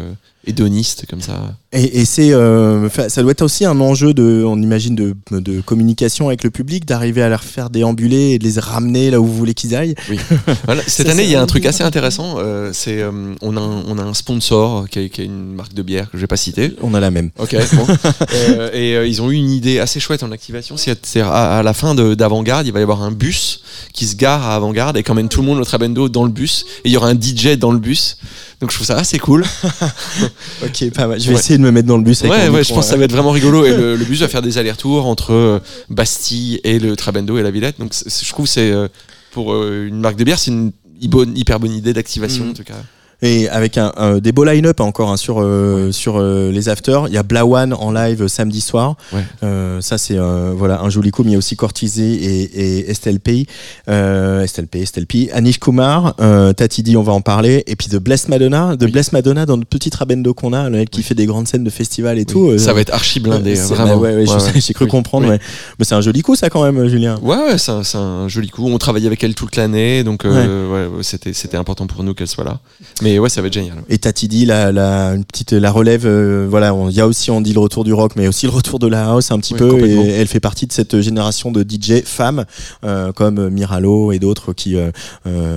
hédoniste 0.46 1.04
comme 1.08 1.20
ça. 1.20 1.54
Et, 1.72 2.00
et 2.00 2.04
c'est 2.04 2.32
euh, 2.32 2.88
ça 2.88 3.22
doit 3.22 3.30
être 3.32 3.42
aussi 3.42 3.64
un 3.64 3.78
enjeu 3.80 4.12
de 4.14 4.42
on 4.44 4.60
imagine 4.60 4.94
de, 4.96 5.14
de 5.30 5.60
communication 5.60 6.28
avec 6.28 6.42
le 6.42 6.50
public 6.50 6.84
d'arriver 6.86 7.22
à 7.22 7.28
leur 7.28 7.44
faire 7.44 7.70
déambuler 7.70 8.30
et 8.32 8.38
de 8.38 8.44
les 8.44 8.58
ramener 8.58 9.10
là 9.10 9.20
où 9.20 9.26
vous 9.26 9.34
voulez 9.36 9.54
qu'ils 9.54 9.76
aillent. 9.76 9.94
Voilà, 10.64 10.82
cette 10.86 11.06
Ça, 11.06 11.12
année, 11.12 11.24
il 11.24 11.30
y 11.30 11.36
a 11.36 11.42
un 11.42 11.46
truc 11.46 11.66
assez 11.66 11.84
intéressant. 11.84 12.36
euh, 12.38 12.70
c'est 12.72 13.00
euh, 13.02 13.34
on 13.42 13.56
a 13.56 13.60
un, 13.60 13.84
on 13.86 13.98
a 13.98 14.02
un 14.02 14.14
sponsor 14.14 14.88
qui 14.88 14.98
est, 15.00 15.18
une 15.18 15.52
marque 15.54 15.74
de 15.74 15.82
bière 15.82 16.10
que 16.10 16.16
je 16.16 16.22
vais 16.22 16.26
pas 16.26 16.36
citer. 16.36 16.74
On 16.82 16.94
a 16.94 17.00
la 17.00 17.10
même. 17.10 17.30
Ok. 17.38 17.54
Bon. 17.74 17.86
Euh, 18.32 18.70
et 18.72 18.96
euh, 18.96 19.06
ils 19.06 19.20
ont 19.22 19.30
eu 19.30 19.34
une 19.34 19.50
idée 19.50 19.80
assez 19.80 19.98
chouette 20.00 20.22
en 20.22 20.30
activation. 20.32 20.76
C'est 20.76 21.20
à, 21.20 21.58
à 21.58 21.62
la 21.62 21.74
fin 21.74 21.94
de- 21.94 22.14
d'Avant-Garde, 22.14 22.66
il 22.66 22.72
va 22.72 22.80
y 22.80 22.82
avoir 22.82 23.02
un 23.02 23.10
bus 23.10 23.62
qui 23.92 24.06
se 24.06 24.14
gare 24.16 24.42
à 24.42 24.54
Avant-Garde 24.54 24.96
et 24.96 25.02
qui 25.02 25.10
emmène 25.10 25.28
tout 25.28 25.40
le 25.40 25.46
monde 25.46 25.58
au 25.58 25.64
Trabendo 25.64 26.08
dans 26.08 26.24
le 26.24 26.30
bus. 26.30 26.64
Et 26.84 26.88
il 26.88 26.92
y 26.92 26.96
aura 26.96 27.08
un 27.08 27.14
DJ 27.20 27.56
dans 27.58 27.72
le 27.72 27.78
bus. 27.78 28.16
Donc 28.60 28.70
je 28.70 28.76
trouve 28.76 28.86
ça 28.86 28.96
assez 28.98 29.18
cool. 29.18 29.44
Ok, 30.64 30.90
pas 30.92 31.06
mal. 31.06 31.18
Je 31.20 31.26
vais 31.28 31.34
Ouais. 31.34 31.40
essayer 31.40 31.56
de 31.58 31.62
me 31.62 31.70
mettre 31.70 31.88
dans 31.88 31.96
le 31.96 32.02
bus. 32.02 32.22
Avec 32.22 32.32
Ouais, 32.32 32.48
ouais, 32.50 32.64
je 32.64 32.74
pense 32.74 32.84
que 32.84 32.90
ça 32.90 32.96
va 32.96 33.04
être 33.04 33.12
vraiment 33.12 33.30
rigolo. 33.30 33.64
Et 33.64 33.70
le, 33.74 33.96
le 33.96 34.04
bus 34.04 34.20
va 34.20 34.28
faire 34.28 34.42
des 34.42 34.58
allers-retours 34.58 35.06
entre 35.06 35.32
euh, 35.32 35.58
Bastille 35.88 36.60
et 36.64 36.78
le 36.78 36.94
Trabendo 36.96 37.38
et 37.38 37.42
la 37.42 37.50
Villette. 37.50 37.78
Donc 37.78 37.92
je 37.94 38.28
trouve 38.30 38.44
que 38.46 38.52
c'est 38.52 38.70
euh, 38.70 38.88
pour 39.32 39.54
euh, 39.54 39.86
une 39.88 40.00
marque 40.00 40.16
de 40.16 40.24
bière, 40.24 40.38
c'est 40.38 40.50
une 40.50 40.72
hyper 41.00 41.58
bonne 41.58 41.72
idée 41.72 41.94
d'activation 41.94 42.44
Mm. 42.44 42.50
en 42.50 42.52
tout 42.54 42.64
cas. 42.64 42.74
Et 43.22 43.48
avec 43.48 43.76
un, 43.78 43.92
un- 43.96 44.18
des 44.18 44.32
beaux 44.32 44.44
line-up 44.44 44.80
encore 44.80 45.10
hein, 45.10 45.16
sur 45.16 45.40
euh, 45.40 45.92
sur 45.92 46.16
euh, 46.18 46.50
les 46.50 46.68
afters. 46.68 47.06
Il 47.08 47.14
y 47.14 47.18
a 47.18 47.22
Blawan 47.22 47.74
en 47.74 47.92
live 47.92 48.22
euh, 48.22 48.28
samedi 48.28 48.60
soir. 48.60 48.96
Ouais. 49.12 49.20
Euh, 49.42 49.80
ça 49.80 49.98
c'est 49.98 50.16
euh, 50.18 50.52
voilà 50.56 50.80
un 50.82 50.88
joli 50.90 51.10
coup. 51.10 51.22
Mais 51.22 51.30
il 51.30 51.32
y 51.32 51.36
a 51.36 51.38
aussi 51.38 51.56
Cortisé 51.56 52.02
et, 52.12 52.42
et 52.42 52.90
Estelle 52.90 53.20
P. 53.20 53.46
Euh, 53.88 54.42
Estelle 54.42 54.66
P. 54.68 54.80
Estelle 54.80 55.06
P. 55.06 55.30
Anish 55.32 55.58
Kumar. 55.60 56.14
Euh, 56.20 56.52
Tati 56.52 56.82
dit 56.82 56.96
on 56.96 57.02
va 57.02 57.12
en 57.12 57.20
parler. 57.20 57.62
Et 57.66 57.76
puis 57.76 57.88
de 57.88 57.98
Bless 57.98 58.28
Madonna. 58.28 58.76
De 58.76 58.86
Oui. 58.86 58.92
Bless 58.92 59.12
Madonna 59.12 59.46
dans 59.46 59.56
notre 59.56 59.68
petit 59.68 59.90
Rabendo 59.94 60.32
qu'on 60.34 60.52
a, 60.52 60.68
elle 60.70 60.88
qui 60.88 61.02
fait 61.02 61.14
des 61.14 61.26
grandes 61.26 61.46
scènes 61.48 61.64
de 61.64 61.70
festival 61.70 62.18
et 62.18 62.24
tout. 62.24 62.56
ça 62.58 62.72
va 62.72 62.80
être 62.80 62.94
archi 62.94 63.20
blindé, 63.20 63.54
c'est- 63.56 63.74
vraiment. 63.74 63.96
bah 63.96 64.02
ouais, 64.02 64.14
ouais, 64.16 64.28
Ouais, 64.30 64.34
ouais. 64.54 64.60
J'ai 64.60 64.72
cru 64.74 64.86
comprendre. 64.86 65.28
Ouais. 65.28 65.38
Mais 65.78 65.84
c'est 65.84 65.94
un 65.94 66.00
joli 66.00 66.22
coup 66.22 66.36
ça 66.36 66.48
quand 66.50 66.62
même, 66.62 66.88
Julien. 66.88 67.18
Ouais, 67.22 67.36
ouais, 67.36 67.58
c'est 67.58 67.70
un, 67.72 67.82
un 67.98 68.28
joli 68.28 68.48
coup. 68.48 68.66
On 68.68 68.78
travaillait 68.78 69.06
avec 69.06 69.22
elle 69.24 69.34
toute 69.34 69.56
l'année, 69.56 70.04
donc 70.04 70.24
euh, 70.24 70.88
ouais. 70.90 70.96
ouais, 70.96 71.02
c'était 71.02 71.32
c'était 71.32 71.56
important 71.56 71.86
pour 71.86 72.02
nous 72.02 72.14
qu'elle 72.14 72.26
soit 72.28 72.44
là. 72.44 72.58
Mais 73.02 73.09
ouais, 73.18 73.28
ça 73.28 73.40
va 73.40 73.48
être 73.48 73.52
génial. 73.54 73.76
Et 73.88 73.98
Tati 73.98 74.28
dit 74.28 74.44
la, 74.46 74.72
la 74.72 75.14
une 75.14 75.24
petite 75.24 75.52
la 75.52 75.70
relève 75.70 76.06
euh, 76.06 76.46
voilà 76.48 76.74
il 76.88 76.94
y 76.94 77.00
a 77.00 77.06
aussi 77.06 77.30
on 77.30 77.40
dit 77.40 77.52
le 77.52 77.60
retour 77.60 77.84
du 77.84 77.92
rock 77.92 78.12
mais 78.16 78.28
aussi 78.28 78.46
le 78.46 78.52
retour 78.52 78.78
de 78.78 78.86
la 78.86 79.10
house 79.10 79.30
un 79.32 79.38
petit 79.38 79.54
Oui, 79.54 79.58
peu 79.58 79.86
et 79.86 80.10
elle 80.10 80.26
fait 80.28 80.40
partie 80.40 80.66
de 80.66 80.72
cette 80.72 81.00
génération 81.00 81.50
de 81.50 81.62
DJ 81.68 82.02
femmes 82.04 82.44
euh, 82.84 83.12
comme 83.12 83.48
Miralo 83.50 84.12
et 84.12 84.18
d'autres 84.18 84.52
qui 84.52 84.76
euh, 84.76 84.90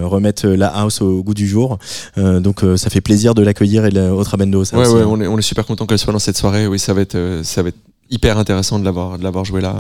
remettent 0.04 0.46
la 0.46 0.68
house 0.68 1.02
au 1.02 1.22
goût 1.24 1.34
du 1.34 1.48
jour 1.48 1.78
donc 2.18 2.62
ça 2.78 2.90
fait 2.90 3.02
plaisir 3.02 3.36
de 3.36 3.42
l'accueillir 3.44 3.86
et 3.86 3.92
le, 3.92 4.12
au 4.12 4.24
Trabendo 4.24 4.64
ça 4.66 4.78
Ouais, 4.78 4.86
aussi, 4.88 4.96
ouais, 4.96 5.02
hein. 5.02 5.08
on 5.10 5.22
est, 5.22 5.28
on 5.28 5.38
est 5.38 5.42
super 5.44 5.66
content 5.66 5.86
qu'elle 5.86 6.00
soit 6.00 6.14
dans 6.14 6.20
cette 6.20 6.38
soirée. 6.38 6.68
Oui, 6.68 6.80
ça 6.80 6.94
va 6.94 7.02
être, 7.02 7.42
ça 7.44 7.62
va 7.62 7.70
être 7.70 7.78
hyper 8.10 8.38
intéressant 8.38 8.80
de 8.80 8.86
l'avoir, 8.86 9.18
de 9.18 9.24
l'avoir 9.24 9.46
joué 9.46 9.62
là. 9.62 9.74
ouais. 9.76 9.80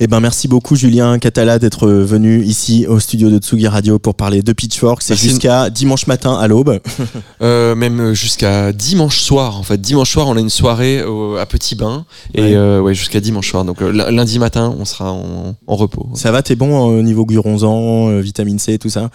Eh 0.00 0.06
ben 0.06 0.20
merci 0.20 0.48
beaucoup 0.48 0.74
Julien 0.74 1.18
Catala 1.18 1.58
d'être 1.58 1.88
venu 1.88 2.42
ici 2.42 2.86
au 2.88 2.98
studio 2.98 3.30
de 3.30 3.38
Tsugi 3.38 3.68
Radio 3.68 3.98
pour 3.98 4.14
parler 4.14 4.42
de 4.42 4.52
Pitchfork 4.52 5.02
c'est 5.02 5.14
jusqu'à 5.16 5.70
dimanche 5.70 6.06
matin 6.06 6.34
à 6.34 6.48
l'aube 6.48 6.80
Euh, 7.42 7.74
même 7.74 8.12
jusqu'à 8.14 8.72
dimanche 8.72 9.18
soir. 9.20 9.58
En 9.58 9.62
fait, 9.64 9.80
dimanche 9.80 10.10
soir, 10.10 10.28
on 10.28 10.36
a 10.36 10.40
une 10.40 10.48
soirée 10.50 11.02
au- 11.02 11.36
à 11.36 11.44
Petit 11.46 11.74
Bain 11.74 12.04
et 12.34 12.42
Ouais. 12.42 12.54
euh, 12.54 12.80
ouais, 12.80 12.94
jusqu'à 12.94 13.20
dimanche 13.20 13.50
soir. 13.50 13.64
Donc 13.64 13.82
euh, 13.82 13.90
lundi 14.10 14.38
matin, 14.38 14.74
on 14.78 14.84
sera 14.84 15.12
en, 15.12 15.54
en 15.66 15.76
repos. 15.76 16.08
ça 16.14 16.30
va 16.30 16.42
t'es 16.42 16.54
bon 16.54 16.90
euh, 16.92 16.98
au 17.00 17.02
niveau 17.02 17.24
guronzan 17.26 18.10
euh, 18.10 18.20
vitamine 18.20 18.58
C 18.58 18.78
tout 18.78 18.88
ça? 18.90 19.10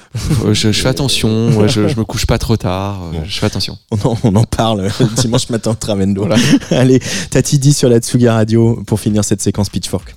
Euh, 0.45 0.53
je, 0.53 0.71
je 0.71 0.81
fais 0.81 0.89
attention. 0.89 1.49
ouais, 1.57 1.69
je, 1.69 1.87
je 1.87 1.95
me 1.97 2.03
couche 2.03 2.25
pas 2.25 2.37
trop 2.37 2.57
tard. 2.57 3.01
euh, 3.13 3.19
Je 3.25 3.39
fais 3.39 3.45
attention. 3.45 3.77
On 3.91 4.09
en, 4.09 4.17
on 4.23 4.35
en 4.35 4.43
parle 4.43 4.81
euh, 4.81 5.05
dimanche 5.21 5.49
matin 5.49 5.71
au 5.71 5.75
Travendo. 5.79 6.27
Allez, 6.71 6.99
Tati 7.29 7.57
dit 7.59 7.73
sur 7.73 7.87
la 7.89 7.99
Tsuga 7.99 8.33
Radio 8.33 8.81
pour 8.85 8.99
finir 8.99 9.23
cette 9.23 9.41
séquence 9.41 9.69
Pitchfork. 9.69 10.15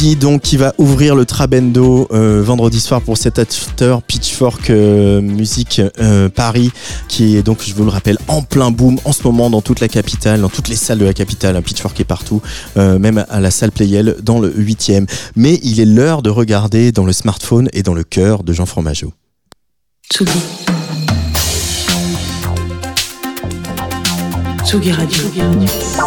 Donc 0.00 0.40
qui 0.40 0.56
va 0.56 0.72
ouvrir 0.78 1.14
le 1.14 1.26
Trabendo 1.26 2.08
euh, 2.10 2.42
vendredi 2.42 2.80
soir 2.80 3.02
pour 3.02 3.18
cet 3.18 3.38
after 3.38 3.98
Pitchfork 4.06 4.70
euh, 4.70 5.20
Musique 5.20 5.82
euh, 6.00 6.30
Paris 6.30 6.70
qui 7.06 7.36
est 7.36 7.42
donc 7.42 7.58
je 7.62 7.74
vous 7.74 7.84
le 7.84 7.90
rappelle 7.90 8.16
en 8.26 8.40
plein 8.40 8.70
boom 8.70 8.98
en 9.04 9.12
ce 9.12 9.22
moment 9.24 9.50
dans 9.50 9.60
toute 9.60 9.80
la 9.80 9.88
capitale, 9.88 10.40
dans 10.40 10.48
toutes 10.48 10.68
les 10.68 10.76
salles 10.76 10.98
de 10.98 11.04
la 11.04 11.12
capitale. 11.12 11.54
Un 11.54 11.60
Pitchfork 11.60 12.00
est 12.00 12.04
partout, 12.04 12.40
euh, 12.78 12.98
même 12.98 13.26
à 13.28 13.40
la 13.40 13.50
salle 13.50 13.72
Playel 13.72 14.16
dans 14.22 14.38
le 14.38 14.50
8e. 14.50 15.06
Mais 15.36 15.60
il 15.62 15.80
est 15.80 15.84
l'heure 15.84 16.22
de 16.22 16.30
regarder 16.30 16.92
dans 16.92 17.04
le 17.04 17.12
smartphone 17.12 17.68
et 17.74 17.82
dans 17.82 17.94
le 17.94 18.02
cœur 18.02 18.42
de 18.42 18.54
Jean 18.54 18.64
Fromageau. 18.64 19.12
Tsugi. 20.10 20.32
Tsugi 24.64 24.92
Radio. 24.92 25.24
Ça 25.78 26.06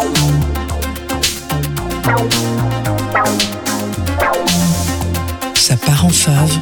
part 5.84 6.04
en 6.04 6.10
fave. 6.10 6.60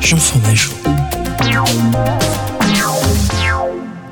Jean 0.00 0.18
Fromageau. 0.18 0.72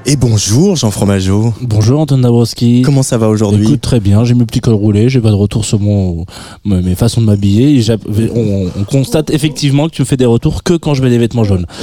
Et 0.05 0.17
bonjour 0.17 0.75
Jean 0.75 0.91
Fromageau. 0.91 1.55
Bonjour 1.61 2.01
Anton 2.01 2.19
Dabrowski. 2.19 2.83
Comment 2.83 3.05
ça 3.05 3.19
va 3.19 3.29
aujourd'hui 3.29 3.67
Écoute 3.67 3.81
très 3.83 4.01
bien, 4.01 4.25
j'ai 4.25 4.35
mes 4.35 4.45
petits 4.45 4.59
cols 4.61 4.75
roulés, 4.75 5.09
j'ai 5.09 5.21
pas 5.21 5.31
de 5.31 5.37
retour 5.37 5.65
sur 5.65 5.79
mon 5.79 6.27
me- 6.65 6.83
mes 6.83 6.97
façons 6.97 7.21
de 7.21 7.27
m'habiller. 7.27 7.81
On, 8.35 8.67
on 8.81 8.85
constate 8.85 9.31
effectivement 9.31 9.89
que 9.89 9.95
tu 9.95 10.03
me 10.03 10.07
fais 10.07 10.17
des 10.17 10.25
retours 10.27 10.65
que 10.65 10.75
quand 10.75 10.95
je 10.95 11.03
mets 11.05 11.11
des 11.11 11.19
vêtements 11.19 11.45
jaunes. 11.45 11.67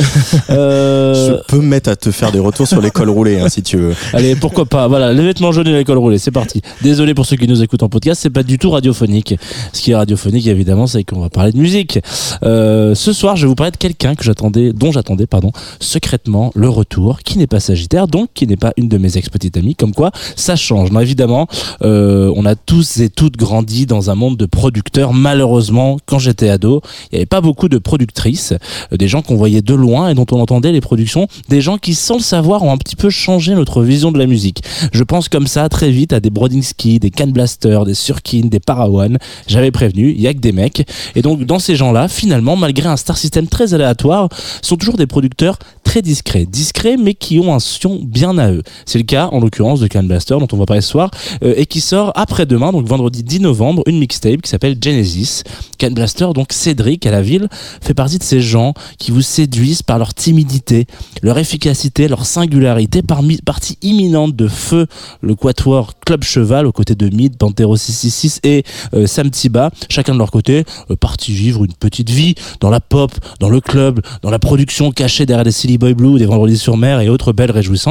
Euh, 0.50 1.38
Je 1.40 1.44
peux 1.48 1.58
me 1.62 1.68
mettre 1.68 1.90
à 1.90 1.96
te 1.96 2.10
faire 2.12 2.32
des 2.32 2.40
retours 2.40 2.68
sur 2.68 2.82
les 2.82 2.90
cols 2.92 3.10
roulés 3.10 3.40
hein, 3.40 3.50
si 3.50 3.62
tu 3.62 3.78
veux. 3.78 3.94
Allez, 4.14 4.36
pourquoi 4.36 4.66
pas 4.66 4.88
Voilà, 4.88 5.14
les 5.14 5.24
vêtements 5.24 5.52
jaunes 5.52 5.68
et 5.68 5.74
les 5.74 5.84
cols 5.86 5.98
roulés, 6.00 6.18
c'est 6.18 6.32
parti. 6.32 6.62
Désolé 6.82 7.14
pour 7.14 7.26
ceux 7.26 7.36
qui 7.36 7.48
nous 7.48 7.62
écoutent 7.62 7.84
en 7.84 7.90
podcast, 7.90 8.20
c'est 8.22 8.30
pas 8.32 8.42
du 8.44 8.58
tout 8.58 8.72
radiophonique. 8.72 9.36
Ce 9.74 9.82
qui 9.82 9.92
est 9.92 9.96
radiophonique, 9.96 10.48
évidemment, 10.48 10.88
c'est 10.88 11.04
qu'on 11.04 11.20
va 11.22 11.30
parler 11.30 11.52
de 11.52 11.58
musique. 11.58 12.00
Euh, 12.44 12.96
ce 12.96 13.14
soir, 13.14 13.36
je 13.36 13.44
vais 13.44 13.48
vous 13.48 13.56
parler 13.56 13.72
de 13.72 13.78
quelqu'un 13.78 14.16
que 14.16 14.24
j'attendais, 14.24 14.74
dont 14.74 14.92
j'attendais, 14.92 15.28
pardon, 15.28 15.52
secrètement 15.80 16.52
le 16.56 16.68
retour, 16.70 17.20
qui 17.24 17.38
n'est 17.38 17.48
pas 17.48 17.60
Sagittaire, 17.60 18.08
donc 18.10 18.30
qui 18.34 18.48
n'est 18.48 18.58
pas 18.58 18.74
une 18.78 18.88
de 18.88 18.98
mes 18.98 19.18
ex-petites 19.18 19.58
amies. 19.58 19.76
Comme 19.76 19.94
quoi, 19.94 20.12
ça 20.36 20.56
change. 20.56 20.92
Non, 20.92 21.00
évidemment, 21.00 21.48
euh, 21.84 22.32
on 22.36 22.46
a 22.46 22.56
tous 22.56 22.98
et 23.00 23.10
toutes 23.10 23.38
grandi 23.38 23.86
dans 23.86 24.10
un 24.10 24.16
monde 24.16 24.38
de 24.38 24.46
producteurs. 24.46 25.14
Malheureusement, 25.14 25.98
quand 26.06 26.20
j'étais 26.20 26.50
ado, 26.50 26.82
il 27.12 27.16
n'y 27.16 27.18
avait 27.20 27.26
pas 27.26 27.42
beaucoup 27.42 27.70
de 27.70 27.78
productrices, 27.78 28.54
euh, 28.92 28.98
des 28.98 29.08
gens 29.08 29.22
qu'on 29.22 29.36
voyait 29.36 29.62
de 29.62 29.74
loin 29.74 30.10
et 30.10 30.14
dont 30.14 30.26
on 30.32 30.40
entendait 30.40 30.72
les 30.72 30.82
productions, 30.82 31.28
des 31.50 31.62
gens 31.62 31.78
qui, 31.78 31.96
sans 31.96 32.16
le 32.16 32.24
savoir, 32.24 32.64
ont 32.64 32.72
un 32.72 32.78
petit 32.78 32.96
peu 32.96 33.10
changé 33.10 33.54
notre 33.56 33.82
vision 33.82 34.12
de 34.12 34.20
la 34.20 34.26
musique. 34.26 34.64
Je 34.92 35.04
pense 35.04 35.30
comme 35.30 35.48
ça 35.48 35.70
très 35.70 35.92
vite 35.92 36.14
à 36.14 36.20
des 36.20 36.30
Brodinski, 36.30 37.00
des 37.00 37.12
Can 37.12 37.28
Blaster, 37.28 37.82
des 37.86 37.94
Surkin, 37.94 38.42
des 38.46 38.60
Parawan. 38.60 39.18
J'avais 39.48 39.72
prévenu, 39.72 40.12
il 40.12 40.22
y 40.22 40.28
a 40.28 40.34
que 40.34 40.40
des 40.40 40.52
mecs. 40.52 40.88
Et 41.16 41.22
donc, 41.22 41.44
dans 41.44 41.60
ces 41.60 41.76
gens-là, 41.76 42.08
finalement, 42.08 42.56
malgré 42.56 42.88
un 42.88 42.98
star 42.98 43.18
system 43.18 43.48
très 43.48 43.74
aléatoire, 43.74 44.30
sont 44.62 44.78
toujours 44.78 44.98
des 44.98 45.08
producteurs 45.08 45.58
très 45.84 46.02
discrets. 46.02 46.46
Discrets, 46.46 46.98
mais 46.98 47.14
qui 47.14 47.40
ont 47.40 47.54
un 47.54 47.60
son 47.60 47.99
bien 48.06 48.38
à 48.38 48.52
eux. 48.52 48.64
C'est 48.86 48.98
le 49.00 49.04
cas, 49.04 49.28
en 49.32 49.40
l'occurrence, 49.40 49.80
de 49.80 49.88
Can 49.88 50.04
Blaster, 50.04 50.38
dont 50.40 50.48
on 50.52 50.58
va 50.58 50.66
parler 50.66 50.82
ce 50.82 50.90
soir, 50.90 51.12
euh, 51.44 51.54
et 51.56 51.66
qui 51.66 51.82
sort 51.82 52.12
après-demain, 52.16 52.72
donc 52.72 52.86
vendredi 52.86 53.24
10 53.24 53.42
novembre, 53.42 53.84
une 53.86 54.00
mixtape 54.00 54.42
qui 54.42 54.50
s'appelle 54.50 54.78
Genesis. 54.82 55.44
Can 55.80 55.92
Blaster, 55.92 56.30
donc 56.34 56.54
Cédric 56.54 57.06
à 57.06 57.12
la 57.12 57.22
ville, 57.22 57.48
fait 57.82 57.94
partie 57.94 58.18
de 58.18 58.24
ces 58.24 58.42
gens 58.42 58.74
qui 58.98 59.12
vous 59.12 59.22
séduisent 59.22 59.84
par 59.84 59.98
leur 59.98 60.14
timidité, 60.14 60.86
leur 61.22 61.38
efficacité, 61.38 62.08
leur 62.08 62.26
singularité, 62.26 63.02
parmi, 63.02 63.38
partie 63.38 63.78
imminente 63.82 64.36
de 64.36 64.48
Feu, 64.48 64.88
le 65.22 65.36
quatuor 65.36 65.94
Club 66.06 66.24
Cheval, 66.24 66.66
aux 66.66 66.72
côtés 66.72 66.96
de 66.96 67.10
Mid, 67.16 67.38
Pantero 67.38 67.78
666 67.78 68.40
et 68.44 68.64
euh, 68.94 69.08
Sam 69.08 69.30
Tiba, 69.30 69.72
chacun 69.90 70.14
de 70.14 70.20
leur 70.20 70.32
côté, 70.32 70.64
euh, 70.90 70.96
parti 70.96 71.32
vivre 71.32 71.64
une 71.64 71.74
petite 71.74 72.10
vie 72.10 72.36
dans 72.60 72.70
la 72.70 72.80
pop, 72.80 73.12
dans 73.40 73.50
le 73.50 73.62
club, 73.62 74.02
dans 74.22 74.30
la 74.30 74.40
production 74.40 74.92
cachée 74.92 75.26
derrière 75.26 75.46
des 75.46 75.52
Silly 75.52 75.78
Boy 75.78 75.94
Blue, 75.94 76.20
des 76.20 76.26
Vendredis 76.26 76.58
sur 76.58 76.78
mer 76.78 77.00
et 77.00 77.10
autres 77.10 77.34
belles 77.34 77.52
réjouissances. 77.52 77.89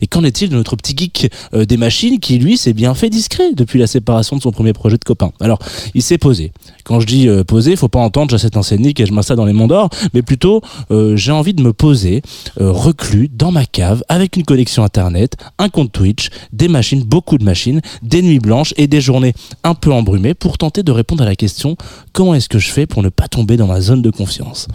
Et 0.00 0.06
qu'en 0.06 0.24
est-il 0.24 0.50
de 0.50 0.56
notre 0.56 0.76
petit 0.76 0.94
geek 0.96 1.30
euh, 1.54 1.64
des 1.64 1.76
machines 1.76 2.18
qui, 2.20 2.38
lui, 2.38 2.56
s'est 2.56 2.72
bien 2.72 2.94
fait 2.94 3.10
discret 3.10 3.52
depuis 3.54 3.78
la 3.78 3.86
séparation 3.86 4.36
de 4.36 4.42
son 4.42 4.50
premier 4.50 4.72
projet 4.72 4.96
de 4.96 5.04
copain? 5.04 5.32
Alors, 5.40 5.58
il 5.94 6.02
s'est 6.02 6.18
posé. 6.18 6.52
Quand 6.84 7.00
je 7.00 7.06
dis 7.06 7.28
euh, 7.28 7.44
poser, 7.44 7.76
faut 7.76 7.88
pas 7.88 8.00
entendre 8.00 8.30
j'achète 8.30 8.56
un 8.56 8.62
scénic 8.62 9.00
et 9.00 9.06
je 9.06 9.12
m'installe 9.12 9.36
dans 9.36 9.44
les 9.44 9.52
monts 9.52 9.68
d'or, 9.68 9.90
mais 10.14 10.22
plutôt 10.22 10.60
euh, 10.90 11.16
j'ai 11.16 11.32
envie 11.32 11.54
de 11.54 11.62
me 11.62 11.72
poser 11.72 12.22
reclus 12.58 13.28
dans 13.32 13.52
ma 13.52 13.64
cave 13.64 14.02
avec 14.08 14.36
une 14.36 14.44
connexion 14.44 14.82
internet, 14.82 15.36
un 15.58 15.68
compte 15.68 15.92
Twitch, 15.92 16.28
des 16.52 16.68
machines, 16.68 17.02
beaucoup 17.02 17.38
de 17.38 17.44
machines, 17.44 17.80
des 18.02 18.22
nuits 18.22 18.38
blanches 18.38 18.74
et 18.76 18.86
des 18.86 19.00
journées 19.00 19.34
un 19.64 19.74
peu 19.74 19.92
embrumées 19.92 20.34
pour 20.34 20.58
tenter 20.58 20.82
de 20.82 20.92
répondre 20.92 21.22
à 21.22 21.26
la 21.26 21.36
question 21.36 21.76
comment 22.12 22.34
est-ce 22.34 22.48
que 22.48 22.58
je 22.58 22.70
fais 22.70 22.86
pour 22.86 23.02
ne 23.02 23.08
pas 23.08 23.28
tomber 23.28 23.56
dans 23.56 23.66
ma 23.66 23.80
zone 23.80 24.02
de 24.02 24.10
confiance? 24.10 24.68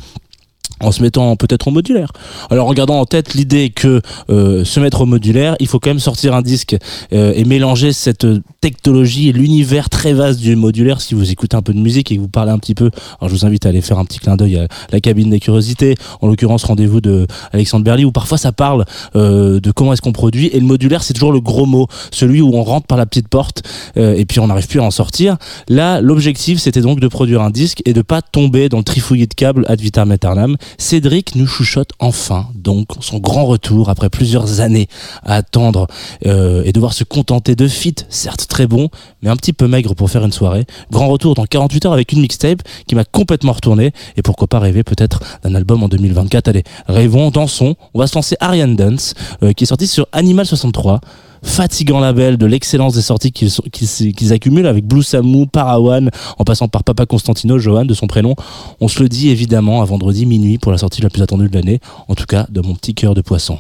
En 0.83 0.91
se 0.91 1.01
mettant 1.01 1.35
peut-être 1.35 1.67
au 1.67 1.71
modulaire. 1.71 2.11
Alors 2.49 2.67
en 2.67 2.73
gardant 2.73 2.99
en 2.99 3.05
tête 3.05 3.33
l'idée 3.33 3.69
que 3.69 4.01
euh, 4.29 4.63
se 4.63 4.79
mettre 4.79 5.01
au 5.01 5.05
modulaire, 5.05 5.55
il 5.59 5.67
faut 5.67 5.79
quand 5.79 5.89
même 5.89 5.99
sortir 5.99 6.33
un 6.33 6.41
disque 6.41 6.75
euh, 7.13 7.33
et 7.35 7.45
mélanger 7.45 7.93
cette 7.93 8.27
technologie 8.61 9.29
et 9.29 9.31
l'univers 9.31 9.89
très 9.89 10.13
vaste 10.13 10.39
du 10.39 10.55
modulaire. 10.55 11.01
Si 11.01 11.15
vous 11.15 11.31
écoutez 11.31 11.55
un 11.55 11.61
peu 11.61 11.73
de 11.73 11.79
musique 11.79 12.11
et 12.11 12.15
que 12.15 12.21
vous 12.21 12.27
parlez 12.27 12.51
un 12.51 12.59
petit 12.59 12.75
peu, 12.75 12.89
alors 13.19 13.29
je 13.29 13.35
vous 13.35 13.45
invite 13.45 13.65
à 13.65 13.69
aller 13.69 13.81
faire 13.81 13.99
un 13.99 14.05
petit 14.05 14.19
clin 14.19 14.35
d'œil 14.35 14.57
à 14.57 14.67
la 14.91 14.99
cabine 14.99 15.29
des 15.29 15.39
curiosités, 15.39 15.95
en 16.21 16.27
l'occurrence 16.27 16.63
rendez-vous 16.63 17.01
de 17.01 17.27
Alexandre 17.51 17.85
Berly, 17.85 18.05
où 18.05 18.11
parfois 18.11 18.37
ça 18.37 18.51
parle 18.51 18.85
euh, 19.15 19.59
de 19.59 19.71
comment 19.71 19.93
est-ce 19.93 20.01
qu'on 20.01 20.11
produit. 20.11 20.47
Et 20.47 20.59
le 20.59 20.65
modulaire, 20.65 21.03
c'est 21.03 21.13
toujours 21.13 21.31
le 21.31 21.41
gros 21.41 21.65
mot, 21.65 21.87
celui 22.11 22.41
où 22.41 22.55
on 22.55 22.63
rentre 22.63 22.87
par 22.87 22.97
la 22.97 23.05
petite 23.05 23.27
porte 23.27 23.63
et 23.95 24.25
puis 24.25 24.39
on 24.39 24.47
n'arrive 24.47 24.67
plus 24.67 24.79
à 24.79 24.83
en 24.83 24.91
sortir. 24.91 25.37
Là, 25.67 26.01
l'objectif, 26.01 26.59
c'était 26.59 26.81
donc 26.81 26.99
de 26.99 27.07
produire 27.07 27.41
un 27.41 27.49
disque 27.49 27.81
et 27.85 27.93
de 27.93 28.01
pas 28.01 28.21
tomber 28.21 28.69
dans 28.69 28.77
le 28.77 28.83
trifouillis 28.83 29.27
de 29.27 29.33
câbles 29.33 29.65
ad 29.67 29.79
vitam 29.79 30.11
aeternam. 30.11 30.57
Cédric 30.77 31.35
nous 31.35 31.47
chuchote 31.47 31.91
enfin 31.99 32.47
donc 32.55 32.87
son 33.01 33.17
grand 33.17 33.45
retour 33.45 33.89
après 33.89 34.09
plusieurs 34.09 34.59
années 34.59 34.87
à 35.23 35.35
attendre 35.35 35.87
euh, 36.25 36.63
et 36.65 36.71
devoir 36.71 36.93
se 36.93 37.03
contenter 37.03 37.55
de 37.55 37.67
feats, 37.67 38.05
certes 38.09 38.47
très 38.47 38.67
bons, 38.67 38.89
mais 39.21 39.29
un 39.29 39.35
petit 39.35 39.53
peu 39.53 39.67
maigres 39.67 39.95
pour 39.95 40.09
faire 40.09 40.23
une 40.23 40.31
soirée. 40.31 40.65
Grand 40.91 41.07
retour 41.07 41.35
dans 41.35 41.45
48 41.45 41.85
heures 41.85 41.93
avec 41.93 42.11
une 42.11 42.21
mixtape 42.21 42.61
qui 42.87 42.95
m'a 42.95 43.05
complètement 43.05 43.53
retourné 43.53 43.91
et 44.17 44.21
pourquoi 44.21 44.47
pas 44.47 44.59
rêver 44.59 44.83
peut-être 44.83 45.19
d'un 45.43 45.55
album 45.55 45.83
en 45.83 45.87
2024. 45.87 46.47
Allez, 46.47 46.63
rêvons, 46.87 47.31
dansons. 47.31 47.75
On 47.93 47.99
va 47.99 48.07
se 48.07 48.15
lancer 48.15 48.35
Ariane 48.39 48.75
Dance 48.75 49.13
euh, 49.43 49.53
qui 49.53 49.63
est 49.63 49.67
sorti 49.67 49.87
sur 49.87 50.07
Animal 50.11 50.45
63 50.45 51.01
fatigant 51.43 51.99
label 51.99 52.37
de 52.37 52.45
l'excellence 52.45 52.95
des 52.95 53.01
sorties 53.01 53.31
qu'ils 53.31 54.33
accumulent 54.33 54.67
avec 54.67 54.85
Blue 54.85 55.03
Samu, 55.03 55.45
Parawan, 55.47 56.09
en 56.39 56.43
passant 56.43 56.67
par 56.67 56.83
Papa 56.83 57.05
Constantino, 57.05 57.59
Johan 57.59 57.85
de 57.85 57.93
son 57.93 58.07
prénom. 58.07 58.35
On 58.79 58.87
se 58.87 59.01
le 59.01 59.09
dit 59.09 59.29
évidemment 59.29 59.81
à 59.81 59.85
vendredi 59.85 60.25
minuit 60.25 60.57
pour 60.57 60.71
la 60.71 60.77
sortie 60.77 61.01
la 61.01 61.09
plus 61.09 61.21
attendue 61.21 61.49
de 61.49 61.53
l'année, 61.53 61.79
en 62.07 62.15
tout 62.15 62.25
cas 62.25 62.47
de 62.49 62.61
mon 62.61 62.73
petit 62.73 62.95
cœur 62.95 63.13
de 63.13 63.21
poisson. 63.21 63.59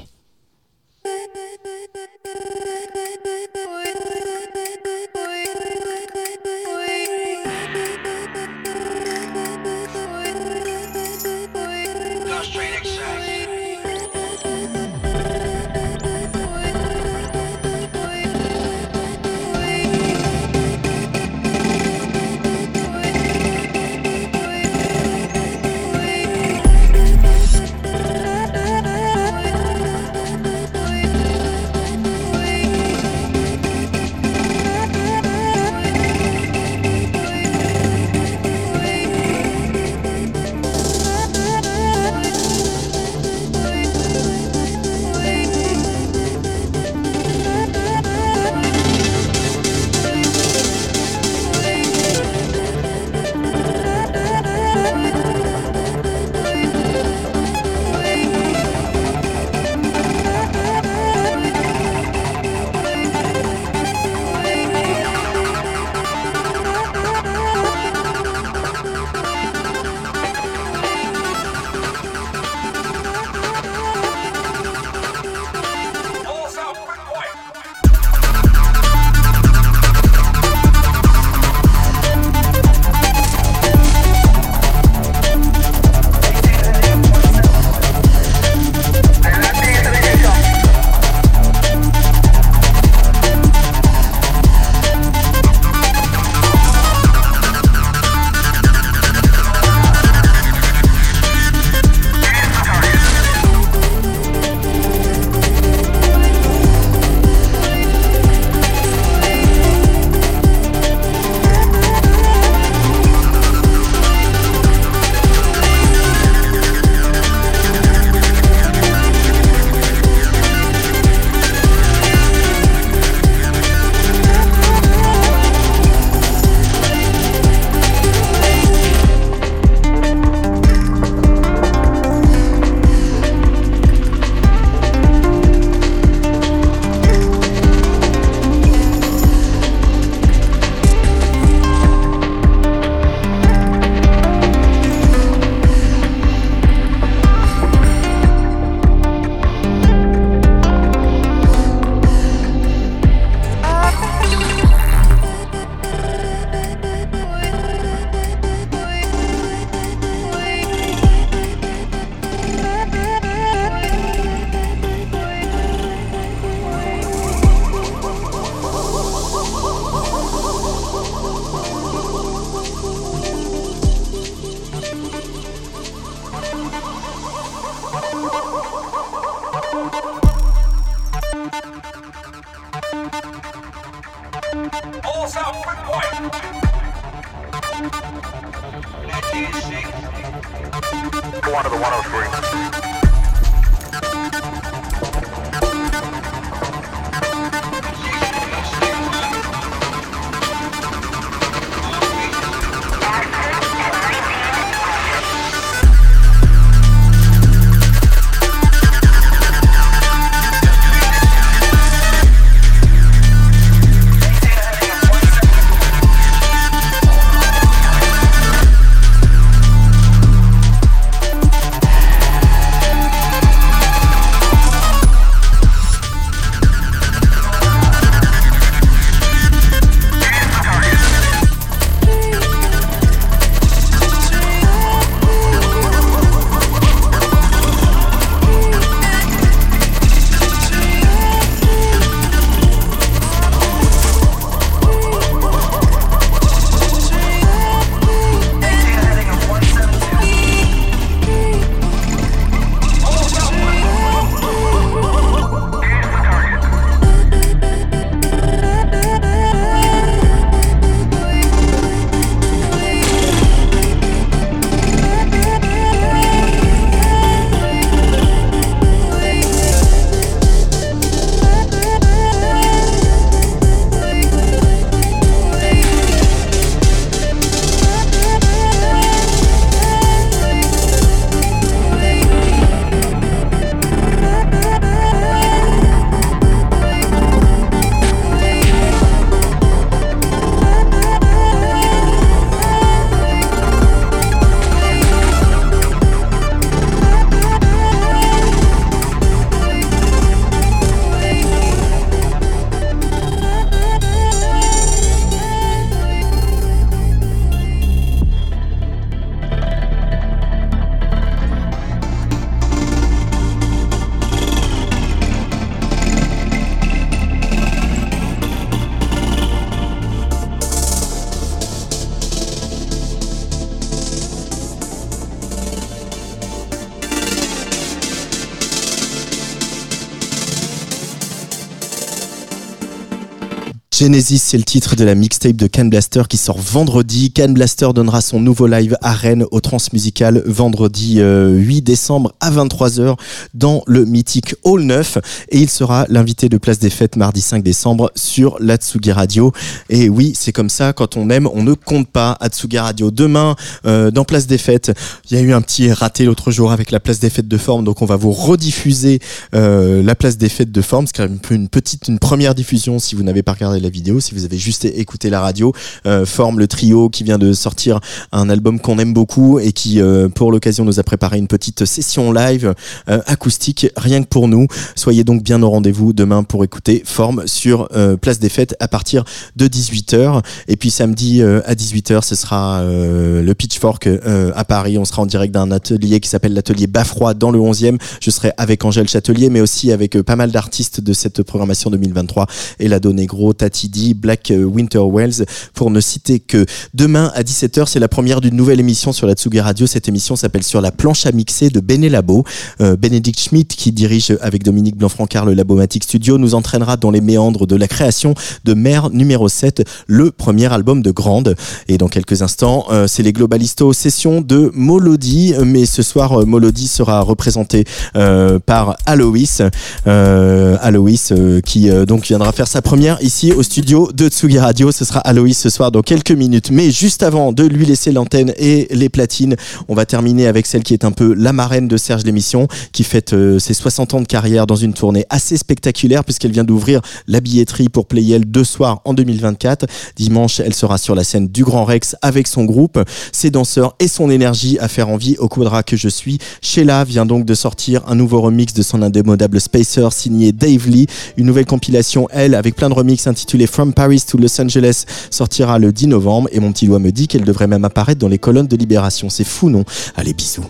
Genesis, 334.03 334.39
c'est 334.39 334.57
le 334.57 334.65
titre 334.65 334.97
de 334.97 335.05
la 335.05 335.15
mixtape 335.15 335.55
de 335.55 335.65
Can 335.65 335.85
Blaster 335.85 336.23
qui 336.27 336.35
sort 336.35 336.57
vendredi. 336.57 337.31
Can 337.31 337.51
Blaster 337.51 337.87
donnera 337.95 338.19
son 338.19 338.41
nouveau 338.41 338.67
live 338.67 338.97
à 339.01 339.13
Rennes 339.13 339.45
au 339.51 339.61
Transmusical 339.61 340.43
vendredi 340.45 341.21
euh, 341.21 341.55
8 341.55 341.83
décembre 341.83 342.35
à 342.41 342.51
23h 342.51 343.15
dans 343.53 343.81
le 343.87 344.03
mythique 344.03 344.55
Hall 344.65 344.81
9 344.81 345.19
et 345.51 345.59
il 345.59 345.69
sera 345.69 346.05
l'invité 346.09 346.49
de 346.49 346.57
Place 346.57 346.79
des 346.79 346.89
Fêtes 346.89 347.15
mardi 347.15 347.39
5 347.39 347.63
décembre 347.63 348.11
sur 348.13 348.57
l'Atsugi 348.59 349.13
Radio. 349.13 349.53
Et 349.89 350.09
oui, 350.09 350.33
c'est 350.35 350.51
comme 350.51 350.69
ça, 350.69 350.91
quand 350.91 351.15
on 351.15 351.29
aime, 351.29 351.47
on 351.53 351.63
ne 351.63 351.73
compte 351.73 352.09
pas 352.09 352.35
Atsugi 352.41 352.79
Radio. 352.79 353.09
Demain, 353.09 353.55
euh, 353.85 354.11
dans 354.11 354.25
Place 354.25 354.47
des 354.47 354.57
Fêtes, 354.57 354.91
il 355.31 355.37
y 355.37 355.39
a 355.39 355.41
eu 355.41 355.53
un 355.53 355.61
petit 355.61 355.93
raté 355.93 356.25
l'autre 356.25 356.51
jour 356.51 356.73
avec 356.73 356.91
la 356.91 356.99
Place 356.99 357.21
des 357.21 357.29
Fêtes 357.29 357.47
de 357.47 357.57
Forme, 357.57 357.85
donc 357.85 358.01
on 358.01 358.05
va 358.05 358.17
vous 358.17 358.33
rediffuser 358.33 359.19
euh, 359.55 360.03
la 360.03 360.15
Place 360.15 360.37
des 360.37 360.49
Fêtes 360.49 360.73
de 360.73 360.81
Forme, 360.81 361.07
ce 361.07 361.13
qui 361.13 361.21
est 361.21 361.25
un 361.25 361.37
peu 361.37 361.55
une 361.55 361.69
petite, 361.69 362.09
une 362.09 362.19
première 362.19 362.53
diffusion 362.53 362.99
si 362.99 363.15
vous 363.15 363.23
n'avez 363.23 363.43
pas 363.43 363.53
regardé 363.53 363.79
la 363.79 363.92
vidéo, 363.93 364.19
si 364.19 364.33
vous 364.33 364.43
avez 364.43 364.57
juste 364.57 364.85
écouté 364.85 365.29
la 365.29 365.39
radio. 365.39 365.71
Euh, 366.07 366.25
Forme, 366.25 366.59
le 366.59 366.67
trio 366.67 367.09
qui 367.09 367.23
vient 367.23 367.37
de 367.37 367.53
sortir 367.53 367.99
un 368.31 368.49
album 368.49 368.79
qu'on 368.79 368.97
aime 368.97 369.13
beaucoup 369.13 369.59
et 369.59 369.71
qui, 369.71 370.01
euh, 370.01 370.29
pour 370.29 370.51
l'occasion, 370.51 370.83
nous 370.83 370.99
a 370.99 371.03
préparé 371.03 371.37
une 371.37 371.47
petite 371.47 371.85
session 371.85 372.33
live 372.33 372.73
euh, 373.07 373.21
acoustique, 373.27 373.87
rien 373.95 374.23
que 374.23 374.27
pour 374.27 374.47
nous. 374.47 374.67
Soyez 374.95 375.23
donc 375.23 375.43
bien 375.43 375.61
au 375.61 375.69
rendez-vous 375.69 376.11
demain 376.11 376.43
pour 376.43 376.63
écouter 376.63 377.03
Forme 377.05 377.43
sur 377.45 377.87
Place 378.21 378.39
des 378.39 378.49
Fêtes 378.49 378.75
à 378.79 378.87
partir 378.87 379.23
de 379.55 379.67
18h. 379.67 380.41
Et 380.67 380.75
puis 380.75 380.89
samedi 380.89 381.43
à 381.43 381.75
18h, 381.75 382.23
ce 382.23 382.35
sera 382.35 382.83
le 382.83 383.53
Pitchfork 383.53 384.09
à 384.55 384.65
Paris. 384.65 384.97
On 384.97 385.05
sera 385.05 385.21
en 385.21 385.25
direct 385.27 385.53
d'un 385.53 385.69
atelier 385.69 386.19
qui 386.19 386.29
s'appelle 386.29 386.53
l'atelier 386.53 386.87
Bafroid 386.87 387.35
dans 387.35 387.51
le 387.51 387.59
11e. 387.59 387.99
Je 388.19 388.31
serai 388.31 388.51
avec 388.57 388.83
Angèle 388.85 389.07
Châtelier, 389.07 389.49
mais 389.49 389.61
aussi 389.61 389.91
avec 389.91 390.19
pas 390.21 390.35
mal 390.35 390.51
d'artistes 390.51 391.01
de 391.01 391.13
cette 391.13 391.43
programmation 391.43 391.91
2023. 391.91 392.47
Elado 392.79 393.13
Negro, 393.13 393.53
Tatidi, 393.83 394.13
Black 394.13 394.51
euh, 394.51 394.63
Winter 394.63 395.01
Wells, 395.11 395.45
pour 395.73 395.91
ne 395.91 395.99
citer 395.99 396.39
que. 396.39 396.65
Demain 396.93 397.31
à 397.35 397.43
17h, 397.43 397.85
c'est 397.87 397.99
la 397.99 398.07
première 398.07 398.39
d'une 398.39 398.55
nouvelle 398.55 398.79
émission 398.79 399.11
sur 399.11 399.27
la 399.27 399.33
Tsugi 399.33 399.59
Radio. 399.59 399.87
Cette 399.87 400.07
émission 400.07 400.35
s'appelle 400.35 400.63
Sur 400.63 400.79
la 400.79 400.91
planche 400.91 401.25
à 401.25 401.31
mixer 401.31 401.69
de 401.69 401.79
Bene 401.79 402.07
Labo. 402.07 402.45
Euh, 402.81 402.95
Bénédicte 402.95 403.39
Schmidt, 403.39 403.75
qui 403.75 403.91
dirige 403.91 404.37
avec 404.41 404.63
Dominique 404.63 404.95
Blanc-Francard 404.95 405.45
le 405.45 405.53
Labomatic 405.53 406.03
Studio, 406.03 406.37
nous 406.37 406.55
entraînera 406.55 406.95
dans 406.95 407.11
les 407.11 407.19
méandres 407.21 407.67
de 407.67 407.75
la 407.75 407.87
création 407.87 408.35
de 408.63 408.73
Mère 408.73 409.09
numéro 409.09 409.49
7, 409.49 409.83
le 410.07 410.31
premier 410.31 410.71
album 410.71 411.01
de 411.01 411.11
Grande. 411.11 411.55
Et 411.87 411.97
dans 411.97 412.07
quelques 412.07 412.41
instants, 412.41 412.85
euh, 412.91 413.07
c'est 413.07 413.23
les 413.23 413.33
Globalistos 413.33 413.93
session 413.93 414.41
de 414.41 414.71
Molody. 414.73 415.55
Mais 415.65 415.85
ce 415.85 416.03
soir, 416.03 416.39
euh, 416.41 416.45
Molody 416.45 416.87
sera 416.87 417.21
représenté 417.21 417.83
euh, 418.15 418.59
par 418.59 418.95
Aloïs. 419.05 419.61
Aloïs 420.05 421.33
qui 421.65 421.89
donc 422.05 422.25
viendra 422.25 422.51
faire 422.51 422.67
sa 422.67 422.81
première 422.81 423.21
ici 423.21 423.51
au 423.51 423.63
studio 423.63 423.72
de 423.81 424.29
Tsugi 424.29 424.59
Radio. 424.59 424.91
Ce 424.91 425.03
sera 425.03 425.19
Aloïs 425.21 425.57
ce 425.57 425.69
soir 425.71 425.91
dans 425.91 426.03
quelques 426.03 426.31
minutes. 426.31 426.69
Mais 426.69 426.91
juste 426.91 427.23
avant 427.23 427.51
de 427.51 427.63
lui 427.63 427.85
laisser 427.87 428.11
l'antenne 428.11 428.53
et 428.57 428.87
les 428.91 429.09
platines, 429.09 429.55
on 429.87 429.95
va 429.95 430.05
terminer 430.05 430.45
avec 430.45 430.67
celle 430.67 430.83
qui 430.83 430.93
est 430.93 431.03
un 431.03 431.11
peu 431.11 431.33
la 431.33 431.53
marraine 431.53 431.87
de 431.87 431.97
Serge 431.97 432.23
l'émission, 432.23 432.67
qui 432.91 433.03
fête 433.03 433.33
euh, 433.33 433.57
ses 433.57 433.73
60 433.73 434.13
ans 434.13 434.21
de 434.21 434.27
carrière 434.27 434.67
dans 434.67 434.75
une 434.75 434.93
tournée 434.93 435.25
assez 435.31 435.57
spectaculaire 435.57 436.23
puisqu'elle 436.23 436.51
vient 436.51 436.63
d'ouvrir 436.63 437.01
la 437.27 437.39
billetterie 437.39 437.89
pour 437.89 438.05
Playel 438.05 438.45
deux 438.45 438.63
soirs 438.63 439.01
en 439.05 439.15
2024. 439.15 439.87
Dimanche, 440.17 440.59
elle 440.59 440.75
sera 440.75 440.99
sur 440.99 441.15
la 441.15 441.23
scène 441.23 441.47
du 441.47 441.63
Grand 441.63 441.85
Rex 441.85 442.15
avec 442.21 442.47
son 442.47 442.65
groupe, 442.65 442.99
ses 443.31 443.49
danseurs 443.49 443.95
et 443.99 444.07
son 444.07 444.29
énergie 444.29 444.77
à 444.79 444.87
faire 444.87 445.09
envie 445.09 445.35
au 445.37 445.47
quadra 445.47 445.81
que 445.81 445.97
je 445.97 446.09
suis. 446.09 446.37
Sheila 446.61 447.05
vient 447.05 447.25
donc 447.25 447.45
de 447.45 447.55
sortir 447.55 448.03
un 448.07 448.13
nouveau 448.13 448.41
remix 448.41 448.73
de 448.73 448.83
son 448.83 449.01
indémodable 449.01 449.59
Spacer 449.59 450.09
signé 450.11 450.51
Dave 450.51 450.87
Lee. 450.87 451.07
Une 451.37 451.47
nouvelle 451.47 451.65
compilation, 451.65 452.27
elle, 452.29 452.53
avec 452.53 452.75
plein 452.75 452.89
de 452.89 452.93
remixes 452.93 453.25
From 453.67 453.93
Paris 453.93 454.21
to 454.27 454.37
Los 454.37 454.59
Angeles, 454.59 455.05
sortira 455.29 455.79
le 455.79 455.91
10 455.91 456.07
novembre. 456.07 456.49
Et 456.51 456.59
mon 456.59 456.71
petit 456.71 456.87
doigt 456.87 456.99
me 456.99 457.11
dit 457.11 457.27
qu'elle 457.27 457.43
devrait 457.43 457.67
même 457.67 457.85
apparaître 457.85 458.19
dans 458.19 458.29
les 458.29 458.39
colonnes 458.39 458.67
de 458.67 458.75
Libération. 458.75 459.29
C'est 459.29 459.43
fou, 459.43 459.69
non? 459.69 459.83
Allez, 460.15 460.33
bisous. 460.33 460.65